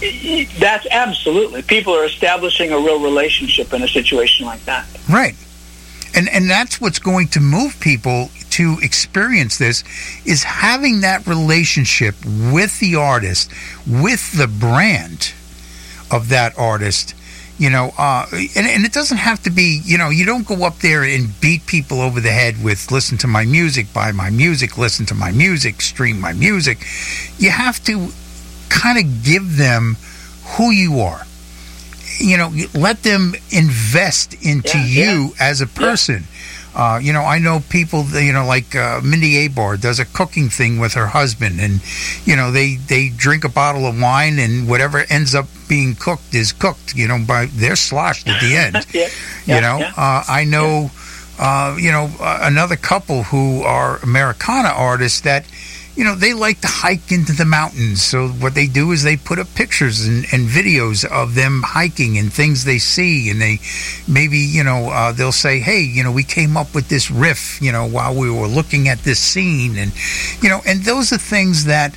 That's 0.00 0.86
absolutely. 0.90 1.62
People 1.62 1.94
are 1.94 2.04
establishing 2.04 2.72
a 2.72 2.76
real 2.76 3.02
relationship 3.02 3.72
in 3.72 3.82
a 3.82 3.88
situation 3.88 4.46
like 4.46 4.64
that. 4.64 4.86
Right. 5.08 5.34
And 6.14 6.28
and 6.28 6.48
that's 6.48 6.80
what's 6.80 6.98
going 6.98 7.28
to 7.28 7.40
move 7.40 7.78
people 7.80 8.30
to 8.50 8.76
experience 8.82 9.58
this 9.58 9.84
is 10.24 10.42
having 10.42 11.00
that 11.02 11.26
relationship 11.26 12.14
with 12.24 12.78
the 12.80 12.94
artist, 12.96 13.50
with 13.86 14.32
the 14.36 14.48
brand 14.48 15.32
of 16.10 16.28
that 16.30 16.58
artist. 16.58 17.14
You 17.58 17.70
know, 17.70 17.90
uh, 17.98 18.26
and, 18.32 18.68
and 18.68 18.84
it 18.84 18.92
doesn't 18.92 19.16
have 19.16 19.42
to 19.42 19.50
be, 19.50 19.80
you 19.84 19.98
know, 19.98 20.10
you 20.10 20.24
don't 20.24 20.46
go 20.46 20.64
up 20.64 20.76
there 20.78 21.02
and 21.02 21.40
beat 21.40 21.66
people 21.66 22.00
over 22.00 22.20
the 22.20 22.30
head 22.30 22.62
with 22.62 22.92
listen 22.92 23.18
to 23.18 23.26
my 23.26 23.44
music, 23.44 23.92
buy 23.92 24.12
my 24.12 24.30
music, 24.30 24.78
listen 24.78 25.06
to 25.06 25.14
my 25.16 25.32
music, 25.32 25.80
stream 25.80 26.20
my 26.20 26.32
music. 26.32 26.78
You 27.38 27.50
have 27.50 27.82
to 27.84 28.12
kind 28.70 28.98
of 28.98 29.24
give 29.24 29.56
them 29.56 29.96
who 30.56 30.70
you 30.70 31.00
are. 31.00 31.22
You 32.20 32.36
know, 32.36 32.52
let 32.74 33.02
them 33.04 33.34
invest 33.50 34.34
into 34.44 34.78
Yeah, 34.78 35.12
you 35.12 35.34
as 35.38 35.60
a 35.60 35.66
person. 35.66 36.24
Uh, 36.74 36.98
you 37.02 37.12
know, 37.12 37.22
I 37.22 37.38
know 37.38 37.60
people. 37.70 38.04
You 38.06 38.32
know, 38.32 38.44
like 38.46 38.74
uh, 38.74 39.00
Mindi 39.02 39.48
Abair 39.48 39.80
does 39.80 39.98
a 39.98 40.04
cooking 40.04 40.48
thing 40.48 40.78
with 40.78 40.94
her 40.94 41.06
husband, 41.08 41.60
and 41.60 41.80
you 42.24 42.36
know 42.36 42.50
they 42.50 42.76
they 42.76 43.08
drink 43.08 43.44
a 43.44 43.48
bottle 43.48 43.86
of 43.86 44.00
wine, 44.00 44.38
and 44.38 44.68
whatever 44.68 45.04
ends 45.08 45.34
up 45.34 45.46
being 45.68 45.94
cooked 45.94 46.34
is 46.34 46.52
cooked. 46.52 46.94
You 46.94 47.08
know, 47.08 47.18
by 47.26 47.46
they're 47.46 47.76
sloshed 47.76 48.28
at 48.28 48.40
the 48.40 48.56
end. 48.56 48.76
Yeah, 48.94 49.08
you 49.46 49.54
yeah, 49.54 49.60
know, 49.60 49.78
yeah. 49.78 49.92
uh, 49.96 50.24
I 50.28 50.44
know, 50.44 50.90
uh, 51.38 51.76
you 51.80 51.90
know, 51.90 52.10
uh, 52.20 52.40
another 52.42 52.76
couple 52.76 53.24
who 53.24 53.62
are 53.62 53.98
Americana 53.98 54.68
artists 54.68 55.20
that, 55.22 55.46
you 55.98 56.04
know, 56.04 56.14
they 56.14 56.32
like 56.32 56.60
to 56.60 56.68
hike 56.68 57.10
into 57.10 57.32
the 57.32 57.44
mountains. 57.44 58.00
So 58.04 58.28
what 58.28 58.54
they 58.54 58.68
do 58.68 58.92
is 58.92 59.02
they 59.02 59.16
put 59.16 59.40
up 59.40 59.48
pictures 59.56 60.06
and, 60.06 60.24
and 60.32 60.48
videos 60.48 61.04
of 61.04 61.34
them 61.34 61.62
hiking 61.66 62.16
and 62.18 62.32
things 62.32 62.62
they 62.64 62.78
see, 62.78 63.28
and 63.30 63.40
they 63.42 63.58
maybe, 64.06 64.38
you 64.38 64.62
know, 64.62 64.90
uh, 64.90 65.10
they'll 65.10 65.32
say, 65.32 65.58
hey, 65.58 65.80
you 65.82 66.04
know, 66.04 66.12
we 66.12 66.22
came 66.22 66.56
up 66.56 66.72
with 66.72 66.88
this 66.88 67.10
riff, 67.10 67.60
you 67.60 67.72
know, 67.72 67.84
while 67.84 68.14
we 68.14 68.30
were 68.30 68.46
looking 68.46 68.86
at 68.88 69.00
this 69.00 69.18
scene, 69.18 69.76
and 69.76 69.92
you 70.40 70.48
know, 70.48 70.60
and 70.64 70.84
those 70.84 71.12
are 71.12 71.18
things 71.18 71.64
that 71.64 71.92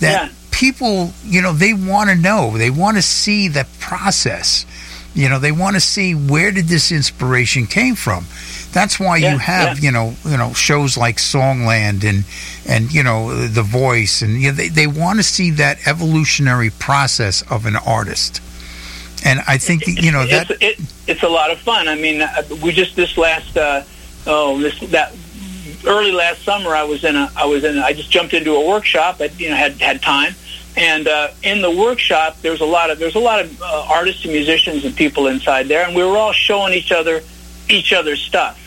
that 0.00 0.28
Yeah. 0.28 0.32
people, 0.50 1.12
you 1.24 1.42
know, 1.42 1.52
they 1.52 1.74
want 1.74 2.08
to 2.08 2.16
know. 2.16 2.56
They 2.56 2.70
want 2.70 2.96
to 2.96 3.02
see 3.02 3.48
the 3.48 3.66
process. 3.80 4.64
You 5.14 5.28
know, 5.28 5.38
they 5.38 5.52
want 5.52 5.76
to 5.76 5.80
see 5.80 6.14
where 6.14 6.50
did 6.52 6.68
this 6.68 6.90
inspiration 6.90 7.66
came 7.66 7.96
from. 7.96 8.24
That's 8.72 8.98
why 8.98 9.18
Yeah, 9.18 9.32
you 9.32 9.38
have, 9.38 9.78
yeah. 9.78 9.84
you 9.84 9.92
know, 9.92 10.14
you 10.24 10.36
know, 10.36 10.52
shows 10.54 10.96
like 10.96 11.16
Songland 11.16 12.04
and 12.04 12.24
and 12.66 12.92
you 12.92 13.02
know, 13.02 13.46
The 13.46 13.62
Voice 13.62 14.22
and 14.22 14.40
you 14.40 14.48
know, 14.50 14.56
they 14.56 14.68
they 14.68 14.86
want 14.86 15.18
to 15.18 15.22
see 15.22 15.50
that 15.52 15.86
evolutionary 15.86 16.70
process 16.70 17.42
of 17.50 17.66
an 17.66 17.76
artist. 17.76 18.40
And 19.24 19.40
I 19.46 19.58
think 19.58 19.84
that, 19.84 20.02
you 20.02 20.10
know 20.10 20.26
that 20.26 20.50
it's, 20.50 20.80
it, 20.80 20.94
it's 21.06 21.22
a 21.22 21.28
lot 21.28 21.50
of 21.50 21.58
fun. 21.60 21.86
I 21.86 21.94
mean, 21.94 22.22
uh, 22.22 22.42
we 22.62 22.72
just 22.72 22.96
this 22.96 23.16
last 23.16 23.56
uh, 23.56 23.84
oh 24.26 24.60
this 24.60 24.80
that 24.90 25.14
early 25.86 26.12
last 26.12 26.42
summer 26.42 26.74
I 26.74 26.82
was 26.84 27.04
in 27.04 27.14
a 27.14 27.30
I 27.36 27.44
was 27.46 27.62
in 27.64 27.78
a, 27.78 27.82
I 27.82 27.92
just 27.92 28.10
jumped 28.10 28.34
into 28.34 28.54
a 28.54 28.68
workshop. 28.68 29.16
I 29.20 29.30
you 29.36 29.50
know 29.50 29.56
had 29.56 29.80
had 29.80 30.02
time, 30.02 30.34
and 30.76 31.06
uh, 31.06 31.28
in 31.42 31.62
the 31.62 31.70
workshop 31.70 32.40
there 32.40 32.50
was 32.50 32.60
a 32.60 32.66
lot 32.66 32.90
of 32.90 32.98
there's 32.98 33.14
a 33.14 33.20
lot 33.20 33.44
of 33.44 33.62
uh, 33.62 33.86
artists 33.90 34.24
and 34.24 34.32
musicians 34.32 34.84
and 34.84 34.96
people 34.96 35.28
inside 35.28 35.68
there, 35.68 35.86
and 35.86 35.94
we 35.94 36.02
were 36.02 36.16
all 36.16 36.32
showing 36.32 36.72
each 36.72 36.90
other 36.90 37.22
each 37.68 37.92
other's 37.92 38.20
stuff. 38.20 38.58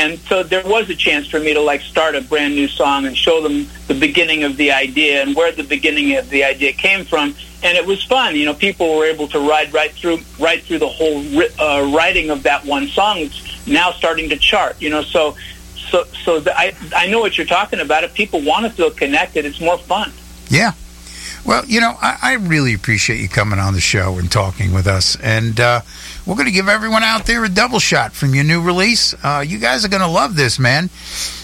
And 0.00 0.18
so 0.20 0.42
there 0.42 0.64
was 0.64 0.88
a 0.88 0.94
chance 0.94 1.28
for 1.28 1.38
me 1.38 1.52
to 1.52 1.60
like 1.60 1.82
start 1.82 2.14
a 2.14 2.22
brand 2.22 2.54
new 2.54 2.68
song 2.68 3.04
and 3.04 3.14
show 3.14 3.42
them 3.42 3.66
the 3.86 3.92
beginning 3.92 4.44
of 4.44 4.56
the 4.56 4.72
idea 4.72 5.22
and 5.22 5.36
where 5.36 5.52
the 5.52 5.62
beginning 5.62 6.16
of 6.16 6.30
the 6.30 6.42
idea 6.42 6.72
came 6.72 7.04
from. 7.04 7.34
And 7.62 7.76
it 7.76 7.84
was 7.84 8.02
fun. 8.04 8.34
You 8.34 8.46
know, 8.46 8.54
people 8.54 8.96
were 8.96 9.04
able 9.04 9.28
to 9.28 9.38
ride 9.38 9.74
right 9.74 9.92
through 9.92 10.20
right 10.38 10.62
through 10.62 10.78
the 10.78 10.88
whole 10.88 11.18
uh, 11.60 11.94
writing 11.94 12.30
of 12.30 12.44
that 12.44 12.64
one 12.64 12.86
song. 12.86 13.18
It's 13.18 13.66
now 13.66 13.92
starting 13.92 14.30
to 14.30 14.38
chart. 14.38 14.80
You 14.80 14.88
know, 14.88 15.02
so 15.02 15.36
so 15.90 16.04
so 16.24 16.40
the, 16.40 16.58
I 16.58 16.74
I 16.96 17.06
know 17.08 17.20
what 17.20 17.36
you're 17.36 17.46
talking 17.46 17.80
about. 17.80 18.02
If 18.02 18.14
people 18.14 18.40
want 18.40 18.64
to 18.64 18.72
feel 18.72 18.90
connected, 18.90 19.44
it's 19.44 19.60
more 19.60 19.76
fun. 19.76 20.12
Yeah. 20.48 20.72
Well, 21.44 21.64
you 21.66 21.80
know, 21.80 21.96
I, 22.00 22.16
I 22.22 22.32
really 22.34 22.72
appreciate 22.72 23.20
you 23.20 23.28
coming 23.28 23.58
on 23.58 23.74
the 23.74 23.80
show 23.80 24.18
and 24.18 24.32
talking 24.32 24.72
with 24.72 24.86
us. 24.86 25.16
And 25.20 25.58
uh, 25.60 25.82
we're 26.30 26.36
going 26.36 26.46
to 26.46 26.52
give 26.52 26.68
everyone 26.68 27.02
out 27.02 27.26
there 27.26 27.44
a 27.44 27.48
double 27.48 27.80
shot 27.80 28.12
from 28.12 28.36
your 28.36 28.44
new 28.44 28.62
release. 28.62 29.16
Uh, 29.24 29.44
you 29.44 29.58
guys 29.58 29.84
are 29.84 29.88
going 29.88 30.00
to 30.00 30.06
love 30.06 30.36
this, 30.36 30.60
man. 30.60 30.88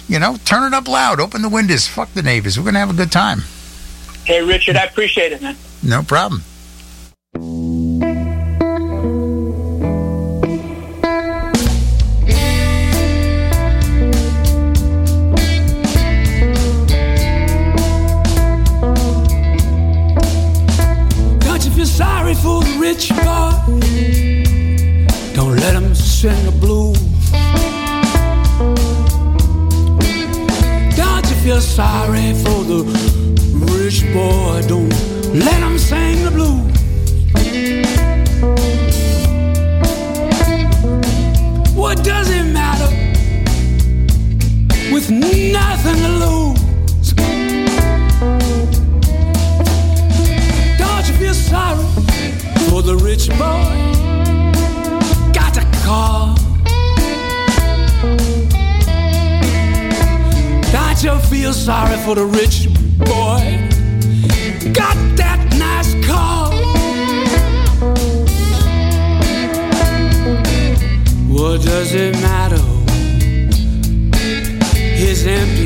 You 0.06 0.20
know, 0.20 0.36
turn 0.44 0.62
it 0.62 0.76
up 0.76 0.86
loud, 0.86 1.18
open 1.18 1.42
the 1.42 1.48
windows, 1.48 1.88
fuck 1.88 2.12
the 2.12 2.22
neighbors. 2.22 2.56
We're 2.56 2.62
going 2.62 2.74
to 2.74 2.80
have 2.80 2.90
a 2.90 2.94
good 2.94 3.10
time. 3.10 3.40
Hey, 4.24 4.42
Richard, 4.42 4.76
I 4.76 4.84
appreciate 4.84 5.32
it, 5.32 5.42
man. 5.42 5.56
No 5.82 6.04
problem 6.04 6.42
and 26.28 26.48
the 26.48 26.52
blues. 26.52 26.98
Don't 30.96 31.24
you 31.28 31.36
feel 31.44 31.60
sorry 31.60 32.32
for 32.42 32.64
the 32.64 32.82
rich 33.70 34.02
boy? 34.12 34.62
Don't 34.66 34.88
let 35.32 35.62
him 35.62 35.78
sing 35.78 36.24
the 36.24 36.30
blues. 36.32 36.72
What 41.76 42.02
does 42.02 42.30
it 42.30 42.42
matter 42.42 42.90
with 44.92 45.10
nothing 45.10 45.96
to 45.96 46.08
lose? 46.24 47.12
Don't 50.78 51.08
you 51.08 51.14
feel 51.14 51.34
sorry 51.34 51.84
for 52.68 52.82
the 52.82 52.96
rich 52.96 53.28
boy? 53.38 53.95
call. 55.86 56.34
That 60.74 60.96
you 61.04 61.16
feel 61.30 61.52
sorry 61.52 61.96
for 62.04 62.14
the 62.16 62.26
rich 62.40 62.56
boy. 62.98 63.42
Got 64.72 64.98
that 65.20 65.40
nice 65.64 65.92
car. 66.04 66.50
What 71.36 71.62
does 71.62 71.94
it 71.94 72.14
matter? 72.14 72.64
His 75.02 75.24
empty 75.26 75.65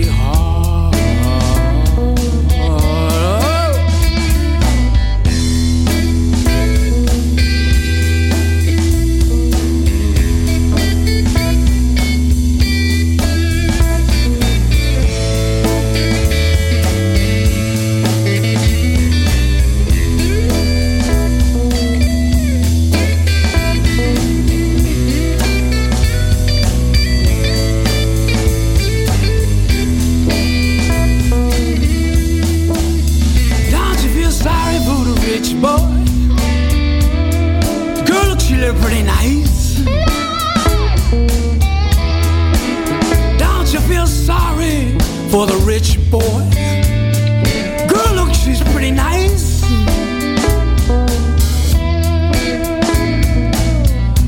boy. 46.10 46.42
Girl, 47.88 48.14
look, 48.14 48.34
she's 48.34 48.60
pretty 48.72 48.90
nice. 48.90 49.62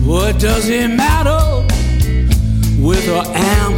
What 0.05 0.39
does 0.39 0.69
it 0.69 0.89
matter 0.89 1.67
with 2.81 3.05
her 3.07 3.23
am? 3.35 3.72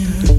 Been? 0.00 0.35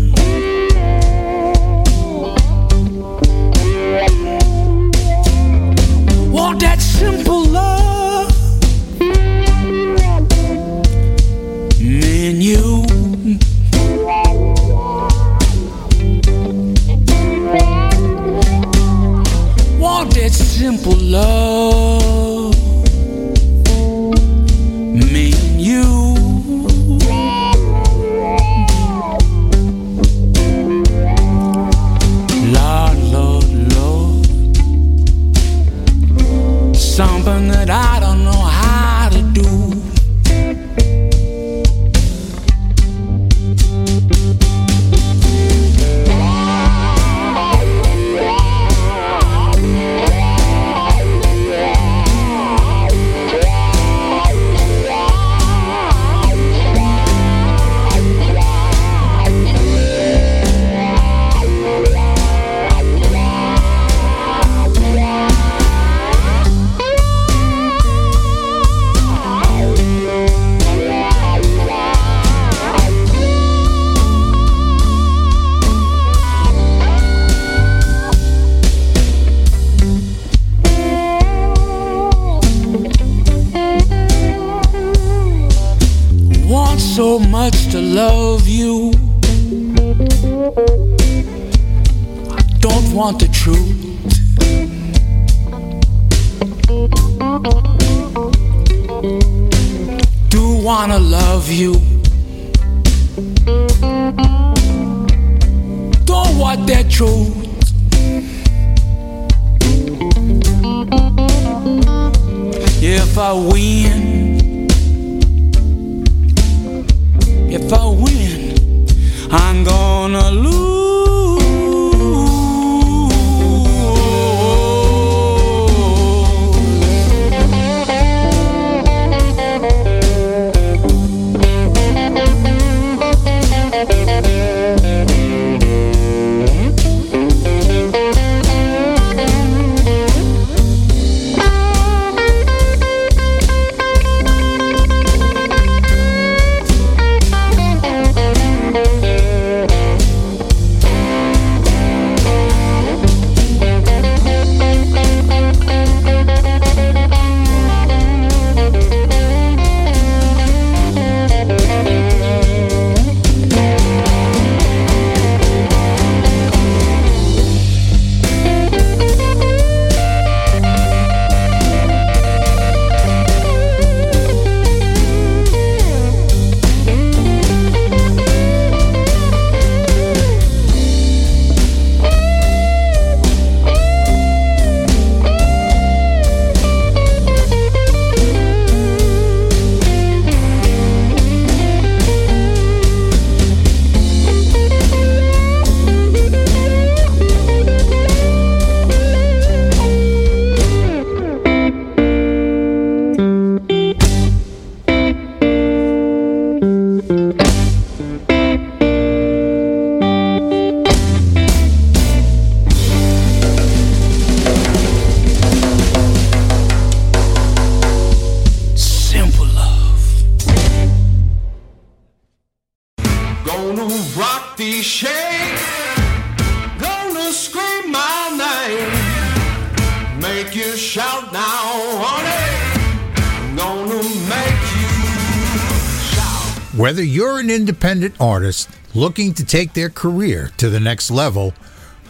Independent 238.08 238.22
artist 238.22 238.70
looking 238.94 239.34
to 239.34 239.46
take 239.46 239.74
their 239.74 239.90
career 239.90 240.52
to 240.58 240.70
the 240.70 240.80
next 240.80 241.12
level, 241.12 241.54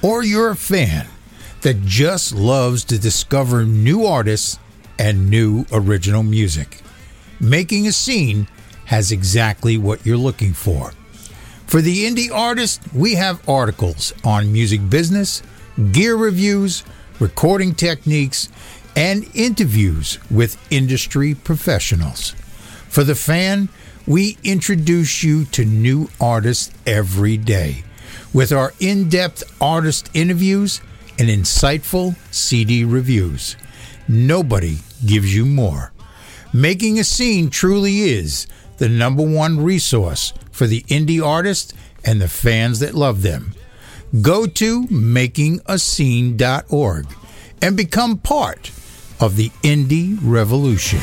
or 0.01 0.23
you're 0.23 0.51
a 0.51 0.55
fan 0.55 1.07
that 1.61 1.83
just 1.85 2.33
loves 2.33 2.83
to 2.85 2.99
discover 2.99 3.65
new 3.65 4.05
artists 4.05 4.59
and 4.99 5.29
new 5.29 5.65
original 5.71 6.23
music, 6.23 6.81
Making 7.39 7.87
a 7.87 7.91
Scene 7.91 8.47
has 8.85 9.11
exactly 9.11 9.77
what 9.77 10.05
you're 10.05 10.17
looking 10.17 10.53
for. 10.53 10.93
For 11.67 11.81
the 11.81 12.05
indie 12.05 12.31
artist, 12.31 12.81
we 12.93 13.15
have 13.15 13.47
articles 13.49 14.13
on 14.23 14.53
music 14.53 14.89
business, 14.89 15.43
gear 15.91 16.15
reviews, 16.15 16.83
recording 17.19 17.75
techniques, 17.75 18.49
and 18.95 19.25
interviews 19.35 20.19
with 20.31 20.57
industry 20.71 21.35
professionals. 21.35 22.33
For 22.89 23.03
the 23.03 23.15
fan, 23.15 23.69
we 24.07 24.37
introduce 24.43 25.21
you 25.21 25.45
to 25.45 25.63
new 25.65 26.09
artists 26.19 26.73
every 26.85 27.37
day 27.37 27.83
with 28.33 28.51
our 28.51 28.73
in 28.79 29.07
depth 29.09 29.43
artist 29.61 30.09
interviews 30.13 30.81
and 31.19 31.29
insightful 31.29 32.15
CD 32.31 32.83
reviews. 32.85 33.55
Nobody 34.07 34.77
gives 35.05 35.35
you 35.35 35.45
more. 35.45 35.91
Making 36.53 36.97
a 36.99 37.03
Scene 37.03 37.49
truly 37.49 37.99
is 38.01 38.45
the 38.77 38.87
number 38.87 39.23
one 39.23 39.61
resource 39.61 40.31
for 40.51 40.67
the 40.67 40.83
indie 40.83 41.21
artist 41.23 41.73
and 42.05 42.21
the 42.21 42.29
fans 42.29 42.79
that 42.79 42.93
love 42.93 43.23
them. 43.23 43.53
Go 44.21 44.47
to 44.47 44.85
makingascene.org 44.85 47.07
and 47.61 47.75
become 47.75 48.17
part 48.19 48.71
of 49.19 49.35
the 49.35 49.49
indie 49.63 50.17
revolution. 50.21 50.99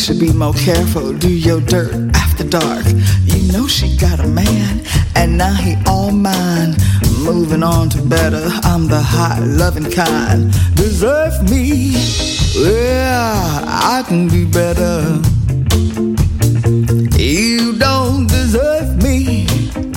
should 0.00 0.18
be 0.18 0.32
more 0.32 0.54
careful. 0.54 1.12
Do 1.12 1.28
your 1.28 1.60
dirt 1.60 1.92
after 2.14 2.42
dark. 2.42 2.86
You 3.24 3.52
know 3.52 3.66
she 3.66 3.98
got 3.98 4.18
a 4.18 4.26
man, 4.26 4.80
and 5.14 5.36
now 5.36 5.52
he 5.52 5.76
all 5.86 6.10
mine. 6.10 6.74
Moving 7.18 7.62
on 7.62 7.90
to 7.90 8.02
better. 8.02 8.48
I'm 8.64 8.88
the 8.88 9.02
hot 9.02 9.42
loving 9.42 9.90
kind. 9.90 10.50
Deserve 10.74 11.34
me. 11.50 11.92
Yeah, 12.54 13.62
I 13.66 14.02
can 14.08 14.26
do 14.28 14.48
better. 14.48 15.20
You 17.18 17.76
don't 17.76 18.26
deserve 18.26 19.02
me. 19.02 19.46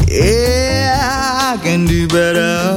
Yeah, 0.10 1.54
I 1.54 1.58
can 1.64 1.86
do 1.86 2.10
better. 2.10 2.73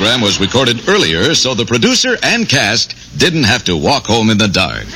program 0.00 0.22
was 0.22 0.40
recorded 0.40 0.88
earlier 0.88 1.34
so 1.34 1.52
the 1.52 1.66
producer 1.66 2.16
and 2.22 2.48
cast 2.48 2.94
didn't 3.18 3.42
have 3.42 3.62
to 3.62 3.76
walk 3.76 4.06
home 4.06 4.30
in 4.30 4.38
the 4.38 4.48
dark. 4.48 4.86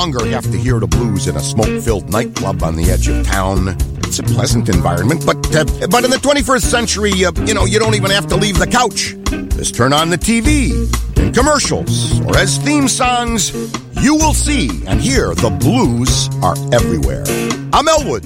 Longer 0.00 0.24
have 0.28 0.50
to 0.50 0.56
hear 0.56 0.80
the 0.80 0.86
blues 0.86 1.26
in 1.26 1.36
a 1.36 1.40
smoke-filled 1.40 2.08
nightclub 2.08 2.62
on 2.62 2.74
the 2.74 2.90
edge 2.90 3.06
of 3.08 3.22
town. 3.26 3.76
It's 3.98 4.18
a 4.18 4.22
pleasant 4.22 4.70
environment, 4.70 5.26
but 5.26 5.36
uh, 5.54 5.64
but 5.88 6.04
in 6.06 6.10
the 6.10 6.16
21st 6.16 6.62
century, 6.62 7.12
uh, 7.22 7.32
you 7.44 7.52
know, 7.52 7.66
you 7.66 7.78
don't 7.78 7.94
even 7.94 8.10
have 8.10 8.26
to 8.28 8.36
leave 8.36 8.58
the 8.58 8.66
couch. 8.66 9.14
Just 9.58 9.74
turn 9.74 9.92
on 9.92 10.08
the 10.08 10.16
TV 10.16 10.72
in 11.18 11.34
commercials 11.34 12.18
or 12.22 12.34
as 12.38 12.56
theme 12.56 12.88
songs. 12.88 13.52
You 14.02 14.14
will 14.14 14.32
see 14.32 14.70
and 14.86 15.02
hear 15.02 15.34
the 15.34 15.50
blues 15.50 16.30
are 16.42 16.56
everywhere. 16.72 17.24
I'm 17.74 17.86
Elwood. 17.86 18.24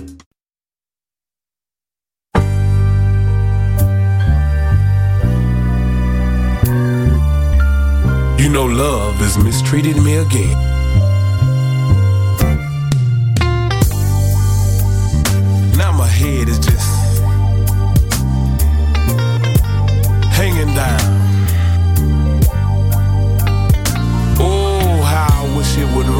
You 8.41 8.49
know 8.49 8.65
love 8.65 9.17
has 9.17 9.36
mistreated 9.39 9.97
me 9.97 10.19
again. 10.19 10.74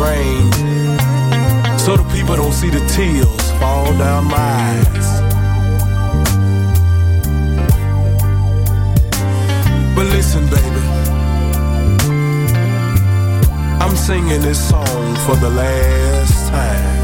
Rain 0.05 0.53
so 1.79 1.97
the 1.97 2.05
people 2.15 2.37
don't 2.37 2.53
see 2.53 2.71
the 2.71 2.85
tears 2.95 3.51
fall 3.61 3.87
down 3.99 4.25
my 4.25 4.37
eyes. 4.37 5.09
But 9.95 10.07
listen, 10.07 10.45
baby. 10.47 10.85
I'm 13.83 13.95
singing 13.97 14.41
this 14.41 14.61
song 14.71 15.15
for 15.27 15.37
the 15.37 15.51
last 15.51 16.49
time. 16.49 17.04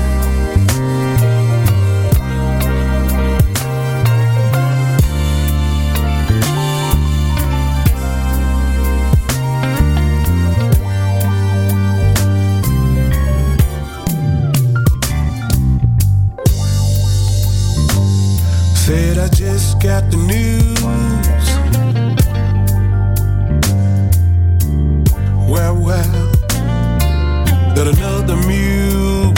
Said 18.90 19.18
I 19.18 19.28
just 19.28 19.80
got 19.80 20.10
the 20.10 20.16
news. 20.16 20.82
Well, 25.48 25.76
well 25.76 26.26
that 27.76 27.86
another 27.86 28.34
mule, 28.50 29.30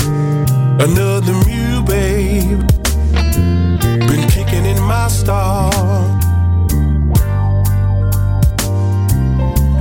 another 0.81 1.35
mule, 1.45 1.83
babe, 1.83 2.61
been 4.09 4.27
kicking 4.31 4.65
in 4.65 4.81
my 4.85 5.09
stall. 5.09 5.71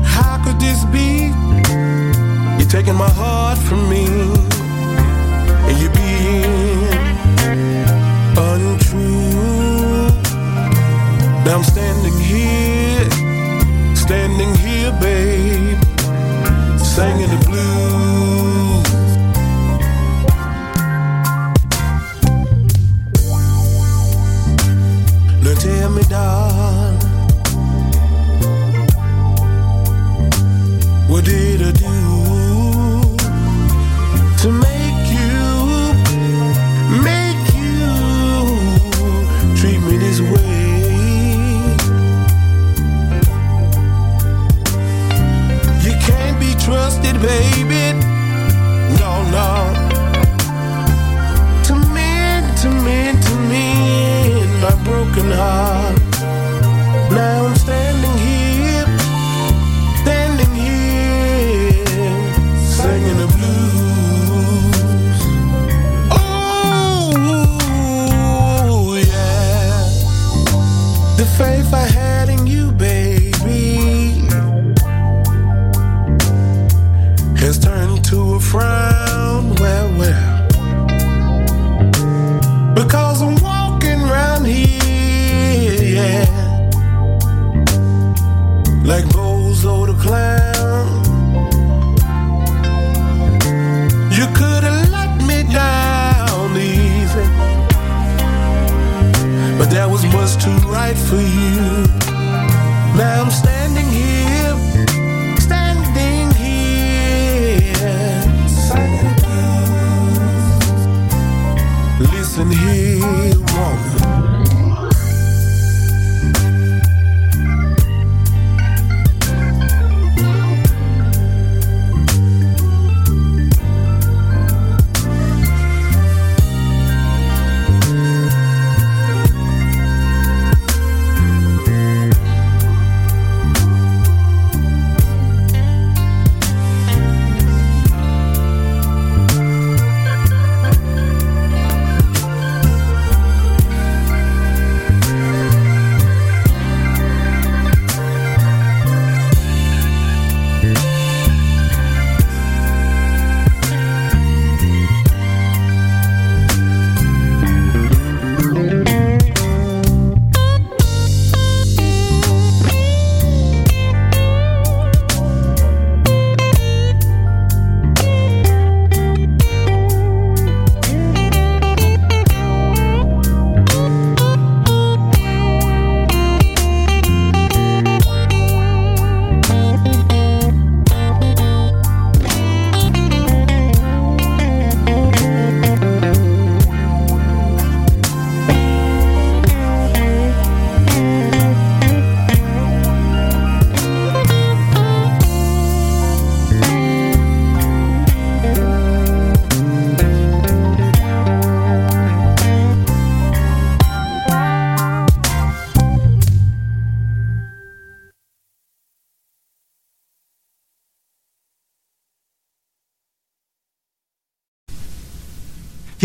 How 0.03 0.35
could 0.43 0.59
this 0.59 0.83
be? 0.91 1.31
You're 2.59 2.69
taking 2.69 2.95
my 2.95 3.09
heart 3.09 3.57
from 3.57 3.87
me, 3.89 4.05
and 5.67 5.77
you're 5.79 5.93
being 5.93 6.60
Now 11.45 11.57
I'm 11.57 11.63
standing 11.63 12.17
here, 12.19 13.09
standing 13.95 14.53
here, 14.55 14.91
babe, 15.01 15.79
singing 16.79 17.29
the 17.29 17.43
blues. 17.45 18.50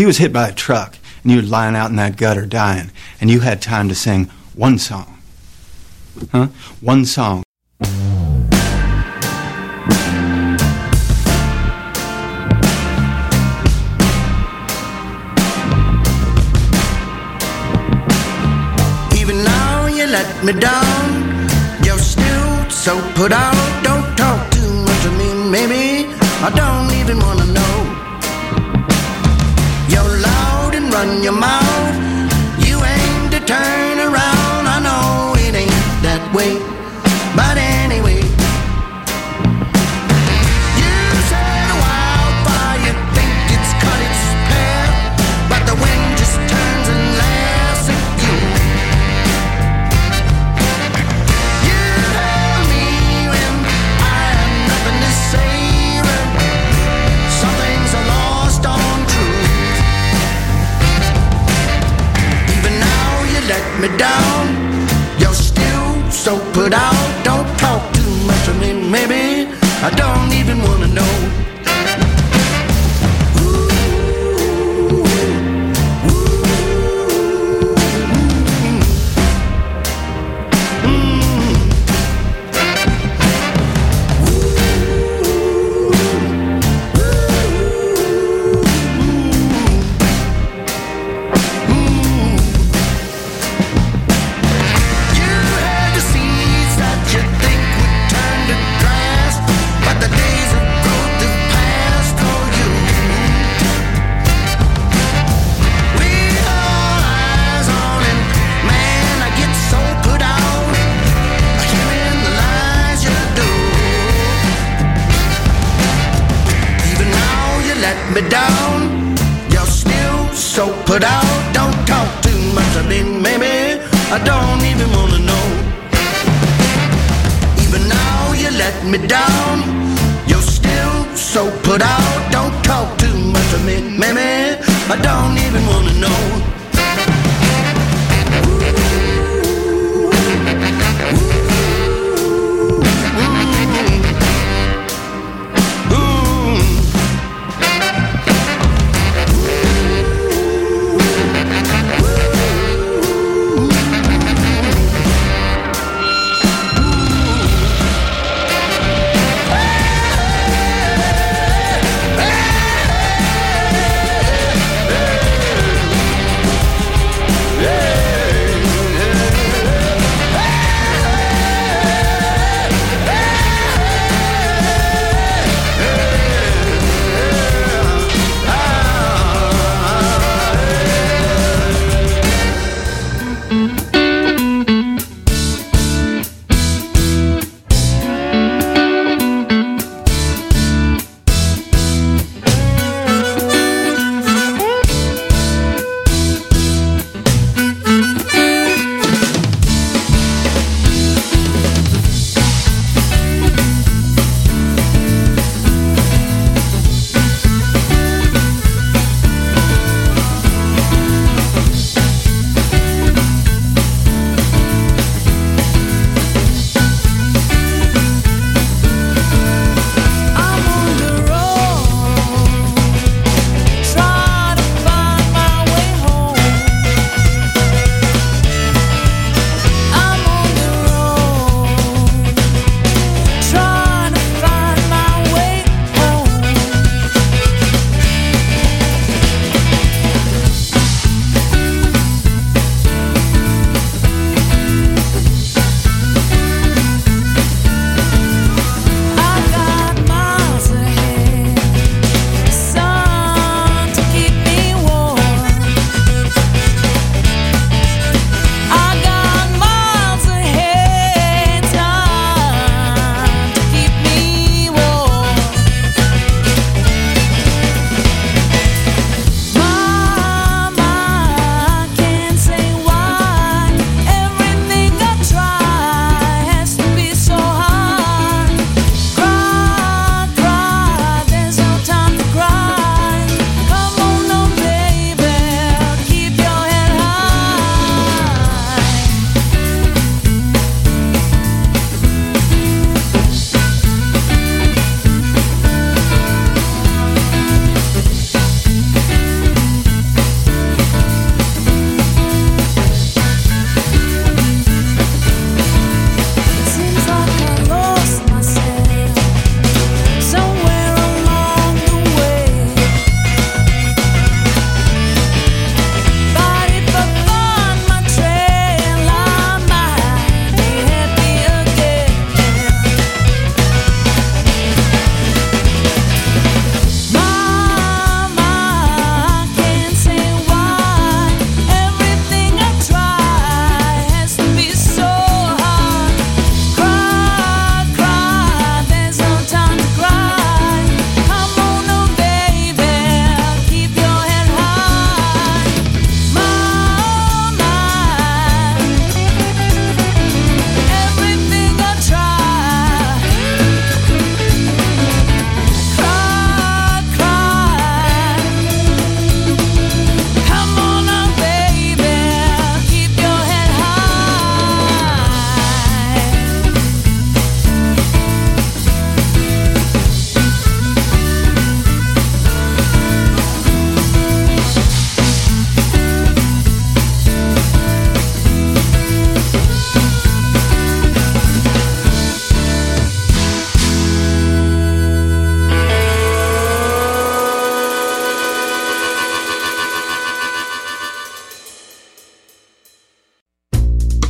was 0.07 0.19
hit 0.19 0.31
by 0.31 0.47
a 0.47 0.53
truck 0.53 0.97
and 1.21 1.31
you 1.33 1.37
were 1.37 1.43
lying 1.43 1.75
out 1.75 1.89
in 1.89 1.97
that 1.97 2.15
gutter 2.15 2.45
dying 2.45 2.89
and 3.19 3.29
you 3.29 3.41
had 3.41 3.61
time 3.61 3.89
to 3.89 3.95
sing 3.95 4.23
one 4.55 4.79
song. 4.79 5.21
Huh? 6.31 6.47
One 6.79 7.03
song. 7.03 7.43
Even 19.13 19.43
now 19.43 19.87
you 19.87 20.07
let 20.07 20.45
me 20.45 20.53
down, 20.53 21.49
you're 21.83 21.99
still 21.99 22.69
so 22.69 22.97
put 23.13 23.33
out. 23.33 23.66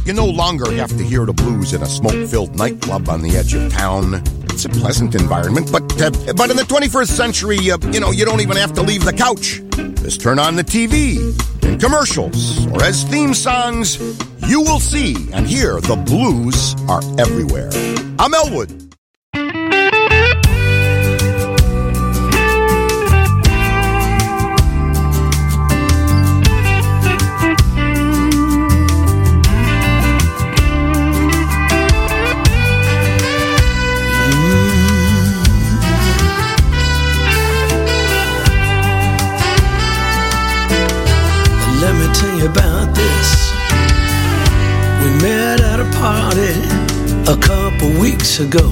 You 0.07 0.13
no 0.13 0.25
longer 0.25 0.71
have 0.71 0.91
to 0.91 1.03
hear 1.03 1.25
the 1.25 1.33
blues 1.33 1.73
in 1.73 1.81
a 1.81 1.85
smoke-filled 1.85 2.55
nightclub 2.55 3.09
on 3.09 3.21
the 3.21 3.35
edge 3.35 3.53
of 3.53 3.69
town. 3.73 4.23
It's 4.45 4.63
a 4.63 4.69
pleasant 4.69 5.15
environment, 5.15 5.69
but 5.69 5.83
uh, 6.01 6.11
but 6.31 6.49
in 6.49 6.55
the 6.55 6.63
21st 6.63 7.09
century, 7.09 7.69
uh, 7.69 7.77
you 7.91 7.99
know, 7.99 8.11
you 8.11 8.23
don't 8.23 8.39
even 8.39 8.55
have 8.55 8.71
to 8.75 8.81
leave 8.81 9.03
the 9.03 9.11
couch. 9.11 9.61
Just 10.01 10.21
turn 10.21 10.39
on 10.39 10.55
the 10.55 10.63
TV. 10.63 11.17
In 11.61 11.77
commercials 11.77 12.65
or 12.67 12.81
as 12.83 13.03
theme 13.03 13.33
songs, 13.33 13.99
you 14.47 14.61
will 14.61 14.79
see 14.79 15.29
and 15.33 15.45
hear 15.45 15.81
the 15.81 15.97
blues 15.97 16.73
are 16.87 17.01
everywhere. 17.19 17.69
I'm 18.17 18.33
Elwood. 18.33 18.86
About 42.41 42.93
this. 42.95 43.51
We 45.01 45.09
met 45.21 45.61
at 45.61 45.79
a 45.79 45.89
party 45.97 46.53
a 47.31 47.37
couple 47.37 47.89
weeks 47.99 48.39
ago. 48.39 48.69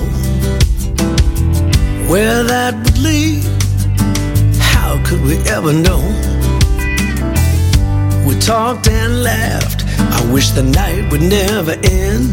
Where 2.10 2.44
that 2.44 2.76
would 2.84 2.98
lead, 2.98 3.44
how 4.60 5.02
could 5.06 5.22
we 5.24 5.38
ever 5.50 5.74
know? 5.74 6.02
We 8.28 8.38
talked 8.40 8.88
and 8.88 9.24
laughed. 9.24 9.84
I 10.00 10.22
wish 10.32 10.50
the 10.52 10.64
night 10.64 11.12
would 11.12 11.22
never 11.22 11.74
end. 11.84 12.32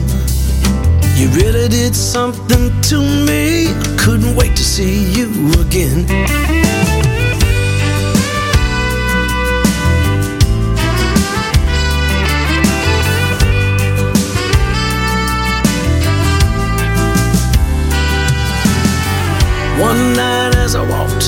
You 1.16 1.28
really 1.30 1.68
did 1.68 1.94
something 1.94 2.80
to 2.82 2.98
me. 3.00 3.68
I 3.68 3.96
couldn't 3.98 4.34
wait 4.36 4.56
to 4.56 4.64
see 4.64 5.10
you 5.12 5.28
again. 5.60 6.61
One 19.82 20.12
night 20.14 20.54
as 20.54 20.76
I 20.76 20.82
walked 20.88 21.26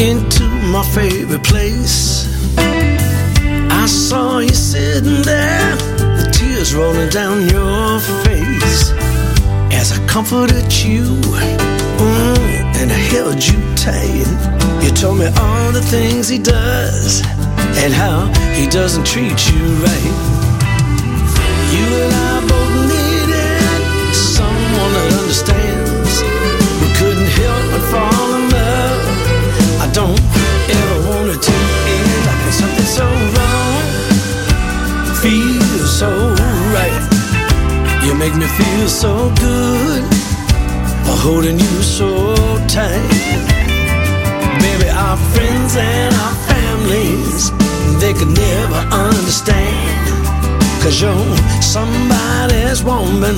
into 0.00 0.44
my 0.74 0.82
favorite 0.82 1.44
place, 1.44 2.26
I 2.58 3.86
saw 3.86 4.40
you 4.40 4.48
sitting 4.48 5.22
there, 5.22 5.76
the 6.18 6.28
tears 6.32 6.74
rolling 6.74 7.08
down 7.10 7.42
your 7.48 8.00
face. 8.26 8.90
As 9.70 9.92
I 9.92 10.04
comforted 10.08 10.72
you 10.84 11.04
mm, 12.02 12.38
and 12.80 12.90
I 12.90 13.00
held 13.14 13.38
you 13.46 13.58
tight, 13.76 14.26
you 14.82 14.90
told 14.90 15.18
me 15.20 15.26
all 15.26 15.70
the 15.70 15.82
things 15.82 16.28
he 16.28 16.38
does 16.38 17.22
and 17.82 17.92
how 17.94 18.26
he 18.58 18.66
doesn't 18.66 19.06
treat 19.06 19.38
you 19.52 19.62
right. 19.86 20.14
You 21.72 21.86
and 22.02 22.14
I 22.14 22.27
make 38.18 38.34
me 38.34 38.46
feel 38.46 38.88
so 38.88 39.32
good. 39.36 40.02
Holding 41.22 41.58
you 41.58 41.82
so 41.82 42.34
tight. 42.66 43.44
Baby, 44.60 44.88
our 44.90 45.16
friends 45.32 45.76
and 45.76 46.14
our 46.14 46.36
families, 46.50 47.50
they 48.00 48.12
could 48.12 48.32
never 48.46 48.80
understand. 49.06 50.06
Cause 50.82 51.00
you're 51.00 51.36
somebody's 51.62 52.82
woman 52.82 53.36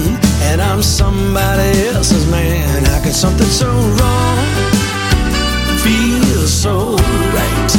and 0.49 0.61
I'm 0.61 0.83
somebody 0.83 1.89
else's 1.89 2.31
man. 2.31 2.85
How 2.85 3.03
could 3.03 3.15
something 3.15 3.53
so 3.63 3.71
wrong 3.99 4.39
feel 5.85 6.47
so 6.47 6.97
right? 7.37 7.73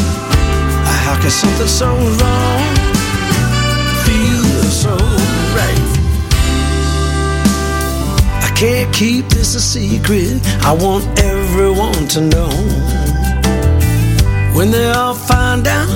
How 1.05 1.19
could 1.21 1.31
something 1.31 1.67
so 1.67 1.89
wrong 2.19 2.63
feel 4.05 4.63
so 4.83 5.40
can't 8.61 8.93
keep 8.93 9.25
this 9.29 9.55
a 9.55 9.59
secret. 9.59 10.39
I 10.61 10.71
want 10.71 11.03
everyone 11.19 12.07
to 12.09 12.21
know. 12.21 12.51
When 14.55 14.69
they 14.69 14.87
all 14.91 15.15
find 15.15 15.65
out 15.65 15.89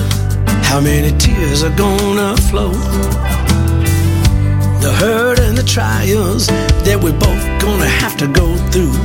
how 0.64 0.80
many 0.80 1.16
tears 1.16 1.62
are 1.62 1.76
gonna 1.76 2.36
flow 2.48 2.72
the 4.82 4.92
hurt 5.02 5.38
and 5.38 5.56
the 5.56 5.62
trials 5.62 6.48
that 6.86 6.98
we're 7.00 7.20
both 7.26 7.44
gonna 7.62 7.92
have 8.02 8.16
to 8.16 8.26
go 8.26 8.48
through. 8.72 8.98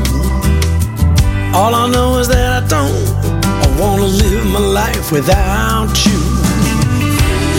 All 1.53 1.75
I 1.75 1.87
know 1.87 2.17
is 2.17 2.29
that 2.29 2.63
I 2.63 2.67
don't 2.67 3.05
I 3.63 3.67
wanna 3.79 4.09
live 4.23 4.43
my 4.57 4.65
life 4.81 5.11
without 5.11 5.93
you. 6.07 6.19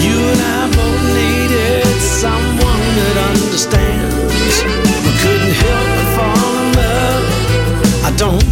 You 0.04 0.16
and 0.32 0.40
I 0.58 0.62
both 0.78 1.02
needed 1.20 1.86
someone 2.22 2.82
that 2.98 3.16
understands. 3.30 3.91
Don't 8.22 8.44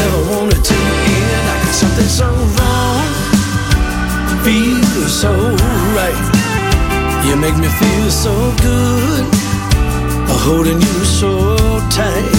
ever 0.00 0.20
want 0.32 0.48
it 0.56 0.64
to 0.64 0.78
end. 1.12 1.44
I 1.52 1.56
got 1.60 1.74
something 1.82 2.10
so 2.20 2.28
wrong, 2.56 3.04
feel 4.40 5.04
so 5.22 5.32
right. 5.92 6.20
You 7.26 7.36
make 7.36 7.56
me 7.60 7.68
feel 7.68 8.08
so 8.08 8.32
good, 8.64 9.24
holding 10.46 10.80
you 10.80 10.96
so 11.20 11.32
tight. 11.92 12.32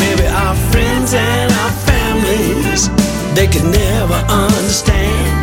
Baby, 0.00 0.26
our 0.26 0.56
friends 0.72 1.12
and 1.12 1.52
our 1.62 1.72
families, 1.84 2.88
they 3.36 3.46
could 3.46 3.68
never 3.68 4.18
understand. 4.32 5.36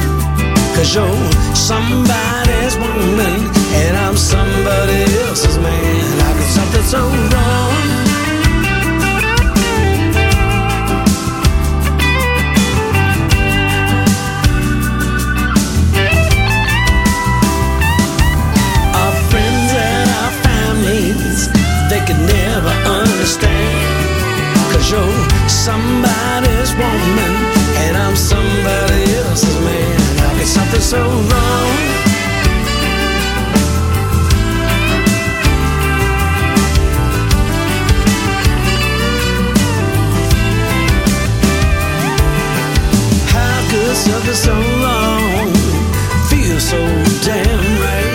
Cause 0.74 0.90
you're 0.96 1.54
somebody's 1.54 2.76
woman, 2.82 3.46
and 3.82 3.94
I'm 3.96 4.18
somebody 4.18 5.06
else's 5.22 5.60
man. 5.60 6.06
How 6.24 6.34
could 6.34 6.52
something 6.58 6.86
so 6.96 7.33
somebody's 25.64 26.74
woman, 26.76 27.34
and 27.84 27.96
I'm 27.96 28.18
somebody 28.18 29.16
else's 29.16 29.58
man. 29.64 30.00
How 30.20 30.38
could 30.38 30.46
something 30.46 30.82
so 30.82 31.02
wrong? 31.02 31.72
How 43.32 43.72
could 43.72 43.96
something 43.96 44.34
so 44.34 44.56
wrong 44.84 45.54
feel 46.28 46.60
so 46.60 46.80
damn 47.24 47.82
right? 47.82 48.13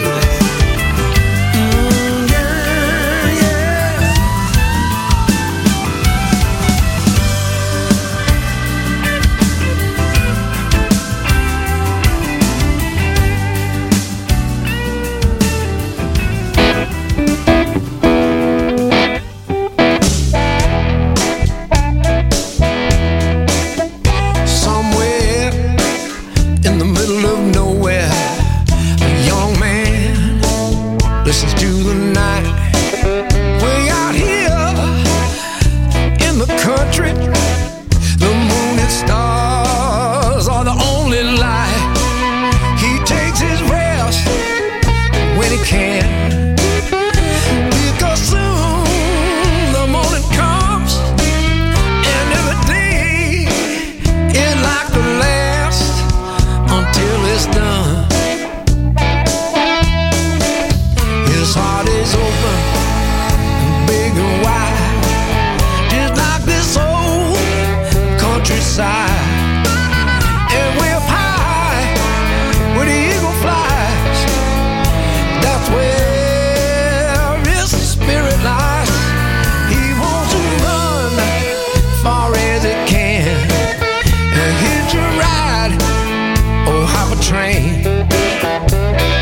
train. 87.20 89.17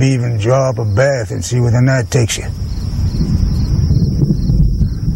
maybe 0.00 0.14
even 0.14 0.38
draw 0.38 0.70
up 0.70 0.78
a 0.78 0.84
bath 0.84 1.30
and 1.30 1.44
see 1.44 1.60
where 1.60 1.70
the 1.70 1.82
night 1.82 2.10
takes 2.10 2.38
you. 2.38 2.44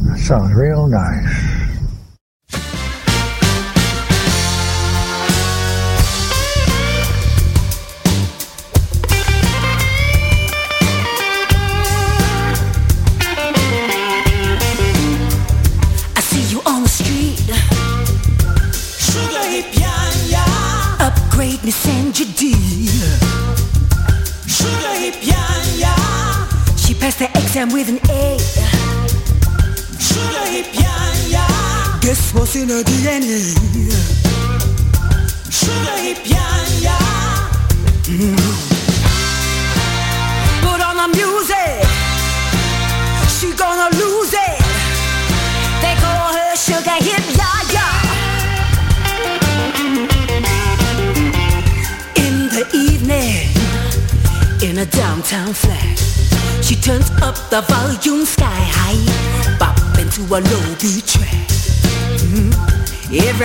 That 0.09 0.19
sounds 0.19 0.53
real 0.55 0.87
nice. 0.89 1.44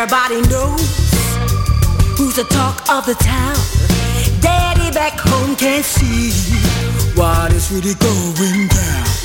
Everybody 0.01 0.39
knows 0.47 0.79
who's 2.17 2.37
the 2.37 2.45
talk 2.45 2.89
of 2.89 3.05
the 3.05 3.15
town. 3.15 3.57
Daddy 4.39 4.91
back 4.91 5.19
home 5.19 5.57
can't 5.57 5.83
see 5.83 6.31
what 7.19 7.51
is 7.51 7.69
really 7.69 7.95
going 7.95 8.69
down. 8.69 9.18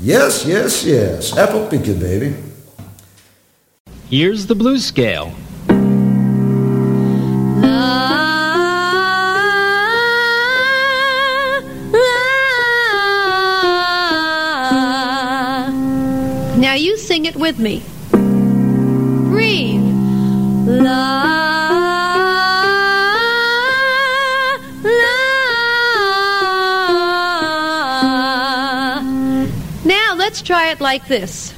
Yes, 0.00 0.44
yes, 0.44 0.84
yes. 0.84 1.36
Apple 1.36 1.66
picking, 1.68 2.00
baby. 2.00 2.34
Here's 4.10 4.46
the 4.46 4.54
blues 4.54 4.84
scale. 4.84 5.32
Now 16.58 16.74
you 16.74 16.96
sing 16.96 17.26
it 17.26 17.36
with 17.36 17.58
me. 17.58 17.82
Breathe. 18.10 19.80
La. 20.66 21.33
try 30.44 30.70
it 30.70 30.80
like 30.80 31.08
this. 31.08 31.53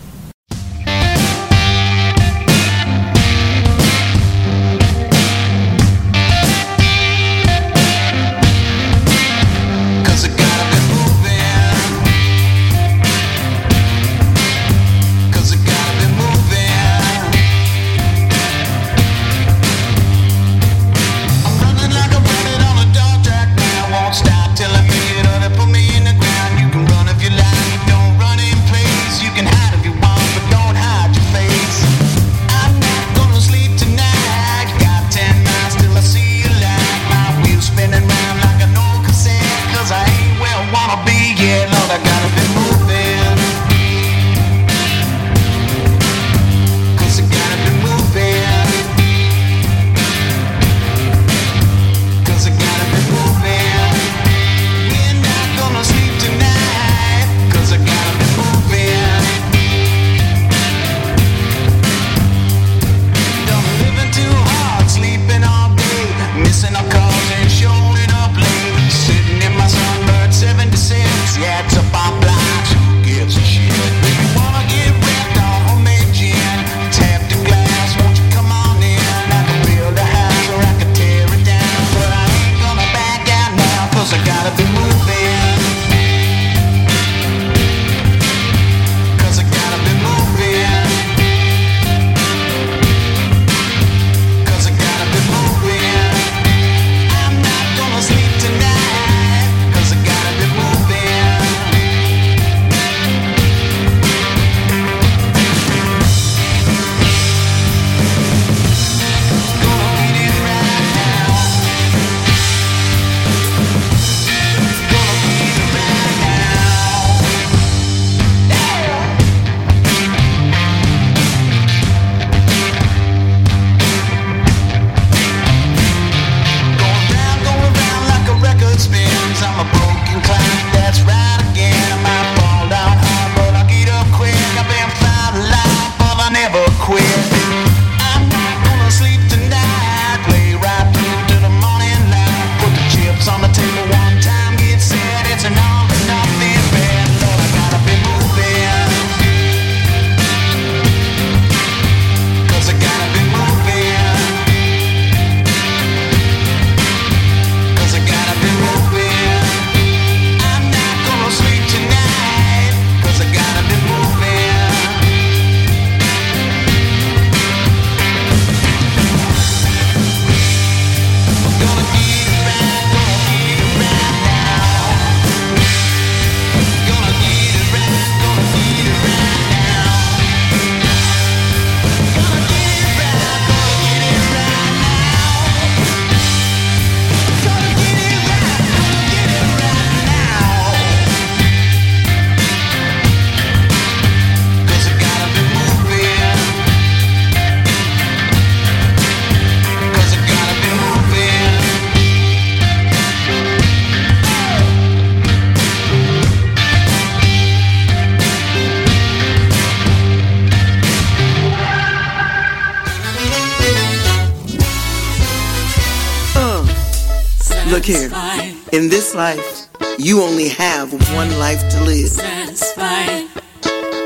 life. 219.17 219.69
You 219.99 220.23
only 220.23 220.49
have 220.51 220.93
one 221.15 221.39
life 221.39 221.67
to 221.71 221.81
live. 221.83 222.09
Satisfied. 222.09 223.29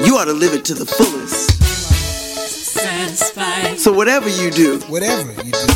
You 0.07 0.17
ought 0.17 0.27
to 0.27 0.33
live 0.33 0.55
it 0.55 0.65
to 0.67 0.75
the 0.75 0.87
fullest. 0.87 1.51
Satisfied. 2.73 3.81
So 3.81 3.93
whatever 3.93 4.29
you 4.29 4.53
do, 4.53 4.79
whatever 4.87 5.33
you 5.43 5.51
do, 5.51 5.67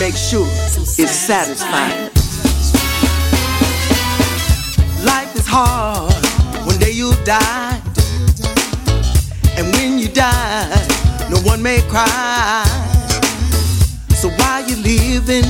make 0.00 0.16
sure 0.16 0.46
so 0.46 0.82
it's 0.82 1.12
satisfying. 1.12 2.10
Life 5.04 5.36
is 5.36 5.46
hard. 5.46 6.12
One 6.66 6.78
day 6.78 6.90
you'll 6.90 7.22
die. 7.22 7.80
And 9.56 9.72
when 9.74 10.00
you 10.00 10.08
die, 10.08 10.88
no 11.30 11.38
one 11.42 11.62
may 11.62 11.82
cry. 11.82 12.64
So 14.16 14.28
while 14.30 14.66
you're 14.68 14.78
living, 14.78 15.44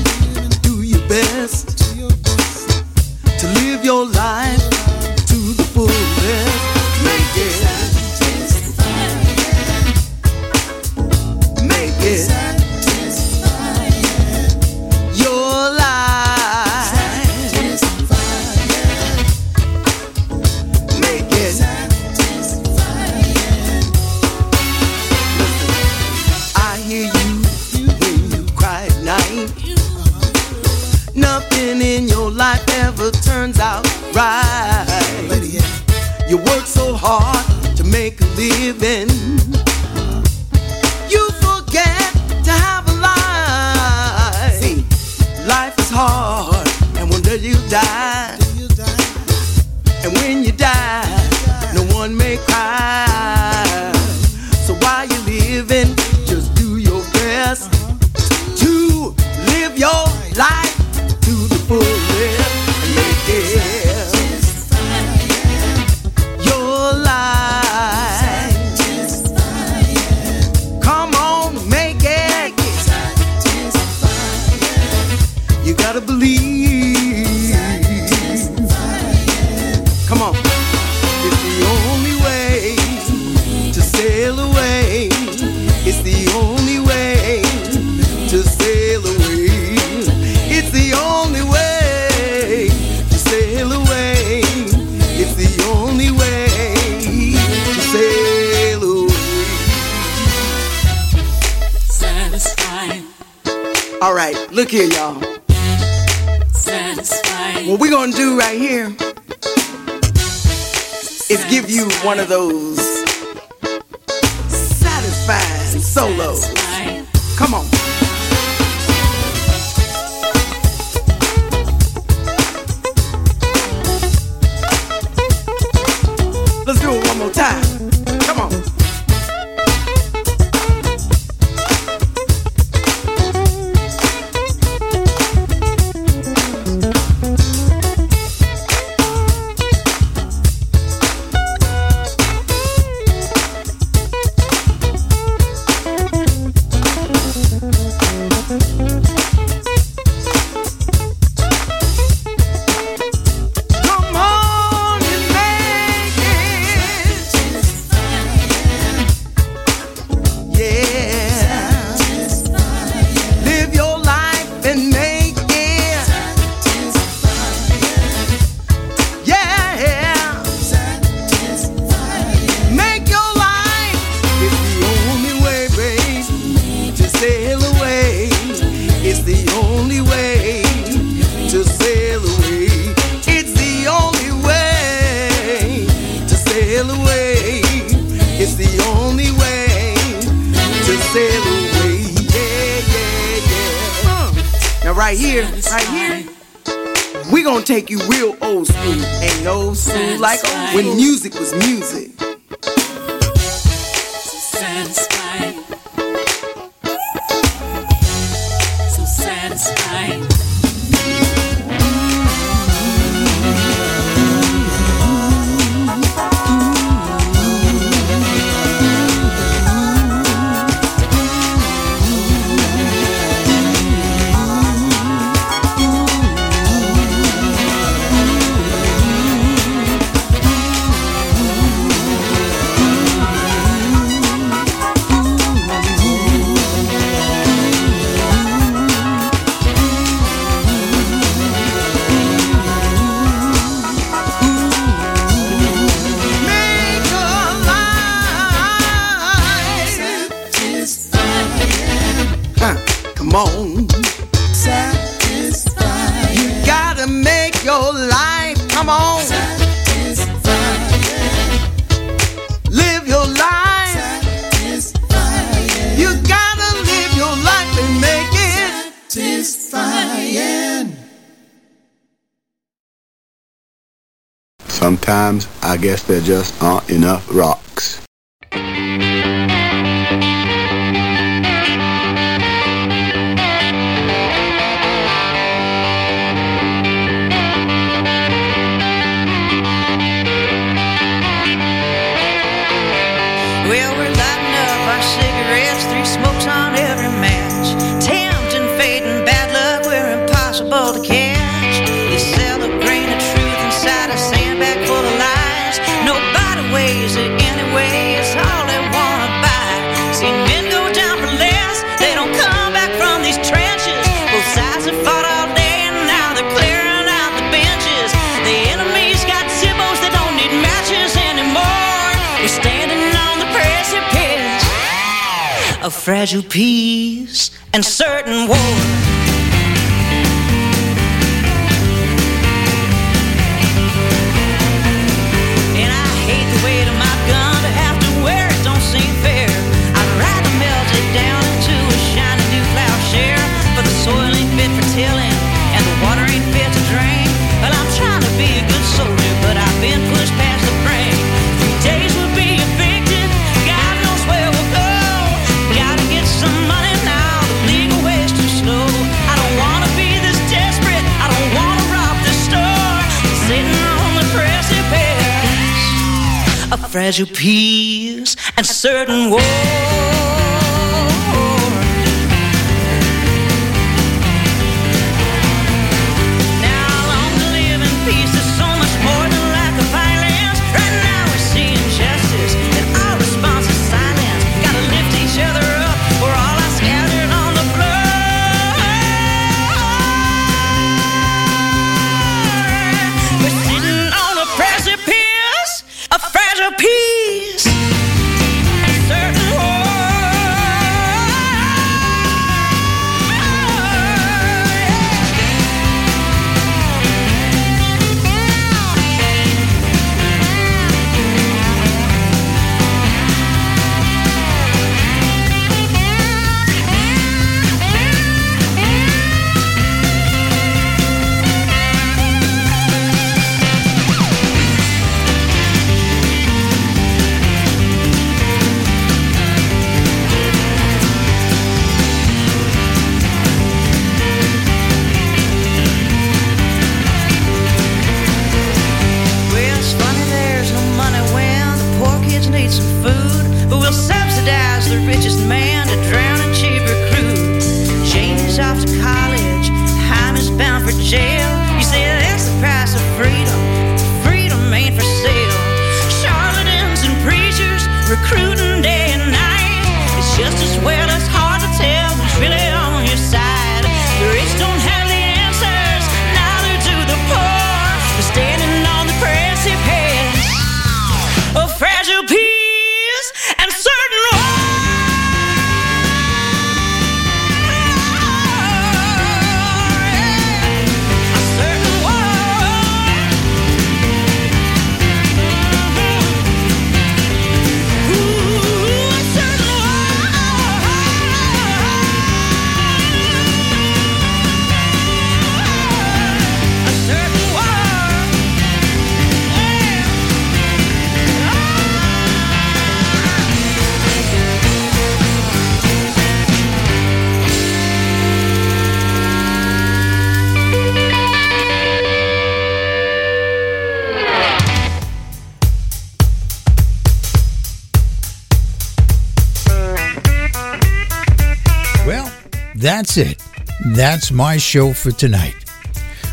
That's 524.26 524.34
my 524.34 524.56
show 524.56 524.92
for 524.92 525.12
tonight. 525.12 525.54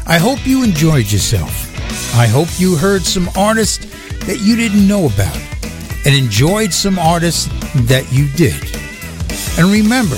I 0.08 0.18
hope 0.18 0.48
you 0.48 0.64
enjoyed 0.64 1.12
yourself. 1.12 1.70
I 2.18 2.26
hope 2.26 2.48
you 2.58 2.76
heard 2.76 3.04
some 3.04 3.30
artists 3.38 3.86
that 4.26 4.40
you 4.42 4.56
didn't 4.56 4.88
know 4.88 5.06
about 5.06 5.38
and 6.04 6.16
enjoyed 6.16 6.74
some 6.74 6.98
artists 6.98 7.46
that 7.86 8.12
you 8.12 8.30
did. 8.30 8.60
And 9.60 9.72
remember, 9.72 10.18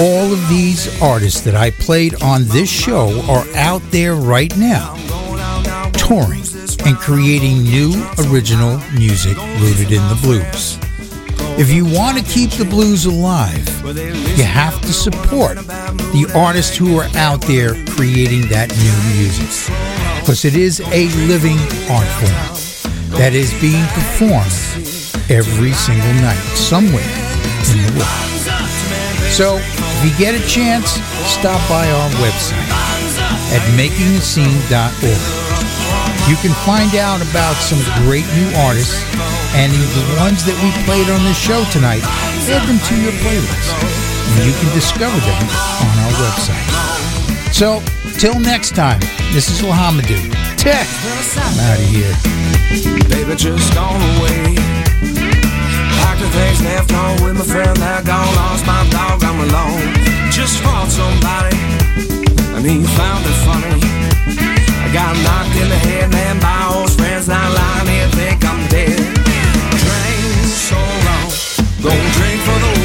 all 0.00 0.32
of 0.32 0.48
these 0.48 1.00
artists 1.00 1.42
that 1.42 1.54
I 1.54 1.70
played 1.70 2.20
on 2.20 2.48
this 2.48 2.68
show 2.68 3.22
are 3.30 3.46
out 3.54 3.82
there 3.92 4.16
right 4.16 4.52
now, 4.56 4.96
touring 5.92 6.42
and 6.84 6.96
creating 6.96 7.62
new 7.62 7.92
original 8.26 8.80
music 8.92 9.36
rooted 9.60 9.92
in 9.92 10.02
the 10.08 10.18
blues. 10.20 10.80
If 11.58 11.70
you 11.70 11.84
want 11.84 12.18
to 12.18 12.24
keep 12.24 12.50
the 12.50 12.64
blues 12.64 13.04
alive, 13.04 13.68
you 14.36 14.42
have 14.42 14.80
to 14.80 14.92
support 14.92 15.58
the 16.12 16.30
artists 16.36 16.76
who 16.76 16.96
are 17.00 17.08
out 17.16 17.40
there 17.48 17.72
creating 17.96 18.44
that 18.52 18.68
new 18.76 18.96
music. 19.16 19.48
Because 20.20 20.44
it 20.44 20.54
is 20.54 20.80
a 20.92 21.08
living 21.24 21.56
art 21.88 22.08
form 22.20 22.36
that 23.16 23.32
is 23.32 23.48
being 23.64 23.84
performed 23.96 24.52
every 25.32 25.72
single 25.72 26.12
night 26.20 26.44
somewhere 26.52 27.08
in 27.72 27.80
the 27.80 27.92
world. 27.96 28.28
So, 29.32 29.56
if 29.56 30.00
you 30.04 30.12
get 30.20 30.36
a 30.36 30.44
chance, 30.44 31.00
stop 31.24 31.56
by 31.64 31.88
our 31.88 32.10
website 32.20 32.68
at 33.56 33.64
makingascene.org. 33.72 35.24
You 36.28 36.36
can 36.44 36.52
find 36.68 36.92
out 37.00 37.24
about 37.24 37.56
some 37.56 37.80
great 38.04 38.28
new 38.36 38.52
artists 38.68 39.00
and 39.56 39.72
the 39.72 40.04
ones 40.20 40.44
that 40.44 40.56
we 40.60 40.68
played 40.84 41.08
on 41.08 41.24
the 41.24 41.32
show 41.32 41.64
tonight, 41.72 42.04
add 42.52 42.68
them 42.68 42.76
to 42.76 42.94
your 43.00 43.16
playlist. 43.24 43.72
And 44.36 44.44
you 44.48 44.54
can 44.60 44.72
discover 44.76 45.16
them 45.16 45.91
our 46.02 46.12
website. 46.18 47.52
So, 47.54 47.82
till 48.18 48.38
next 48.38 48.74
time, 48.74 49.00
this 49.32 49.48
is 49.50 49.62
Lahamadou. 49.62 50.18
Tech, 50.58 50.86
I'm 51.36 51.58
out 51.68 51.78
of 51.78 51.86
here. 51.90 52.14
Baby, 53.08 53.36
just 53.36 53.74
gone 53.74 54.02
away. 54.18 54.56
Packed 56.00 56.20
the 56.20 56.28
things 56.34 56.62
left 56.62 56.90
home 56.90 57.22
with 57.22 57.34
my 57.38 57.44
friend 57.44 57.76
that 57.78 58.04
gone. 58.04 58.26
Lost 58.34 58.66
my 58.66 58.82
dog, 58.90 59.22
I'm 59.22 59.38
alone. 59.46 59.86
Just 60.30 60.58
fought 60.62 60.90
somebody, 60.90 61.54
and 62.56 62.64
he 62.64 62.82
found 62.98 63.22
it 63.26 63.38
funny. 63.46 63.78
I 64.82 64.88
got 64.92 65.14
knocked 65.22 65.54
in 65.60 65.68
the 65.68 65.80
head, 65.86 66.10
man, 66.10 66.40
by 66.40 66.74
old 66.74 66.90
friends. 66.90 67.28
Now 67.28 67.46
lying 67.52 67.88
here, 67.88 68.08
think 68.16 68.44
I'm 68.44 68.66
dead. 68.68 68.98
Drank 69.82 70.18
so 70.50 70.78
long, 71.06 71.30
gon' 71.84 72.06
drink 72.16 72.40
for 72.42 72.58
the 72.58 72.81